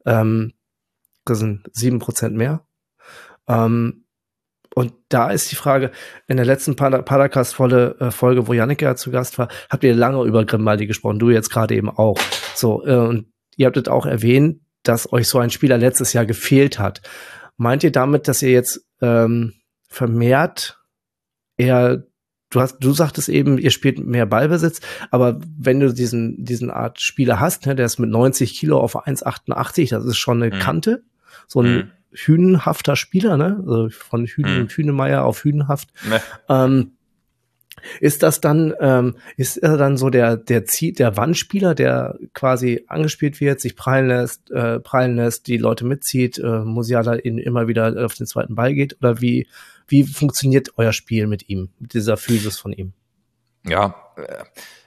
ähm, 0.06 0.52
das 1.24 1.38
sind 1.38 1.68
sieben 1.72 1.98
Prozent 1.98 2.36
mehr. 2.36 2.64
Ähm, 3.48 4.04
und 4.74 4.92
da 5.08 5.30
ist 5.30 5.50
die 5.50 5.56
Frage, 5.56 5.90
in 6.28 6.36
der 6.36 6.46
letzten 6.46 6.76
Padercast-Folge, 6.76 7.96
äh, 7.98 8.46
wo 8.46 8.52
Janneke 8.52 8.84
ja 8.84 8.94
zu 8.94 9.10
Gast 9.10 9.36
war, 9.38 9.48
habt 9.68 9.82
ihr 9.82 9.94
lange 9.94 10.22
über 10.24 10.44
Grimaldi 10.44 10.86
gesprochen, 10.86 11.18
du 11.18 11.30
jetzt 11.30 11.50
gerade 11.50 11.74
eben 11.74 11.90
auch. 11.90 12.18
So, 12.54 12.86
äh, 12.86 12.94
und 12.94 13.26
ihr 13.56 13.66
habtet 13.66 13.88
auch 13.88 14.06
erwähnt, 14.06 14.60
dass 14.84 15.12
euch 15.12 15.28
so 15.28 15.38
ein 15.38 15.50
Spieler 15.50 15.76
letztes 15.76 16.12
Jahr 16.12 16.24
gefehlt 16.24 16.78
hat. 16.78 17.02
Meint 17.56 17.82
ihr 17.82 17.92
damit, 17.92 18.28
dass 18.28 18.42
ihr 18.42 18.50
jetzt 18.50 18.86
ähm, 19.02 19.54
vermehrt 19.88 20.80
eher 21.56 22.06
du 22.50 22.60
hast, 22.60 22.78
du 22.80 22.92
sagtest 22.92 23.28
eben, 23.28 23.58
ihr 23.58 23.70
spielt 23.70 24.04
mehr 24.04 24.26
Ballbesitz, 24.26 24.80
aber 25.10 25.40
wenn 25.58 25.80
du 25.80 25.92
diesen, 25.92 26.44
diesen 26.44 26.70
Art 26.70 27.00
Spieler 27.00 27.40
hast, 27.40 27.66
ne, 27.66 27.74
der 27.74 27.86
ist 27.86 27.98
mit 27.98 28.10
90 28.10 28.54
Kilo 28.54 28.78
auf 28.78 29.06
1,88, 29.06 29.90
das 29.90 30.04
ist 30.04 30.18
schon 30.18 30.42
eine 30.42 30.54
mhm. 30.54 30.60
Kante, 30.60 31.02
so 31.46 31.62
ein 31.62 31.74
mhm. 31.74 31.90
hünenhafter 32.12 32.96
Spieler, 32.96 33.36
ne, 33.36 33.62
also 33.66 33.88
von 33.90 34.26
Hühn, 34.26 34.62
mhm. 34.62 34.68
Hühnemeier 34.68 35.24
auf 35.24 35.44
Hünenhaft. 35.44 35.88
Ne. 36.08 36.20
Ähm, 36.48 36.92
ist 38.00 38.22
das 38.22 38.40
dann, 38.40 38.74
ähm, 38.80 39.16
ist 39.36 39.56
er 39.56 39.78
dann 39.78 39.96
so 39.96 40.10
der, 40.10 40.36
der 40.36 40.64
Ziel, 40.66 40.92
der 40.92 41.16
Wandspieler, 41.16 41.74
der 41.74 42.18
quasi 42.34 42.84
angespielt 42.88 43.40
wird, 43.40 43.60
sich 43.60 43.76
prallen 43.76 44.08
lässt, 44.08 44.50
äh, 44.50 44.80
prallen 44.80 45.16
lässt, 45.16 45.46
die 45.46 45.56
Leute 45.56 45.86
mitzieht, 45.86 46.38
äh, 46.38 46.58
Musiala 46.58 47.14
ihn 47.16 47.38
immer 47.38 47.68
wieder 47.68 48.04
auf 48.04 48.14
den 48.14 48.26
zweiten 48.26 48.54
Ball 48.54 48.74
geht? 48.74 48.98
Oder 49.00 49.20
wie, 49.20 49.46
wie 49.90 50.04
funktioniert 50.04 50.70
euer 50.76 50.92
Spiel 50.92 51.26
mit 51.26 51.48
ihm, 51.48 51.70
mit 51.78 51.94
dieser 51.94 52.16
Physis 52.16 52.58
von 52.58 52.72
ihm? 52.72 52.92
Ja, 53.66 53.94
äh, 54.16 54.44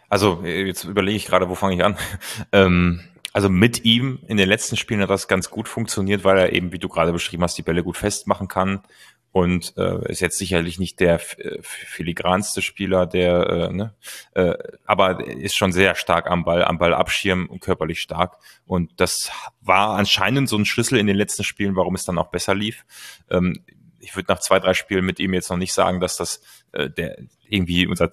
also 0.09 0.43
jetzt 0.43 0.83
überlege 0.83 1.17
ich 1.17 1.25
gerade, 1.25 1.49
wo 1.49 1.55
fange 1.55 1.75
ich 1.75 1.83
an? 1.83 1.97
ähm, 2.51 3.01
also 3.33 3.49
mit 3.49 3.83
ihm 3.83 4.19
in 4.27 4.37
den 4.37 4.47
letzten 4.47 4.77
Spielen 4.77 5.01
hat 5.01 5.09
das 5.09 5.27
ganz 5.27 5.49
gut 5.49 5.67
funktioniert, 5.67 6.23
weil 6.23 6.37
er 6.37 6.53
eben, 6.53 6.71
wie 6.71 6.79
du 6.79 6.87
gerade 6.87 7.11
beschrieben 7.11 7.43
hast, 7.43 7.57
die 7.57 7.63
Bälle 7.63 7.83
gut 7.83 7.97
festmachen 7.97 8.47
kann 8.47 8.83
und 9.31 9.75
äh, 9.77 10.11
ist 10.11 10.19
jetzt 10.19 10.37
sicherlich 10.37 10.77
nicht 10.77 10.99
der 10.99 11.15
äh, 11.39 11.57
filigranste 11.61 12.61
Spieler, 12.61 13.07
der, 13.07 13.49
äh, 13.49 13.73
ne, 13.73 13.95
äh, 14.35 14.53
aber 14.85 15.27
ist 15.27 15.55
schon 15.55 15.71
sehr 15.71 15.95
stark 15.95 16.29
am 16.29 16.45
Ball, 16.45 16.63
am 16.63 16.77
Ball 16.77 16.93
abschirmen 16.93 17.47
und 17.47 17.59
körperlich 17.59 17.99
stark. 17.99 18.37
Und 18.67 18.91
das 18.97 19.31
war 19.59 19.97
anscheinend 19.97 20.47
so 20.47 20.55
ein 20.55 20.65
Schlüssel 20.65 20.99
in 20.99 21.07
den 21.07 21.17
letzten 21.17 21.43
Spielen, 21.43 21.75
warum 21.75 21.95
es 21.95 22.05
dann 22.05 22.19
auch 22.19 22.29
besser 22.29 22.53
lief. 22.53 22.85
Ähm, 23.31 23.63
ich 24.03 24.15
würde 24.15 24.31
nach 24.31 24.39
zwei, 24.39 24.59
drei 24.59 24.73
Spielen 24.73 25.05
mit 25.05 25.19
ihm 25.19 25.33
jetzt 25.33 25.49
noch 25.49 25.57
nicht 25.57 25.73
sagen, 25.73 25.99
dass 25.99 26.17
das 26.17 26.41
äh, 26.73 26.89
der 26.89 27.17
irgendwie 27.47 27.87
unser 27.87 28.11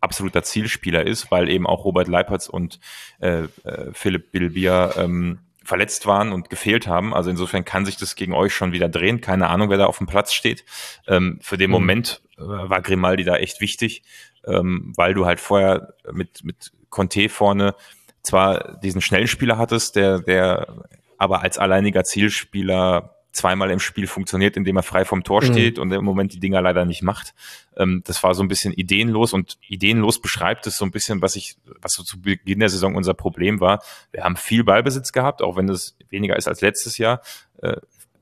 absoluter 0.00 0.42
Zielspieler 0.42 1.06
ist, 1.06 1.30
weil 1.30 1.48
eben 1.48 1.66
auch 1.66 1.84
Robert 1.84 2.08
Leipertz 2.08 2.48
und 2.48 2.78
äh, 3.20 3.44
äh, 3.64 3.92
Philipp 3.92 4.32
Bilbia 4.32 4.94
ähm, 4.96 5.40
verletzt 5.64 6.06
waren 6.06 6.32
und 6.32 6.50
gefehlt 6.50 6.86
haben. 6.86 7.14
Also 7.14 7.30
insofern 7.30 7.64
kann 7.64 7.86
sich 7.86 7.96
das 7.96 8.14
gegen 8.14 8.34
euch 8.34 8.54
schon 8.54 8.72
wieder 8.72 8.88
drehen. 8.88 9.22
Keine 9.22 9.48
Ahnung, 9.48 9.70
wer 9.70 9.78
da 9.78 9.86
auf 9.86 9.98
dem 9.98 10.06
Platz 10.06 10.34
steht. 10.34 10.64
Ähm, 11.06 11.38
für 11.40 11.56
den 11.56 11.70
mhm. 11.70 11.72
Moment 11.72 12.22
äh, 12.36 12.42
war 12.42 12.82
Grimaldi 12.82 13.24
da 13.24 13.36
echt 13.36 13.60
wichtig, 13.62 14.02
ähm, 14.46 14.92
weil 14.94 15.14
du 15.14 15.24
halt 15.24 15.40
vorher 15.40 15.94
mit, 16.12 16.44
mit 16.44 16.72
Conte 16.90 17.30
vorne 17.30 17.74
zwar 18.22 18.78
diesen 18.80 19.00
Schnellspieler 19.00 19.58
hattest, 19.58 19.96
der, 19.96 20.20
der 20.20 20.84
aber 21.18 21.42
als 21.42 21.58
alleiniger 21.58 22.04
Zielspieler 22.04 23.14
zweimal 23.34 23.70
im 23.70 23.80
Spiel 23.80 24.06
funktioniert, 24.06 24.56
indem 24.56 24.76
er 24.76 24.82
frei 24.82 25.04
vom 25.04 25.24
Tor 25.24 25.42
mhm. 25.42 25.52
steht 25.52 25.78
und 25.78 25.92
im 25.92 26.04
Moment 26.04 26.32
die 26.32 26.40
Dinger 26.40 26.62
leider 26.62 26.84
nicht 26.84 27.02
macht. 27.02 27.34
Ähm, 27.76 28.02
das 28.06 28.22
war 28.22 28.34
so 28.34 28.42
ein 28.42 28.48
bisschen 28.48 28.72
ideenlos 28.72 29.32
und 29.32 29.58
ideenlos 29.68 30.20
beschreibt 30.20 30.66
es 30.66 30.76
so 30.76 30.84
ein 30.84 30.92
bisschen, 30.92 31.20
was 31.20 31.36
ich, 31.36 31.56
was 31.82 31.92
so 31.92 32.02
zu 32.04 32.22
Beginn 32.22 32.60
der 32.60 32.68
Saison 32.68 32.94
unser 32.94 33.12
Problem 33.12 33.60
war. 33.60 33.82
Wir 34.12 34.24
haben 34.24 34.36
viel 34.36 34.62
Ballbesitz 34.64 35.12
gehabt, 35.12 35.42
auch 35.42 35.56
wenn 35.56 35.68
es 35.68 35.96
weniger 36.08 36.36
ist 36.36 36.48
als 36.48 36.60
letztes 36.60 36.96
Jahr. 36.96 37.22
Äh, 37.60 37.76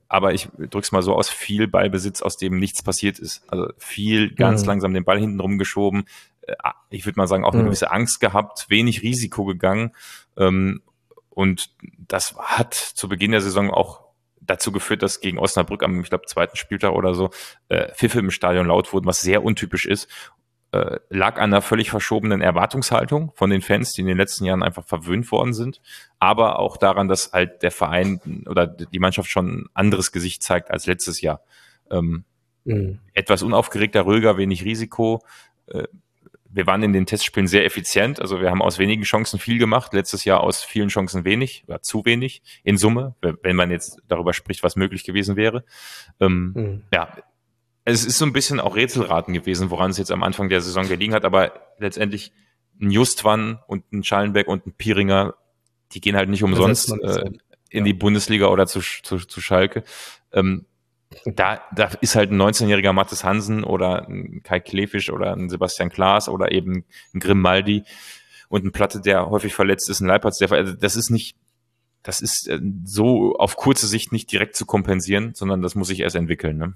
aber 0.09 0.33
ich 0.33 0.49
drück's 0.57 0.91
mal 0.91 1.01
so 1.01 1.15
aus, 1.15 1.29
viel 1.29 1.67
Ballbesitz, 1.67 2.21
aus 2.21 2.37
dem 2.37 2.57
nichts 2.59 2.83
passiert 2.83 3.19
ist. 3.19 3.43
Also 3.47 3.69
viel 3.77 4.33
ganz 4.33 4.61
mhm. 4.61 4.67
langsam 4.67 4.93
den 4.93 5.05
Ball 5.05 5.19
hinten 5.19 5.39
rumgeschoben. 5.39 6.05
Äh, 6.41 6.55
ich 6.89 7.05
würde 7.05 7.19
mal 7.19 7.27
sagen, 7.27 7.45
auch 7.45 7.53
eine 7.53 7.61
mhm. 7.61 7.67
gewisse 7.67 7.91
Angst 7.91 8.19
gehabt, 8.19 8.65
wenig 8.69 9.03
Risiko 9.03 9.45
gegangen. 9.45 9.91
Ähm, 10.37 10.81
und 11.29 11.71
das 12.07 12.35
hat 12.37 12.73
zu 12.73 13.07
Beginn 13.09 13.31
der 13.31 13.41
Saison 13.41 13.71
auch 13.71 14.02
dazu 14.45 14.71
geführt, 14.71 15.03
dass 15.03 15.19
gegen 15.19 15.37
Osnabrück 15.37 15.83
am, 15.83 16.01
ich 16.01 16.09
glaube, 16.09 16.25
zweiten 16.25 16.57
Spieltag 16.57 16.93
oder 16.93 17.13
so, 17.13 17.31
äh, 17.69 17.91
Pfiffe 17.93 18.19
im 18.19 18.31
Stadion 18.31 18.67
laut 18.67 18.91
wurden, 18.93 19.05
was 19.05 19.21
sehr 19.21 19.43
untypisch 19.43 19.85
ist. 19.85 20.07
Äh, 20.71 20.99
lag 21.09 21.35
an 21.37 21.53
einer 21.53 21.61
völlig 21.61 21.91
verschobenen 21.91 22.41
Erwartungshaltung 22.41 23.31
von 23.35 23.51
den 23.51 23.61
Fans, 23.61 23.93
die 23.93 24.01
in 24.01 24.07
den 24.07 24.17
letzten 24.17 24.45
Jahren 24.45 24.63
einfach 24.63 24.83
verwöhnt 24.83 25.31
worden 25.31 25.53
sind, 25.53 25.81
aber 26.17 26.57
auch 26.57 26.77
daran, 26.77 27.07
dass 27.07 27.31
halt 27.31 27.61
der 27.61 27.69
Verein 27.69 28.43
oder 28.47 28.65
die 28.65 28.97
Mannschaft 28.99 29.29
schon 29.29 29.47
ein 29.47 29.65
anderes 29.75 30.11
Gesicht 30.11 30.41
zeigt 30.41 30.71
als 30.71 30.87
letztes 30.87 31.21
Jahr. 31.21 31.41
Ähm, 31.91 32.23
mhm. 32.63 32.97
Etwas 33.13 33.43
unaufgeregter, 33.43 34.01
ruhiger, 34.01 34.37
wenig 34.37 34.65
Risiko, 34.65 35.23
äh, 35.67 35.83
wir 36.53 36.67
waren 36.67 36.83
in 36.83 36.93
den 36.93 37.05
Testspielen 37.05 37.47
sehr 37.47 37.65
effizient. 37.65 38.19
Also 38.21 38.39
wir 38.39 38.51
haben 38.51 38.61
aus 38.61 38.77
wenigen 38.77 39.03
Chancen 39.03 39.39
viel 39.39 39.57
gemacht. 39.57 39.93
Letztes 39.93 40.23
Jahr 40.23 40.41
aus 40.41 40.63
vielen 40.63 40.89
Chancen 40.89 41.25
wenig 41.25 41.63
oder 41.67 41.81
zu 41.81 42.05
wenig 42.05 42.43
in 42.63 42.77
Summe, 42.77 43.15
wenn 43.21 43.55
man 43.55 43.71
jetzt 43.71 44.01
darüber 44.07 44.33
spricht, 44.33 44.61
was 44.61 44.75
möglich 44.75 45.03
gewesen 45.03 45.35
wäre. 45.35 45.63
Ähm, 46.19 46.53
mhm. 46.55 46.81
Ja, 46.93 47.17
es 47.85 48.05
ist 48.05 48.17
so 48.17 48.25
ein 48.25 48.33
bisschen 48.33 48.59
auch 48.59 48.75
Rätselraten 48.75 49.33
gewesen, 49.33 49.71
woran 49.71 49.91
es 49.91 49.97
jetzt 49.97 50.11
am 50.11 50.23
Anfang 50.23 50.47
der 50.49 50.61
Saison 50.61 50.87
gelegen 50.87 51.13
hat. 51.13 51.25
Aber 51.25 51.53
letztendlich 51.79 52.31
ein 52.79 52.91
Justwan 52.91 53.59
und 53.67 53.91
ein 53.91 54.03
Schallenberg 54.03 54.47
und 54.47 54.67
ein 54.67 54.73
Piringer, 54.73 55.33
die 55.91 56.01
gehen 56.01 56.15
halt 56.15 56.29
nicht 56.29 56.43
umsonst 56.43 56.91
äh, 57.01 57.31
in 57.69 57.83
die 57.83 57.93
Bundesliga 57.93 58.47
oder 58.47 58.67
zu, 58.67 58.79
zu, 58.79 59.17
zu 59.17 59.41
Schalke. 59.41 59.83
Ähm, 60.31 60.65
da, 61.25 61.61
da 61.75 61.89
ist 62.01 62.15
halt 62.15 62.31
ein 62.31 62.41
19-jähriger 62.41 62.93
Mathis 62.93 63.23
Hansen 63.23 63.63
oder 63.63 64.07
ein 64.07 64.41
Kai 64.43 64.59
Klefisch 64.59 65.09
oder 65.11 65.33
ein 65.33 65.49
Sebastian 65.49 65.89
Klaas 65.89 66.29
oder 66.29 66.51
eben 66.51 66.85
ein 67.13 67.19
Grimaldi 67.19 67.83
und 68.49 68.65
ein 68.65 68.71
Platte, 68.71 69.01
der 69.01 69.29
häufig 69.29 69.53
verletzt 69.53 69.89
ist, 69.89 69.99
ein 69.99 70.07
Leipertz, 70.07 70.37
der, 70.37 70.51
also 70.51 70.73
das 70.73 70.95
ist 70.95 71.09
nicht, 71.09 71.35
das 72.03 72.21
ist 72.21 72.47
äh, 72.47 72.59
so 72.83 73.35
auf 73.35 73.55
kurze 73.55 73.87
Sicht 73.87 74.11
nicht 74.11 74.31
direkt 74.31 74.55
zu 74.55 74.65
kompensieren, 74.65 75.33
sondern 75.33 75.61
das 75.61 75.75
muss 75.75 75.87
sich 75.87 76.01
erst 76.01 76.15
entwickeln. 76.15 76.57
Ne? 76.57 76.73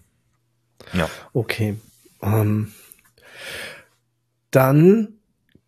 Ja. 0.94 1.10
Okay. 1.34 1.76
Um, 2.20 2.34
ähm, 2.34 2.72
dann 4.52 5.18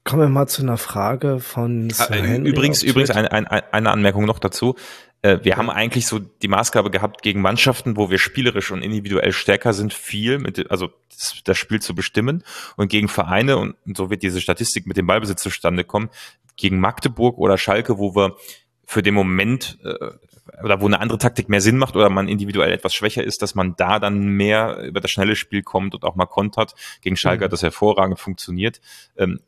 kommen 0.04 0.24
wir 0.24 0.30
mal 0.30 0.48
zu 0.48 0.64
einer 0.64 0.78
Frage 0.78 1.40
von 1.40 1.94
ah, 2.00 2.16
Übrigens, 2.38 2.82
übrigens 2.82 3.12
eine, 3.12 3.32
eine, 3.32 3.74
eine 3.74 3.92
Anmerkung 3.92 4.26
noch 4.26 4.40
dazu. 4.40 4.76
Äh, 5.22 5.40
wir 5.44 5.58
haben 5.58 5.70
eigentlich 5.70 6.08
so 6.08 6.20
die 6.20 6.48
Maßgabe 6.48 6.90
gehabt, 6.90 7.22
gegen 7.22 7.42
Mannschaften, 7.42 7.98
wo 7.98 8.10
wir 8.10 8.20
spielerisch 8.20 8.72
und 8.72 8.82
individuell 8.82 9.34
stärker 9.34 9.74
sind, 9.74 9.94
viel 9.94 10.40
mit, 10.40 10.70
also 10.72 10.90
das, 11.10 11.42
das 11.44 11.58
Spiel 11.58 11.82
zu 11.82 11.96
bestimmen 11.96 12.44
und 12.78 12.90
gegen 12.90 13.08
Vereine, 13.08 13.58
und 13.58 13.76
so 13.96 14.10
wird 14.10 14.24
diese 14.24 14.42
Statistik 14.42 14.88
mit 14.88 14.98
dem 14.98 15.08
Ballbesitz 15.08 15.42
zustande 15.42 15.84
kommen, 15.84 16.10
gegen 16.56 16.80
Magdeburg 16.80 17.38
oder 17.38 17.58
Schalke, 17.58 17.98
wo 17.98 18.16
wir 18.16 18.36
für 18.86 19.04
den 19.04 19.14
Moment 19.14 19.78
äh, 19.84 20.12
oder 20.64 20.82
wo 20.82 20.88
eine 20.88 21.00
andere 21.00 21.20
Taktik 21.20 21.48
mehr 21.48 21.62
Sinn 21.62 21.78
macht 21.78 21.96
oder 21.96 22.10
man 22.10 22.28
individuell 22.28 22.72
etwas 22.72 22.94
schwächer 22.94 23.24
ist, 23.24 23.42
dass 23.42 23.56
man 23.56 23.76
da 23.76 24.00
dann 24.00 24.28
mehr 24.30 24.80
über 24.84 25.00
das 25.00 25.12
schnelle 25.12 25.36
Spiel 25.36 25.62
kommt 25.62 25.94
und 25.94 26.04
auch 26.04 26.16
mal 26.16 26.26
kontert. 26.26 26.74
Gegen 27.02 27.16
Schalke 27.16 27.42
mhm. 27.42 27.46
hat 27.46 27.54
das 27.54 27.64
hervorragend 27.64 28.20
funktioniert. 28.20 28.82
Ähm, 29.16 29.40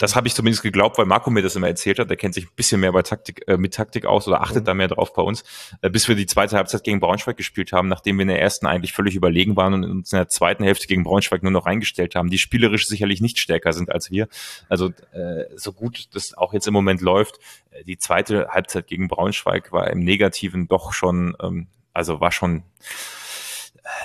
das 0.00 0.16
habe 0.16 0.26
ich 0.26 0.34
zumindest 0.34 0.62
geglaubt, 0.62 0.96
weil 0.96 1.04
Marco 1.04 1.30
mir 1.30 1.42
das 1.42 1.56
immer 1.56 1.68
erzählt 1.68 1.98
hat. 1.98 2.08
Der 2.08 2.16
kennt 2.16 2.32
sich 2.32 2.46
ein 2.46 2.54
bisschen 2.56 2.80
mehr 2.80 2.90
bei 2.90 3.02
Taktik, 3.02 3.46
äh, 3.46 3.58
mit 3.58 3.74
Taktik 3.74 4.06
aus 4.06 4.26
oder 4.26 4.40
achtet 4.40 4.62
mhm. 4.62 4.64
da 4.64 4.74
mehr 4.74 4.88
drauf 4.88 5.12
bei 5.12 5.20
uns. 5.20 5.44
Äh, 5.82 5.90
bis 5.90 6.08
wir 6.08 6.14
die 6.14 6.24
zweite 6.24 6.56
Halbzeit 6.56 6.84
gegen 6.84 7.00
Braunschweig 7.00 7.36
gespielt 7.36 7.72
haben, 7.72 7.88
nachdem 7.88 8.16
wir 8.16 8.22
in 8.22 8.28
der 8.28 8.40
ersten 8.40 8.66
eigentlich 8.66 8.94
völlig 8.94 9.14
überlegen 9.14 9.56
waren 9.56 9.74
und 9.74 9.84
uns 9.84 10.12
in 10.12 10.16
der 10.16 10.28
zweiten 10.28 10.64
Hälfte 10.64 10.86
gegen 10.86 11.04
Braunschweig 11.04 11.42
nur 11.42 11.52
noch 11.52 11.66
eingestellt 11.66 12.14
haben, 12.14 12.30
die 12.30 12.38
spielerisch 12.38 12.88
sicherlich 12.88 13.20
nicht 13.20 13.38
stärker 13.38 13.74
sind 13.74 13.92
als 13.92 14.10
wir. 14.10 14.26
Also 14.70 14.86
äh, 15.12 15.44
so 15.56 15.74
gut 15.74 16.08
das 16.14 16.32
auch 16.32 16.54
jetzt 16.54 16.66
im 16.66 16.72
Moment 16.72 17.02
läuft, 17.02 17.38
äh, 17.70 17.84
die 17.84 17.98
zweite 17.98 18.48
Halbzeit 18.48 18.86
gegen 18.86 19.06
Braunschweig 19.06 19.70
war 19.70 19.90
im 19.90 20.00
Negativen 20.00 20.66
doch 20.66 20.94
schon, 20.94 21.36
ähm, 21.42 21.66
also 21.92 22.20
war 22.20 22.32
schon 22.32 22.62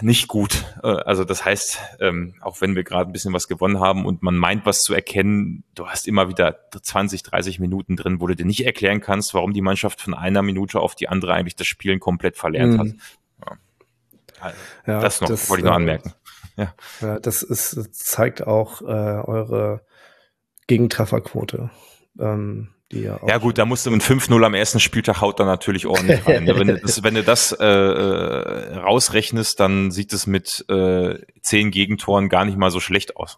nicht 0.02 0.28
gut. 0.28 0.66
Äh, 0.84 0.88
also 0.88 1.24
das 1.24 1.46
heißt, 1.46 1.80
ähm, 2.00 2.36
auch 2.42 2.62
wenn 2.62 2.76
wir 2.76 2.84
gerade 2.84 3.10
ein 3.10 3.14
bisschen 3.14 3.34
was 3.34 3.48
gewonnen 3.48 3.80
haben 3.80 4.06
und 4.06 4.24
man 4.24 4.36
meint, 4.36 4.66
was 4.66 4.82
zu 4.82 4.94
erkennen, 4.94 5.64
du 5.74 5.88
hast 5.88 6.08
immer 6.08 6.30
wieder 6.30 6.58
20, 6.72 7.24
30 7.24 7.60
Minuten 7.60 7.96
drin, 7.96 8.20
wo 8.20 8.28
du 8.28 8.36
dir 8.36 8.46
nicht 8.46 8.66
erklären 8.66 9.02
kannst, 9.02 9.34
warum 9.34 9.54
die 9.54 9.62
Mannschaft 9.62 10.02
von 10.02 10.14
einer 10.14 10.42
Minute 10.42 10.80
auf 10.80 10.96
die 10.96 11.08
andere 11.08 11.34
eigentlich 11.34 11.56
das 11.56 11.68
Spielen 11.68 12.00
komplett 12.00 12.38
verlernt 12.38 12.74
mhm. 12.74 12.80
hat. 12.80 12.88
Ja. 14.42 14.54
ja. 14.94 15.00
das 15.02 15.22
noch, 15.22 15.30
das, 15.30 15.50
wollte 15.50 15.62
ich 15.62 15.66
noch 15.66 15.74
äh, 15.74 15.76
anmerken. 15.76 16.14
Ja, 16.58 16.74
ja 17.02 17.20
das 17.20 17.44
ist, 17.44 17.94
zeigt 17.94 18.46
auch 18.46 18.82
äh, 18.82 18.86
eure 18.86 19.82
Gegentrefferquote. 20.68 21.70
Ähm, 22.20 22.75
die 22.92 23.02
ja, 23.02 23.20
ja 23.28 23.38
gut, 23.40 23.58
da 23.58 23.66
musst 23.66 23.86
du 23.86 23.92
mit 23.92 24.04
5-0 24.04 24.46
am 24.46 24.54
ersten 24.54 24.80
Spieltag 24.80 25.20
haut 25.20 25.40
dann 25.40 25.48
natürlich 25.48 25.88
ordentlich 25.88 26.26
rein. 26.26 26.44
Ne? 26.46 26.60
wenn, 26.60 26.68
du 26.68 26.78
das, 26.80 27.04
wenn 27.04 27.16
du 27.16 27.24
das 27.24 27.52
äh, 27.52 27.66
äh, 27.66 28.78
rausrechnest, 28.78 29.60
dann 29.60 29.90
sieht 29.90 30.14
es 30.14 30.28
mit 30.28 30.66
äh, 30.70 31.20
zehn 31.42 31.72
Gegentoren 31.72 32.30
gar 32.30 32.46
nicht 32.46 32.58
mal 32.58 32.70
so 32.70 32.80
schlecht 32.80 33.16
aus. 33.16 33.38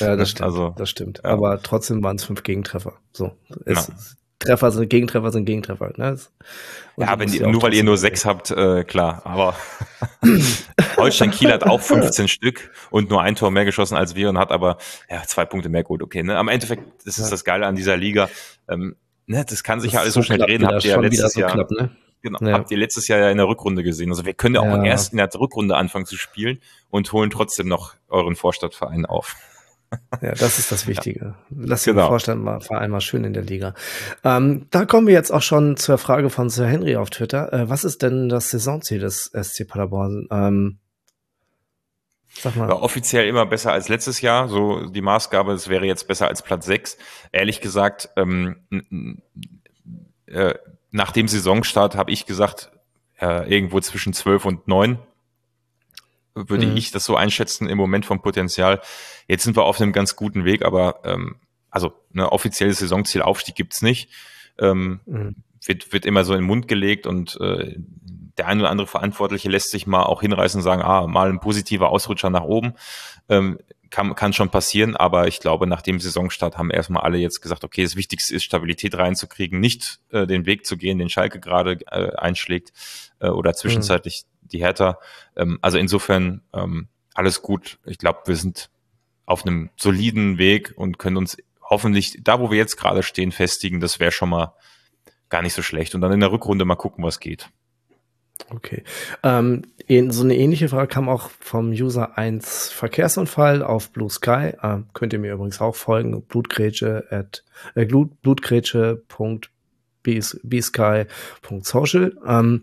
ja, 0.00 0.16
das 0.16 0.30
stimmt. 0.30 0.44
Also, 0.44 0.74
das 0.76 0.90
stimmt. 0.90 1.20
Ja. 1.24 1.30
Aber 1.30 1.62
trotzdem 1.62 2.02
waren 2.02 2.16
es 2.16 2.24
fünf 2.24 2.42
Gegentreffer. 2.42 2.94
So. 3.12 3.32
Es, 3.64 3.88
ja. 3.88 3.94
Treffer 4.40 4.70
sind 4.70 4.88
Gegentreffer 4.88 5.30
sind 5.30 5.44
Gegentreffer. 5.44 5.92
Ne? 5.96 6.18
ja, 6.96 7.18
wenn 7.18 7.30
die, 7.30 7.40
nur 7.40 7.60
weil 7.60 7.74
ihr 7.74 7.84
nur 7.84 7.98
sechs 7.98 8.24
habt, 8.24 8.50
äh, 8.50 8.84
klar. 8.84 9.20
Aber 9.24 9.54
Holstein 10.96 11.30
Kiel 11.30 11.52
hat 11.52 11.64
auch 11.64 11.80
15 11.80 12.26
Stück 12.26 12.70
und 12.90 13.10
nur 13.10 13.20
ein 13.20 13.36
Tor 13.36 13.50
mehr 13.50 13.66
geschossen 13.66 13.96
als 13.96 14.14
wir 14.14 14.30
und 14.30 14.38
hat 14.38 14.50
aber 14.50 14.78
ja 15.10 15.22
zwei 15.26 15.44
Punkte 15.44 15.68
mehr 15.68 15.84
gut. 15.84 16.02
Okay, 16.02 16.22
ne? 16.22 16.38
Am 16.38 16.48
Endeffekt, 16.48 16.84
das 17.04 17.18
ist 17.18 17.26
ja. 17.26 17.30
das 17.30 17.44
Geile 17.44 17.66
an 17.66 17.76
dieser 17.76 17.98
Liga. 17.98 18.30
Ähm, 18.66 18.96
ne, 19.26 19.44
das 19.46 19.62
kann 19.62 19.80
sich 19.80 19.90
das 19.90 19.96
ja 19.96 20.00
alles 20.00 20.14
so 20.14 20.22
schnell 20.22 20.38
drehen. 20.38 20.66
Habt 20.66 20.84
ihr 20.84 20.92
ja 20.92 21.00
letztes 21.00 21.34
so 21.34 21.40
Jahr. 21.40 21.52
Knapp, 21.52 21.70
ne? 21.70 21.90
Genau, 22.22 22.38
ja. 22.40 22.52
habt 22.54 22.70
ihr 22.70 22.78
letztes 22.78 23.08
Jahr 23.08 23.18
ja 23.18 23.30
in 23.30 23.36
der 23.36 23.48
Rückrunde 23.48 23.82
gesehen. 23.82 24.10
Also 24.10 24.24
wir 24.24 24.34
können 24.34 24.54
ja 24.54 24.60
auch 24.62 24.84
erst 24.84 25.12
in 25.12 25.18
der 25.18 25.28
Rückrunde 25.34 25.76
anfangen 25.76 26.06
zu 26.06 26.16
spielen 26.16 26.60
und 26.90 27.12
holen 27.12 27.30
trotzdem 27.30 27.68
noch 27.68 27.94
euren 28.08 28.36
Vorstadtverein 28.36 29.06
auf. 29.06 29.36
Ja, 30.22 30.32
das 30.32 30.58
ist 30.58 30.70
das 30.70 30.86
Wichtige. 30.86 31.34
Lass 31.50 31.84
genau. 31.84 32.02
den 32.02 32.08
Vorstand 32.08 32.42
mal, 32.42 32.60
Verein 32.60 32.90
mal 32.90 33.00
schön 33.00 33.24
in 33.24 33.32
der 33.32 33.42
Liga. 33.42 33.74
Ähm, 34.22 34.66
da 34.70 34.84
kommen 34.84 35.06
wir 35.06 35.14
jetzt 35.14 35.30
auch 35.30 35.42
schon 35.42 35.76
zur 35.76 35.98
Frage 35.98 36.30
von 36.30 36.50
Sir 36.50 36.66
Henry 36.66 36.96
auf 36.96 37.10
Twitter. 37.10 37.52
Äh, 37.52 37.68
was 37.68 37.84
ist 37.84 38.02
denn 38.02 38.28
das 38.28 38.50
Saisonziel 38.50 39.00
des 39.00 39.32
SC 39.32 39.66
Paderborn? 39.66 40.28
Ähm, 40.30 40.78
sag 42.28 42.56
mal. 42.56 42.68
War 42.68 42.82
offiziell 42.82 43.26
immer 43.26 43.46
besser 43.46 43.72
als 43.72 43.88
letztes 43.88 44.20
Jahr. 44.20 44.48
So 44.48 44.86
die 44.86 45.00
Maßgabe, 45.00 45.52
es 45.52 45.68
wäre 45.68 45.86
jetzt 45.86 46.06
besser 46.06 46.28
als 46.28 46.42
Platz 46.42 46.66
6. 46.66 46.98
Ehrlich 47.32 47.60
gesagt, 47.60 48.10
ähm, 48.16 48.56
äh, 50.26 50.54
nach 50.90 51.12
dem 51.12 51.28
Saisonstart 51.28 51.96
habe 51.96 52.10
ich 52.10 52.26
gesagt, 52.26 52.70
äh, 53.20 53.52
irgendwo 53.52 53.80
zwischen 53.80 54.12
12 54.12 54.44
und 54.44 54.68
9 54.68 54.98
würde 56.34 56.66
mhm. 56.66 56.76
ich 56.76 56.90
das 56.90 57.04
so 57.04 57.16
einschätzen 57.16 57.68
im 57.68 57.78
Moment 57.78 58.06
vom 58.06 58.22
Potenzial. 58.22 58.80
Jetzt 59.28 59.44
sind 59.44 59.56
wir 59.56 59.64
auf 59.64 59.80
einem 59.80 59.92
ganz 59.92 60.16
guten 60.16 60.44
Weg, 60.44 60.64
aber 60.64 61.00
ähm, 61.04 61.36
also 61.70 61.88
ein 61.88 62.18
ne, 62.18 62.32
offizielles 62.32 62.78
Saisonziel 62.78 63.22
Aufstieg 63.22 63.54
gibt's 63.54 63.82
nicht. 63.82 64.10
Ähm, 64.58 65.00
mhm. 65.06 65.36
wird, 65.64 65.92
wird 65.92 66.04
immer 66.04 66.24
so 66.24 66.34
in 66.34 66.40
den 66.40 66.46
Mund 66.46 66.68
gelegt 66.68 67.06
und 67.06 67.40
äh, 67.40 67.76
der 68.36 68.46
ein 68.46 68.60
oder 68.60 68.70
andere 68.70 68.86
Verantwortliche 68.86 69.48
lässt 69.48 69.70
sich 69.70 69.86
mal 69.86 70.02
auch 70.02 70.20
hinreißen 70.20 70.58
und 70.58 70.64
sagen, 70.64 70.82
ah, 70.82 71.06
mal 71.06 71.28
ein 71.28 71.40
positiver 71.40 71.90
Ausrutscher 71.90 72.30
nach 72.30 72.44
oben. 72.44 72.74
Ähm, 73.28 73.58
kann, 73.90 74.14
kann 74.14 74.32
schon 74.32 74.50
passieren, 74.50 74.96
aber 74.96 75.26
ich 75.26 75.40
glaube, 75.40 75.66
nach 75.66 75.82
dem 75.82 75.98
Saisonstart 75.98 76.56
haben 76.56 76.70
erstmal 76.70 77.02
alle 77.02 77.18
jetzt 77.18 77.40
gesagt, 77.40 77.64
okay, 77.64 77.82
das 77.82 77.96
Wichtigste 77.96 78.34
ist, 78.34 78.44
Stabilität 78.44 78.96
reinzukriegen, 78.96 79.58
nicht 79.58 80.00
äh, 80.10 80.26
den 80.26 80.46
Weg 80.46 80.64
zu 80.64 80.76
gehen, 80.76 80.98
den 80.98 81.08
Schalke 81.08 81.40
gerade 81.40 81.78
äh, 81.90 82.14
einschlägt 82.16 82.72
äh, 83.18 83.28
oder 83.28 83.52
zwischenzeitlich 83.52 84.22
die 84.52 84.60
Hertha. 84.60 84.98
Ähm, 85.36 85.58
also 85.62 85.78
insofern 85.78 86.42
ähm, 86.52 86.88
alles 87.14 87.42
gut. 87.42 87.78
Ich 87.84 87.98
glaube, 87.98 88.20
wir 88.26 88.36
sind 88.36 88.70
auf 89.26 89.46
einem 89.46 89.70
soliden 89.76 90.38
Weg 90.38 90.72
und 90.76 90.98
können 90.98 91.16
uns 91.16 91.36
hoffentlich 91.62 92.18
da, 92.22 92.40
wo 92.40 92.50
wir 92.50 92.58
jetzt 92.58 92.76
gerade 92.76 93.02
stehen, 93.02 93.32
festigen. 93.32 93.80
Das 93.80 94.00
wäre 94.00 94.10
schon 94.12 94.28
mal 94.28 94.54
gar 95.28 95.42
nicht 95.42 95.54
so 95.54 95.62
schlecht. 95.62 95.94
Und 95.94 96.00
dann 96.00 96.12
in 96.12 96.20
der 96.20 96.32
Rückrunde 96.32 96.64
mal 96.64 96.76
gucken, 96.76 97.04
was 97.04 97.20
geht. 97.20 97.48
Okay. 98.48 98.82
Ähm, 99.22 99.62
so 100.08 100.24
eine 100.24 100.36
ähnliche 100.36 100.68
Frage 100.68 100.88
kam 100.88 101.08
auch 101.08 101.30
vom 101.40 101.70
User 101.70 102.16
1 102.16 102.70
Verkehrsunfall 102.70 103.62
auf 103.62 103.90
Blue 103.90 104.10
Sky. 104.10 104.54
Ähm, 104.62 104.86
könnt 104.92 105.12
ihr 105.12 105.18
mir 105.18 105.34
übrigens 105.34 105.60
auch 105.60 105.76
folgen. 105.76 106.22
Blutgrätsche 106.22 107.06
äh, 107.10 107.86
blutgrätsche.bsky.social. 110.02 112.18
Ähm, 112.26 112.62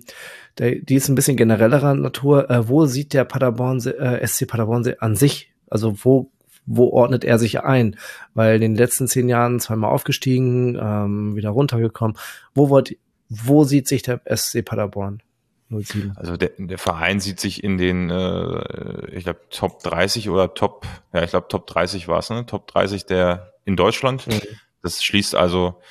der, 0.58 0.76
die 0.76 0.96
ist 0.96 1.10
ein 1.10 1.16
bisschen 1.16 1.38
generellerer 1.38 1.94
Natur. 1.94 2.50
Äh, 2.50 2.68
wo 2.68 2.86
sieht 2.86 3.14
der 3.14 3.26
Paderborn, 3.26 3.80
äh, 3.86 4.26
SC 4.26 4.48
Paderborn 4.48 4.92
an 5.00 5.16
sich? 5.16 5.52
Also 5.70 6.04
wo 6.04 6.32
wo 6.68 6.90
ordnet 6.90 7.24
er 7.24 7.40
sich 7.40 7.62
ein? 7.62 7.96
Weil 8.34 8.56
in 8.56 8.62
den 8.62 8.76
letzten 8.76 9.08
zehn 9.08 9.30
Jahren 9.30 9.60
zweimal 9.60 9.92
aufgestiegen, 9.92 10.78
ähm, 10.80 11.36
wieder 11.36 11.50
runtergekommen. 11.50 12.18
Wo 12.54 12.70
wollt, 12.70 12.98
wo 13.30 13.64
sieht 13.64 13.88
sich 13.88 14.04
der 14.04 14.22
SC 14.26 14.64
Paderborn? 14.64 15.24
07. 15.70 16.14
Also 16.16 16.38
der, 16.38 16.52
der 16.58 16.78
Verein 16.78 17.20
sieht 17.20 17.40
sich 17.40 17.64
in 17.64 17.78
den, 17.78 18.10
äh, 18.10 19.12
ich 19.12 19.24
glaube, 19.24 19.42
Top 19.50 19.84
30 19.84 20.30
oder 20.30 20.54
Top, 20.54 20.86
ja, 21.14 21.24
ich 21.24 21.32
glaube, 21.32 21.48
Top 21.50 21.68
30 21.68 22.08
war 22.08 22.20
es, 22.20 22.30
ne? 22.30 22.46
Top 22.46 22.68
30 22.68 23.06
der 23.06 23.54
in 23.66 23.76
Deutschland. 23.76 24.28
Mhm. 24.28 24.40
Das 24.82 25.04
schließt 25.04 25.36
also 25.36 25.82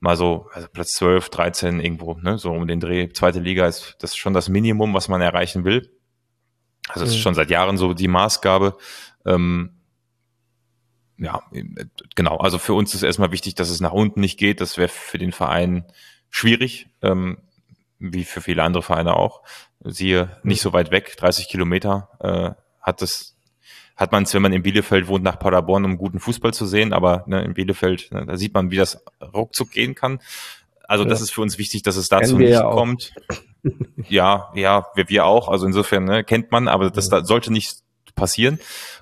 mal 0.00 0.16
so 0.16 0.48
also 0.52 0.68
Platz 0.68 0.94
12, 0.94 1.28
13 1.30 1.80
irgendwo, 1.80 2.14
ne? 2.14 2.38
So 2.38 2.50
um 2.52 2.66
den 2.66 2.80
Dreh. 2.80 3.08
Zweite 3.10 3.38
Liga 3.38 3.66
ist 3.66 3.96
das 4.00 4.10
ist 4.10 4.16
schon 4.16 4.34
das 4.34 4.48
Minimum, 4.48 4.92
was 4.94 5.08
man 5.08 5.20
erreichen 5.20 5.64
will. 5.64 5.90
Also 6.88 7.04
es 7.04 7.10
mhm. 7.10 7.16
ist 7.16 7.22
schon 7.22 7.34
seit 7.34 7.50
Jahren 7.50 7.76
so 7.76 7.94
die 7.94 8.08
Maßgabe. 8.08 8.76
Ähm, 9.24 9.76
ja, 11.18 11.42
genau. 12.16 12.38
Also 12.38 12.58
für 12.58 12.74
uns 12.74 12.94
ist 12.94 13.02
erstmal 13.02 13.30
wichtig, 13.30 13.54
dass 13.54 13.70
es 13.70 13.80
nach 13.80 13.92
unten 13.92 14.20
nicht 14.20 14.38
geht. 14.38 14.60
Das 14.60 14.78
wäre 14.78 14.88
für 14.88 15.18
den 15.18 15.32
Verein 15.32 15.84
schwierig. 16.30 16.88
Ähm, 17.02 17.38
wie 18.00 18.24
für 18.24 18.40
viele 18.40 18.64
andere 18.64 18.82
Vereine 18.82 19.14
auch. 19.14 19.42
Siehe, 19.84 20.36
nicht 20.42 20.62
so 20.62 20.72
weit 20.72 20.90
weg, 20.90 21.16
30 21.16 21.48
Kilometer, 21.48 22.08
äh, 22.20 22.50
hat 22.80 23.02
das, 23.02 23.36
hat 24.00 24.12
man 24.12 24.22
es, 24.22 24.32
wenn 24.32 24.40
man 24.40 24.54
in 24.54 24.62
Bielefeld 24.62 25.08
wohnt, 25.08 25.22
nach 25.22 25.38
Paderborn, 25.38 25.84
um 25.84 25.98
guten 25.98 26.20
Fußball 26.20 26.54
zu 26.54 26.64
sehen, 26.64 26.94
aber 26.94 27.22
ne, 27.26 27.44
in 27.44 27.52
Bielefeld, 27.52 28.10
ne, 28.12 28.24
da 28.24 28.38
sieht 28.38 28.54
man, 28.54 28.70
wie 28.70 28.76
das 28.76 29.04
ruckzuck 29.20 29.70
gehen 29.72 29.94
kann. 29.94 30.20
Also 30.88 31.04
ja. 31.04 31.10
das 31.10 31.20
ist 31.20 31.30
für 31.30 31.42
uns 31.42 31.58
wichtig, 31.58 31.82
dass 31.82 31.96
es 31.96 32.08
dazu 32.08 32.38
nicht 32.38 32.48
ja 32.48 32.62
kommt. 32.62 33.12
ja, 34.08 34.50
ja, 34.54 34.86
wir, 34.94 35.10
wir 35.10 35.26
auch. 35.26 35.48
Also 35.48 35.66
insofern 35.66 36.04
ne, 36.04 36.24
kennt 36.24 36.50
man, 36.50 36.66
aber 36.66 36.90
das 36.90 37.10
da 37.10 37.26
sollte 37.26 37.52
nicht 37.52 37.82
passieren. 38.14 38.58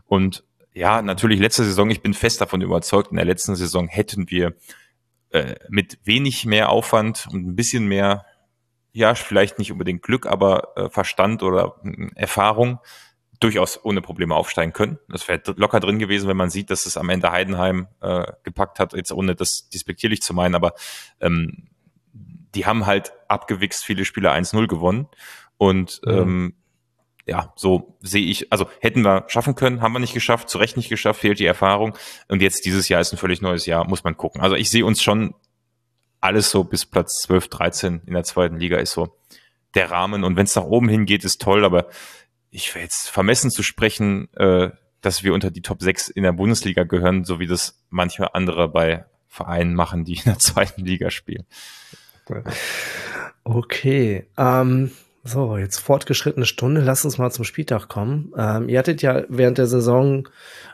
Und 0.09 0.43
ja, 0.75 1.01
natürlich 1.01 1.39
letzte 1.39 1.63
Saison, 1.63 1.91
ich 1.91 2.03
bin 2.03 2.13
fest 2.13 2.41
davon 2.41 2.61
überzeugt, 2.61 3.13
in 3.13 3.17
der 3.19 3.25
letzten 3.25 3.55
Saison 3.55 3.87
hätten 3.87 4.29
wir 4.31 4.55
äh, 5.31 5.55
mit 5.69 6.01
wenig 6.03 6.45
mehr 6.45 6.71
Aufwand 6.71 7.29
und 7.31 7.47
ein 7.47 7.55
bisschen 7.55 7.87
mehr 7.87 8.25
ja, 8.93 9.15
vielleicht 9.15 9.61
nicht 9.61 9.71
unbedingt 9.71 10.03
Glück, 10.03 10.27
aber 10.27 10.77
äh, 10.77 10.91
Verstand 10.91 11.45
oder 11.45 11.77
äh, 11.85 12.09
Erfahrung 12.17 12.81
durchaus 13.41 13.85
ohne 13.85 14.01
Probleme 14.01 14.35
aufsteigen 14.35 14.73
können. 14.73 14.99
Das 15.09 15.29
wäre 15.29 15.41
locker 15.57 15.81
drin 15.81 15.99
gewesen, 15.99 16.29
wenn 16.29 16.37
man 16.37 16.51
sieht, 16.51 16.71
dass 16.71 16.87
es 16.87 16.97
am 16.97 17.09
Ende 17.09 17.31
Heidenheim 17.31 17.89
äh, 18.01 18.25
gepackt 18.43 18.81
hat, 18.81 18.93
jetzt 18.95 19.13
ohne 19.13 19.35
das 19.35 19.69
despektierlich 19.69 20.23
zu 20.23 20.35
meinen, 20.35 20.55
aber 20.55 20.75
ähm, 21.21 21.69
die 22.55 22.67
haben 22.67 22.87
halt 22.87 23.13
abgewichst 23.29 23.85
viele 23.85 24.05
Spiele 24.05 24.33
1-0 24.33 24.67
gewonnen. 24.67 25.09
Und 25.57 26.01
mhm. 26.05 26.13
ähm, 26.13 26.55
ja, 27.27 27.53
so 27.57 27.99
sehe 28.01 28.25
ich, 28.25 28.51
also 28.53 28.69
hätten 28.81 29.03
wir 29.03 29.25
schaffen 29.29 29.55
können, 29.55 29.83
haben 29.83 29.93
wir 29.93 29.99
nicht 29.99 30.15
geschafft, 30.15 30.49
zu 30.49 30.59
Recht 30.59 30.77
nicht 30.77 30.89
geschafft, 30.89 31.21
fehlt 31.21 31.39
die 31.39 31.47
Erfahrung. 31.47 31.97
Und 32.29 32.41
jetzt 32.41 32.65
dieses 32.65 32.89
Jahr 32.89 33.01
ist 33.01 33.13
ein 33.13 33.19
völlig 33.19 33.43
neues 33.43 33.67
Jahr, 33.67 33.87
muss 33.87 34.03
man 34.03 34.17
gucken. 34.17 34.41
Also 34.41 34.57
ich 34.57 34.71
sehe 34.71 34.85
uns 34.85 35.03
schon 35.03 35.35
alles 36.21 36.51
so 36.51 36.65
bis 36.65 36.87
Platz 36.87 37.21
12, 37.23 37.49
13 37.49 38.03
in 38.07 38.15
der 38.15 38.25
zweiten 38.25 38.59
Liga 38.59 38.79
ist 38.79 38.93
so 38.93 39.17
der 39.75 39.91
Rahmen. 39.91 40.25
Und 40.25 40.37
wenn 40.37 40.47
es 40.47 40.57
nach 40.57 40.65
oben 40.65 40.89
hingeht, 40.89 41.23
ist 41.25 41.41
toll, 41.41 41.65
aber 41.65 41.89
ich 42.51 42.75
wäre 42.75 42.85
jetzt 42.85 43.09
vermessen 43.09 43.51
zu 43.51 43.63
sprechen, 43.63 44.29
äh, 44.35 44.71
dass 45.01 45.23
wir 45.23 45.35
unter 45.35 45.51
die 45.51 45.63
Top 45.63 45.83
6 45.83 46.09
in 46.09 46.23
der 46.23 46.33
Bundesliga 46.33 46.85
gehören, 46.85 47.25
so 47.25 47.39
wie 47.41 47.47
das 47.47 47.85
manche 47.91 48.35
andere 48.35 48.69
bei 48.69 49.05
Vereinen 49.29 49.75
machen, 49.75 50.05
die 50.05 50.15
in 50.15 50.25
der 50.25 50.39
zweiten 50.39 50.85
Liga 50.85 51.11
spielen. 51.11 51.47
Okay. 53.45 54.27
Ähm, 54.37 54.91
so, 55.25 55.57
jetzt 55.57 55.79
fortgeschrittene 55.79 56.47
Stunde. 56.47 56.81
Lass 56.81 57.05
uns 57.05 57.19
mal 57.19 57.31
zum 57.31 57.45
Spieltag 57.45 57.89
kommen. 57.89 58.33
Ähm, 58.37 58.69
ihr 58.69 58.79
hattet 58.79 59.03
ja 59.03 59.25
während 59.29 59.59
der 59.59 59.67
Saison 59.67 60.29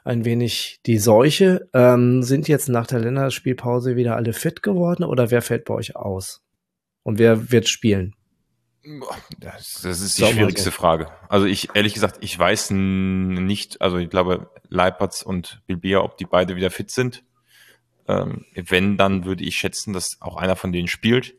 ein 0.05 0.25
wenig 0.25 0.81
die 0.87 0.99
Seuche. 0.99 1.69
Ähm, 1.73 2.23
sind 2.23 2.49
jetzt 2.49 2.69
nach 2.69 2.87
der 2.87 3.01
Länderspielpause 3.01 3.97
wieder 3.97 4.17
alle 4.17 4.33
fit 4.33 4.63
geworden 4.63 5.05
oder 5.05 5.31
wer 5.31 5.43
fällt 5.43 5.65
bei 5.65 5.75
euch 5.75 5.97
aus? 5.97 6.43
Und 7.03 7.19
wer 7.19 7.51
wird 7.51 7.69
spielen? 7.69 8.15
Das, 9.39 9.81
das 9.83 10.01
ist 10.01 10.19
die 10.19 10.27
schwierigste 10.27 10.65
so. 10.65 10.71
Frage. 10.71 11.09
Also 11.29 11.47
ich, 11.47 11.75
ehrlich 11.75 11.95
gesagt, 11.95 12.19
ich 12.21 12.39
weiß 12.39 12.71
nicht, 12.71 13.81
also 13.81 13.97
ich 13.97 14.11
glaube, 14.11 14.51
Leipertz 14.69 15.23
und 15.23 15.63
Bilbia, 15.67 16.01
ob 16.01 16.19
die 16.19 16.27
beide 16.27 16.57
wieder 16.57 16.71
fit 16.71 16.91
sind. 16.91 17.25
Ähm, 18.07 18.45
wenn, 18.55 18.97
dann 18.97 19.25
würde 19.25 19.45
ich 19.45 19.57
schätzen, 19.57 19.93
dass 19.95 20.21
auch 20.21 20.37
einer 20.37 20.57
von 20.57 20.73
denen 20.73 20.89
spielt. 20.89 21.35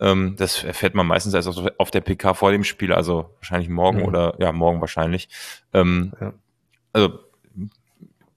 Ähm, 0.00 0.36
das 0.36 0.62
erfährt 0.62 0.94
man 0.94 1.06
meistens 1.06 1.34
erst 1.34 1.48
auf 1.48 1.90
der 1.90 2.00
PK 2.00 2.34
vor 2.34 2.52
dem 2.52 2.62
Spiel, 2.62 2.92
also 2.92 3.34
wahrscheinlich 3.36 3.68
morgen 3.68 3.98
mhm. 3.98 4.04
oder 4.04 4.36
ja, 4.38 4.52
morgen 4.52 4.80
wahrscheinlich. 4.80 5.28
Ähm, 5.72 6.12
ja. 6.20 6.34
Also, 6.92 7.18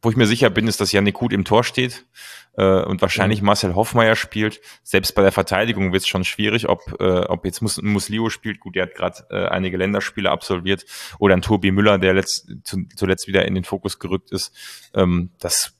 wo 0.02 0.10
ich 0.10 0.18
mir 0.18 0.26
sicher 0.26 0.50
bin, 0.50 0.68
ist, 0.68 0.82
dass 0.82 0.92
Janik 0.92 1.14
Kut 1.14 1.32
im 1.32 1.46
Tor 1.46 1.64
steht 1.64 2.06
äh, 2.54 2.84
und 2.84 3.02
wahrscheinlich 3.02 3.42
mhm. 3.42 3.48
Marcel 3.48 3.76
Hoffmeier 3.76 4.16
spielt. 4.16 4.62
Selbst 4.84 5.16
bei 5.16 5.22
der 5.22 5.32
Verteidigung 5.32 5.94
wird 5.94 6.04
es 6.04 6.08
schon 6.08 6.24
schwierig, 6.24 6.70
ob, 6.70 6.82
äh, 7.00 7.22
ob 7.22 7.46
jetzt 7.46 7.62
Mus 7.62 7.82
Muslio 7.82 8.30
spielt. 8.30 8.60
Gut, 8.60 8.76
der 8.76 8.84
hat 8.84 8.96
gerade 8.96 9.26
äh, 9.30 9.48
einige 9.48 9.78
Länderspiele 9.78 10.30
absolviert. 10.30 10.86
Oder 11.20 11.36
ein 11.36 11.42
Tobi 11.42 11.72
Müller, 11.72 11.98
der 11.98 12.14
letzt, 12.14 12.52
zu, 12.64 12.86
zuletzt 12.96 13.28
wieder 13.28 13.46
in 13.46 13.56
den 13.56 13.64
Fokus 13.64 14.00
gerückt 14.00 14.32
ist. 14.32 14.54
Ähm, 14.94 15.32
das 15.40 15.74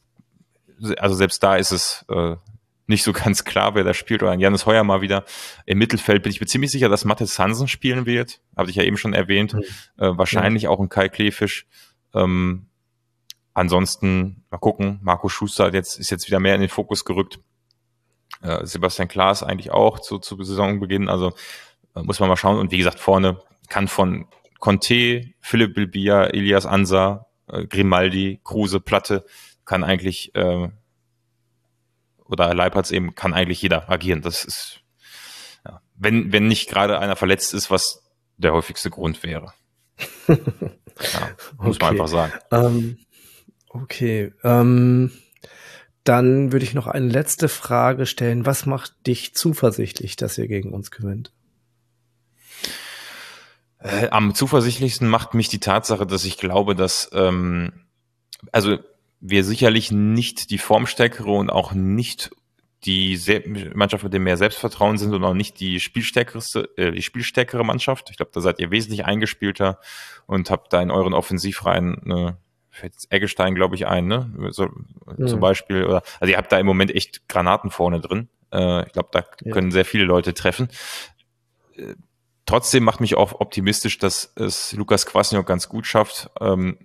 also 0.98 1.16
selbst 1.16 1.44
da 1.44 1.56
ist 1.56 1.72
es 1.72 2.06
äh, 2.10 2.36
nicht 2.88 3.04
so 3.04 3.14
ganz 3.14 3.44
klar, 3.44 3.76
wer 3.76 3.84
da 3.84 3.94
spielt, 3.94 4.24
oder 4.24 4.32
ein 4.32 4.40
Janis 4.40 4.66
Heuer 4.66 4.84
mal 4.84 5.02
wieder. 5.02 5.26
Im 5.66 5.78
Mittelfeld 5.78 6.24
bin 6.24 6.32
ich 6.32 6.42
mir 6.42 6.48
ziemlich 6.48 6.72
sicher, 6.72 6.90
dass 6.90 7.06
Mathis 7.06 7.38
Hansen 7.40 7.68
spielen 7.68 8.06
wird. 8.06 8.42
Habe 8.56 8.70
ich 8.70 8.76
ja 8.76 8.84
eben 8.84 8.98
schon 8.98 9.14
erwähnt. 9.14 9.54
Mhm. 9.54 9.64
Äh, 9.98 10.18
wahrscheinlich 10.18 10.64
ja. 10.64 10.70
auch 10.70 10.80
ein 10.80 10.90
Kai 10.90 11.10
Klefisch. 11.10 11.68
Ähm, 12.14 12.68
ansonsten, 13.54 14.44
mal 14.50 14.58
gucken, 14.58 15.00
Marco 15.02 15.30
Schuster 15.30 15.74
jetzt, 15.74 16.00
ist 16.00 16.10
jetzt 16.10 16.28
wieder 16.28 16.40
mehr 16.40 16.56
in 16.56 16.62
den 16.62 16.70
Fokus 16.70 17.06
gerückt. 17.06 17.40
Äh, 18.42 18.66
Sebastian 18.66 19.08
Klaas 19.08 19.44
eigentlich 19.44 19.72
auch 19.72 20.00
zu, 20.00 20.20
zu 20.20 20.42
Saisonbeginn. 20.42 21.10
Also 21.10 21.34
äh, 21.96 22.02
muss 22.02 22.20
man 22.20 22.30
mal 22.30 22.38
schauen. 22.38 22.58
Und 22.58 22.72
wie 22.72 22.78
gesagt, 22.78 23.00
vorne 23.00 23.42
kann 23.70 23.88
von 23.88 24.28
Conte, 24.60 25.34
Philipp 25.42 25.74
Bilbia, 25.74 26.26
Elias 26.26 26.66
Ansa, 26.66 27.28
äh, 27.48 27.66
Grimaldi, 27.66 28.40
Kruse, 28.44 28.80
Platte, 28.80 29.26
kann 29.66 29.84
eigentlich 29.84 30.32
oder 32.32 32.54
Leipertz 32.54 32.92
eben 32.92 33.14
kann 33.14 33.34
eigentlich 33.34 33.62
jeder 33.62 33.90
agieren. 33.90 34.22
Das 34.22 34.46
ist, 34.46 34.80
ja, 35.66 35.82
wenn, 35.96 36.32
wenn 36.32 36.48
nicht 36.48 36.70
gerade 36.70 36.98
einer 36.98 37.16
verletzt 37.16 37.54
ist, 37.54 37.70
was 37.70 38.04
der 38.38 38.54
häufigste 38.54 38.90
Grund 38.90 39.22
wäre. 39.24 39.54
ja, 40.28 40.38
muss 41.58 41.76
okay. 41.76 41.86
man 41.86 41.90
einfach 41.92 42.08
sagen. 42.08 42.34
Ähm, 42.52 42.98
okay. 43.74 44.34
Ähm, 44.44 45.12
dann 46.04 46.52
würde 46.52 46.66
ich 46.66 46.74
noch 46.74 46.88
eine 46.88 47.08
letzte 47.08 47.48
Frage 47.48 48.06
stellen. 48.06 48.46
Was 48.46 48.66
macht 48.66 48.94
dich 49.06 49.36
zuversichtlich, 49.36 50.16
dass 50.16 50.38
ihr 50.38 50.48
gegen 50.48 50.74
uns 50.74 50.92
gewinnt? 50.92 51.32
Äh, 53.80 54.10
am 54.10 54.34
zuversichtlichsten 54.34 55.08
macht 55.08 55.34
mich 55.34 55.50
die 55.50 55.60
Tatsache, 55.60 56.06
dass 56.06 56.26
ich 56.26 56.38
glaube, 56.38 56.76
dass 56.76 57.10
ähm, 57.14 57.72
also 58.52 58.78
wir 59.20 59.44
sicherlich 59.44 59.92
nicht 59.92 60.50
die 60.50 60.58
formstärkere 60.58 61.32
und 61.32 61.50
auch 61.50 61.74
nicht 61.74 62.32
die 62.86 63.16
Se 63.16 63.44
Mannschaft 63.76 64.04
mit 64.04 64.14
dem 64.14 64.24
mehr 64.24 64.38
Selbstvertrauen 64.38 64.98
sind 64.98 65.14
und 65.14 65.24
auch 65.24 65.36
nicht 65.36 65.60
die 65.60 65.80
spielstärkere, 65.80 66.42
äh, 66.78 66.92
die 66.92 67.04
spielstärkere 67.04 67.64
Mannschaft. 67.64 68.10
Ich 68.10 68.18
glaube, 68.18 68.32
da 68.34 68.42
seid 68.42 68.60
ihr 68.60 68.72
wesentlich 68.72 69.06
eingespielter 69.06 69.80
und 70.26 70.50
habt 70.50 70.74
da 70.74 70.82
in 70.82 70.90
euren 70.90 71.14
Offensivreihen 71.14 72.02
eine 72.04 72.38
fällt 72.72 72.96
Eggestein, 73.10 73.56
glaube 73.56 73.76
ich, 73.76 73.86
ein, 73.88 74.08
ne? 74.08 74.32
So, 74.50 74.70
mhm. 75.18 75.28
Zum 75.28 75.40
Beispiel. 75.40 75.86
Oder, 75.86 76.02
also 76.20 76.32
ihr 76.32 76.38
habt 76.38 76.52
da 76.52 76.60
im 76.60 76.66
Moment 76.66 76.94
echt 76.96 77.28
Granaten 77.28 77.70
vorne 77.70 78.00
drin. 78.00 78.30
Äh, 78.52 78.88
ich 78.88 78.94
glaube, 78.94 79.10
da 79.12 79.26
ja. 79.44 79.52
können 79.52 79.72
sehr 79.72 79.86
viele 79.86 80.06
Leute 80.06 80.34
treffen. 80.34 80.70
Äh, 81.76 81.96
trotzdem 82.46 82.84
macht 82.84 83.02
mich 83.02 83.16
auch 83.16 83.40
optimistisch, 83.40 83.98
dass 83.98 84.34
es 84.36 84.74
Lukas 84.74 85.06
Kwasniok 85.06 85.46
ganz 85.46 85.70
gut 85.70 85.86
schafft, 85.86 86.30
ähm, 86.40 86.78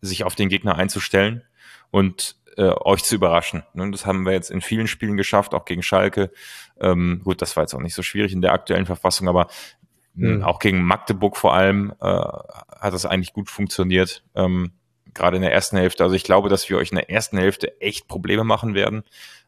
sich 0.00 0.24
auf 0.24 0.34
den 0.34 0.48
Gegner 0.48 0.76
einzustellen 0.76 1.42
und 1.90 2.36
äh, 2.56 2.72
euch 2.80 3.02
zu 3.02 3.14
überraschen. 3.14 3.64
Ne? 3.74 3.90
Das 3.90 4.06
haben 4.06 4.24
wir 4.24 4.32
jetzt 4.32 4.50
in 4.50 4.60
vielen 4.60 4.86
Spielen 4.86 5.16
geschafft, 5.16 5.54
auch 5.54 5.64
gegen 5.64 5.82
Schalke. 5.82 6.30
Ähm, 6.80 7.20
gut, 7.24 7.42
das 7.42 7.56
war 7.56 7.64
jetzt 7.64 7.74
auch 7.74 7.80
nicht 7.80 7.94
so 7.94 8.02
schwierig 8.02 8.32
in 8.32 8.42
der 8.42 8.52
aktuellen 8.52 8.86
Verfassung, 8.86 9.28
aber 9.28 9.48
Mhm. 10.14 10.42
Auch 10.42 10.58
gegen 10.58 10.82
Magdeburg 10.82 11.36
vor 11.36 11.54
allem 11.54 11.92
äh, 12.00 12.04
hat 12.04 12.92
das 12.92 13.06
eigentlich 13.06 13.32
gut 13.32 13.48
funktioniert. 13.48 14.24
Ähm, 14.34 14.72
gerade 15.14 15.36
in 15.36 15.42
der 15.42 15.52
ersten 15.52 15.76
Hälfte. 15.76 16.04
Also 16.04 16.14
ich 16.14 16.24
glaube, 16.24 16.48
dass 16.48 16.68
wir 16.68 16.78
euch 16.78 16.90
in 16.90 16.96
der 16.96 17.10
ersten 17.10 17.38
Hälfte 17.38 17.80
echt 17.80 18.08
Probleme 18.08 18.44
machen 18.44 18.74
werden, 18.74 19.02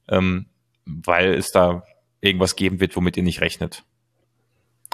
ähm, 0.08 0.46
weil 0.84 1.34
es 1.34 1.52
da 1.52 1.84
irgendwas 2.20 2.56
geben 2.56 2.80
wird, 2.80 2.96
womit 2.96 3.16
ihr 3.16 3.22
nicht 3.22 3.40
rechnet. 3.40 3.84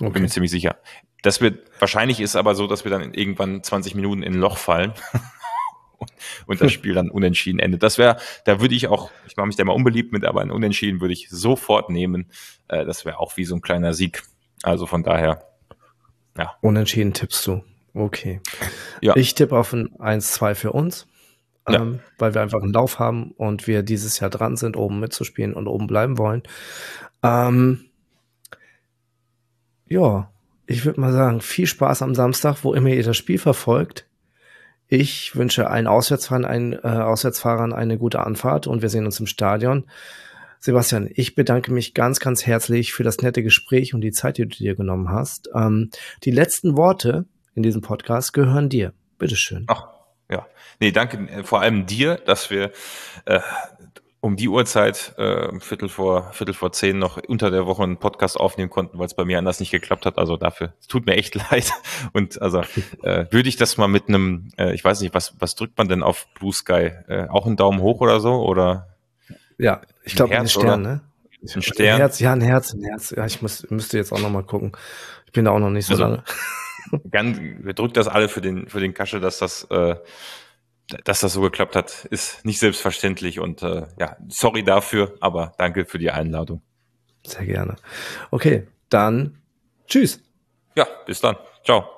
Okay. 0.01 0.11
Bin 0.13 0.23
mir 0.23 0.29
ziemlich 0.29 0.51
sicher. 0.51 0.77
Das 1.23 1.41
wird, 1.41 1.71
wahrscheinlich 1.81 2.21
ist 2.21 2.37
aber 2.37 2.55
so, 2.55 2.67
dass 2.67 2.85
wir 2.85 2.91
dann 2.91 3.13
irgendwann 3.13 3.63
20 3.63 3.95
Minuten 3.95 4.23
in 4.23 4.35
ein 4.35 4.41
Loch 4.41 4.57
fallen 4.57 4.93
und 6.47 6.61
das 6.61 6.73
Spiel 6.73 6.95
dann 6.95 7.11
unentschieden 7.11 7.59
endet. 7.59 7.83
Das 7.83 7.99
wäre, 7.99 8.19
da 8.45 8.61
würde 8.61 8.75
ich 8.75 8.87
auch, 8.87 9.11
ich 9.27 9.37
mache 9.37 9.49
mich 9.49 9.57
da 9.57 9.65
mal 9.65 9.73
unbeliebt 9.73 10.13
mit, 10.13 10.25
aber 10.25 10.41
ein 10.41 10.53
Unentschieden 10.53 11.01
würde 11.01 11.15
ich 11.15 11.29
sofort 11.29 11.91
nehmen. 11.91 12.31
Äh, 12.69 12.85
das 12.85 13.05
wäre 13.05 13.19
auch 13.19 13.37
wie 13.37 13.45
so 13.45 13.57
ein 13.57 13.63
kleiner 13.63 13.95
Sieg. 13.95 14.23
Also 14.63 14.87
von 14.87 15.03
daher, 15.03 15.43
ja. 16.37 16.57
Unentschieden 16.61 17.13
tippst 17.13 17.47
du. 17.47 17.65
Okay. 17.95 18.41
Ja. 19.01 19.17
Ich 19.17 19.35
tippe 19.35 19.57
auf 19.57 19.73
ein 19.73 19.91
1-2 19.99 20.55
für 20.55 20.73
uns, 20.73 21.07
ja. 21.69 21.81
ähm, 21.81 22.01
weil 22.19 22.35
wir 22.35 22.43
einfach 22.43 22.63
einen 22.63 22.73
Lauf 22.73 22.99
haben 22.99 23.33
und 23.33 23.67
wir 23.67 23.83
dieses 23.83 24.21
Jahr 24.21 24.31
dran 24.31 24.57
sind, 24.57 24.77
oben 24.77 25.01
mitzuspielen 25.01 25.55
und 25.55 25.67
oben 25.67 25.87
bleiben 25.87 26.19
wollen. 26.19 26.43
Ähm, 27.23 27.85
ja, 29.89 30.31
ich 30.67 30.85
würde 30.85 31.01
mal 31.01 31.13
sagen, 31.13 31.41
viel 31.41 31.67
Spaß 31.67 32.03
am 32.03 32.15
Samstag, 32.15 32.59
wo 32.63 32.75
immer 32.75 32.91
ihr 32.91 33.03
das 33.03 33.17
Spiel 33.17 33.39
verfolgt. 33.39 34.07
Ich 34.87 35.37
wünsche 35.37 35.69
allen 35.69 35.87
Auswärtsfahrern, 35.87 36.45
ein, 36.45 36.73
äh, 36.73 36.79
Auswärtsfahrern 36.87 37.73
eine 37.73 37.99
gute 37.99 38.21
Anfahrt 38.21 38.67
und 38.67 38.83
wir 38.83 38.89
sehen 38.89 39.07
uns 39.07 39.21
im 39.21 39.27
Stadion. 39.27 39.85
Sebastian, 40.61 41.09
ich 41.15 41.35
bedanke 41.35 41.73
mich 41.73 41.95
ganz, 41.95 42.21
ganz 42.21 42.45
herzlich 42.45 42.93
für 42.93 43.05
das 43.05 43.19
nette 43.19 43.43
Gespräch 43.43 43.95
und 43.95 44.01
die 44.01 44.13
Zeit, 44.13 44.39
die 44.39 44.43
du 44.43 44.49
dir 44.49 44.75
genommen 44.75 45.11
hast. 45.11 45.49
Ähm, 45.55 45.91
die 46.25 46.31
letzten 46.31 46.77
Worte 46.77 47.27
in 47.59 47.63
diesem 47.65 47.83
Podcast 47.83 48.33
gehören 48.33 48.69
dir. 48.69 48.95
Bitteschön. 49.19 49.65
Ach, 49.67 49.89
ja. 50.31 50.47
Nee, 50.79 50.93
danke 50.93 51.19
äh, 51.29 51.43
vor 51.43 51.61
allem 51.61 51.87
dir, 51.87 52.15
dass 52.15 52.51
wir 52.51 52.71
äh, 53.25 53.41
um 54.21 54.37
die 54.37 54.49
Uhrzeit, 54.49 55.15
äh, 55.19 55.59
Viertel 55.59 55.89
vor, 55.89 56.33
Viertel 56.33 56.55
vor 56.55 56.71
zehn 56.71 56.99
noch 56.99 57.19
unter 57.27 57.51
der 57.51 57.67
Woche 57.67 57.83
einen 57.83 57.99
Podcast 57.99 58.39
aufnehmen 58.39 58.71
konnten, 58.71 58.99
weil 58.99 59.07
es 59.07 59.15
bei 59.15 59.25
mir 59.25 59.39
anders 59.39 59.59
nicht 59.59 59.73
geklappt 59.73 60.07
hat. 60.07 60.19
Also 60.19 60.37
dafür, 60.37 60.73
es 60.81 60.87
tut 60.87 61.07
mir 61.07 61.17
echt 61.17 61.35
leid. 61.51 61.73
Und 62.13 62.41
also 62.41 62.63
äh, 63.03 63.27
würde 63.31 63.49
ich 63.49 63.57
das 63.57 63.77
mal 63.77 63.89
mit 63.89 64.09
einem, 64.09 64.51
äh, 64.57 64.73
ich 64.73 64.85
weiß 64.85 65.01
nicht, 65.01 65.15
was, 65.15 65.35
was 65.41 65.57
drückt 65.57 65.77
man 65.79 65.89
denn 65.89 66.05
auf 66.05 66.29
Blue 66.35 66.53
Sky? 66.53 66.93
Äh, 67.09 67.27
auch 67.29 67.47
einen 67.47 67.57
Daumen 67.57 67.81
hoch 67.81 68.01
oder 68.01 68.21
so? 68.21 68.35
Oder? 68.35 68.97
Ja, 69.59 69.81
ich 70.05 70.15
glaube 70.15 70.39
ein 70.39 70.49
Stern, 70.49 70.65
oder? 70.65 70.77
ne? 70.77 71.01
Ein 71.43 71.63
Stern. 71.63 71.95
Ein 71.95 71.99
Herz, 71.99 72.21
ja, 72.21 72.33
ein 72.33 72.41
Herz, 72.41 72.73
ein 72.73 72.85
Herz. 72.85 73.11
Ja, 73.17 73.27
ich 73.27 73.43
muss, 73.43 73.69
müsste 73.69 73.97
jetzt 73.97 74.13
auch 74.13 74.21
noch 74.21 74.31
mal 74.31 74.45
gucken. 74.45 74.73
Ich 75.27 75.33
bin 75.33 75.45
da 75.45 75.51
auch 75.51 75.59
noch 75.59 75.71
nicht 75.71 75.87
so 75.87 75.95
also, 75.95 76.05
lange 76.05 76.25
ganz, 77.11 77.39
wir 77.41 77.75
drücken 77.75 77.95
das 77.95 78.09
alle 78.09 78.29
für 78.29 78.41
den, 78.41 78.69
für 78.69 78.81
den 78.81 78.95
Kasche, 78.95 79.21
dass 79.21 79.39
das, 79.39 79.65
äh, 79.71 79.97
dass 81.05 81.21
das 81.21 81.33
so 81.33 81.41
geklappt 81.41 81.77
hat, 81.77 82.07
ist 82.07 82.45
nicht 82.45 82.59
selbstverständlich 82.59 83.41
und 83.41 83.63
äh, 83.63 83.87
ja, 83.99 84.17
sorry 84.29 84.63
dafür, 84.63 85.15
aber 85.21 85.53
danke 85.59 85.85
für 85.85 85.99
die 85.99 86.11
Einladung. 86.11 86.63
Sehr 87.27 87.45
gerne. 87.45 87.77
Okay, 88.31 88.67
dann 88.89 89.39
tschüss. 89.87 90.23
Ja, 90.77 90.87
bis 91.07 91.21
dann. 91.21 91.37
Ciao. 91.65 91.97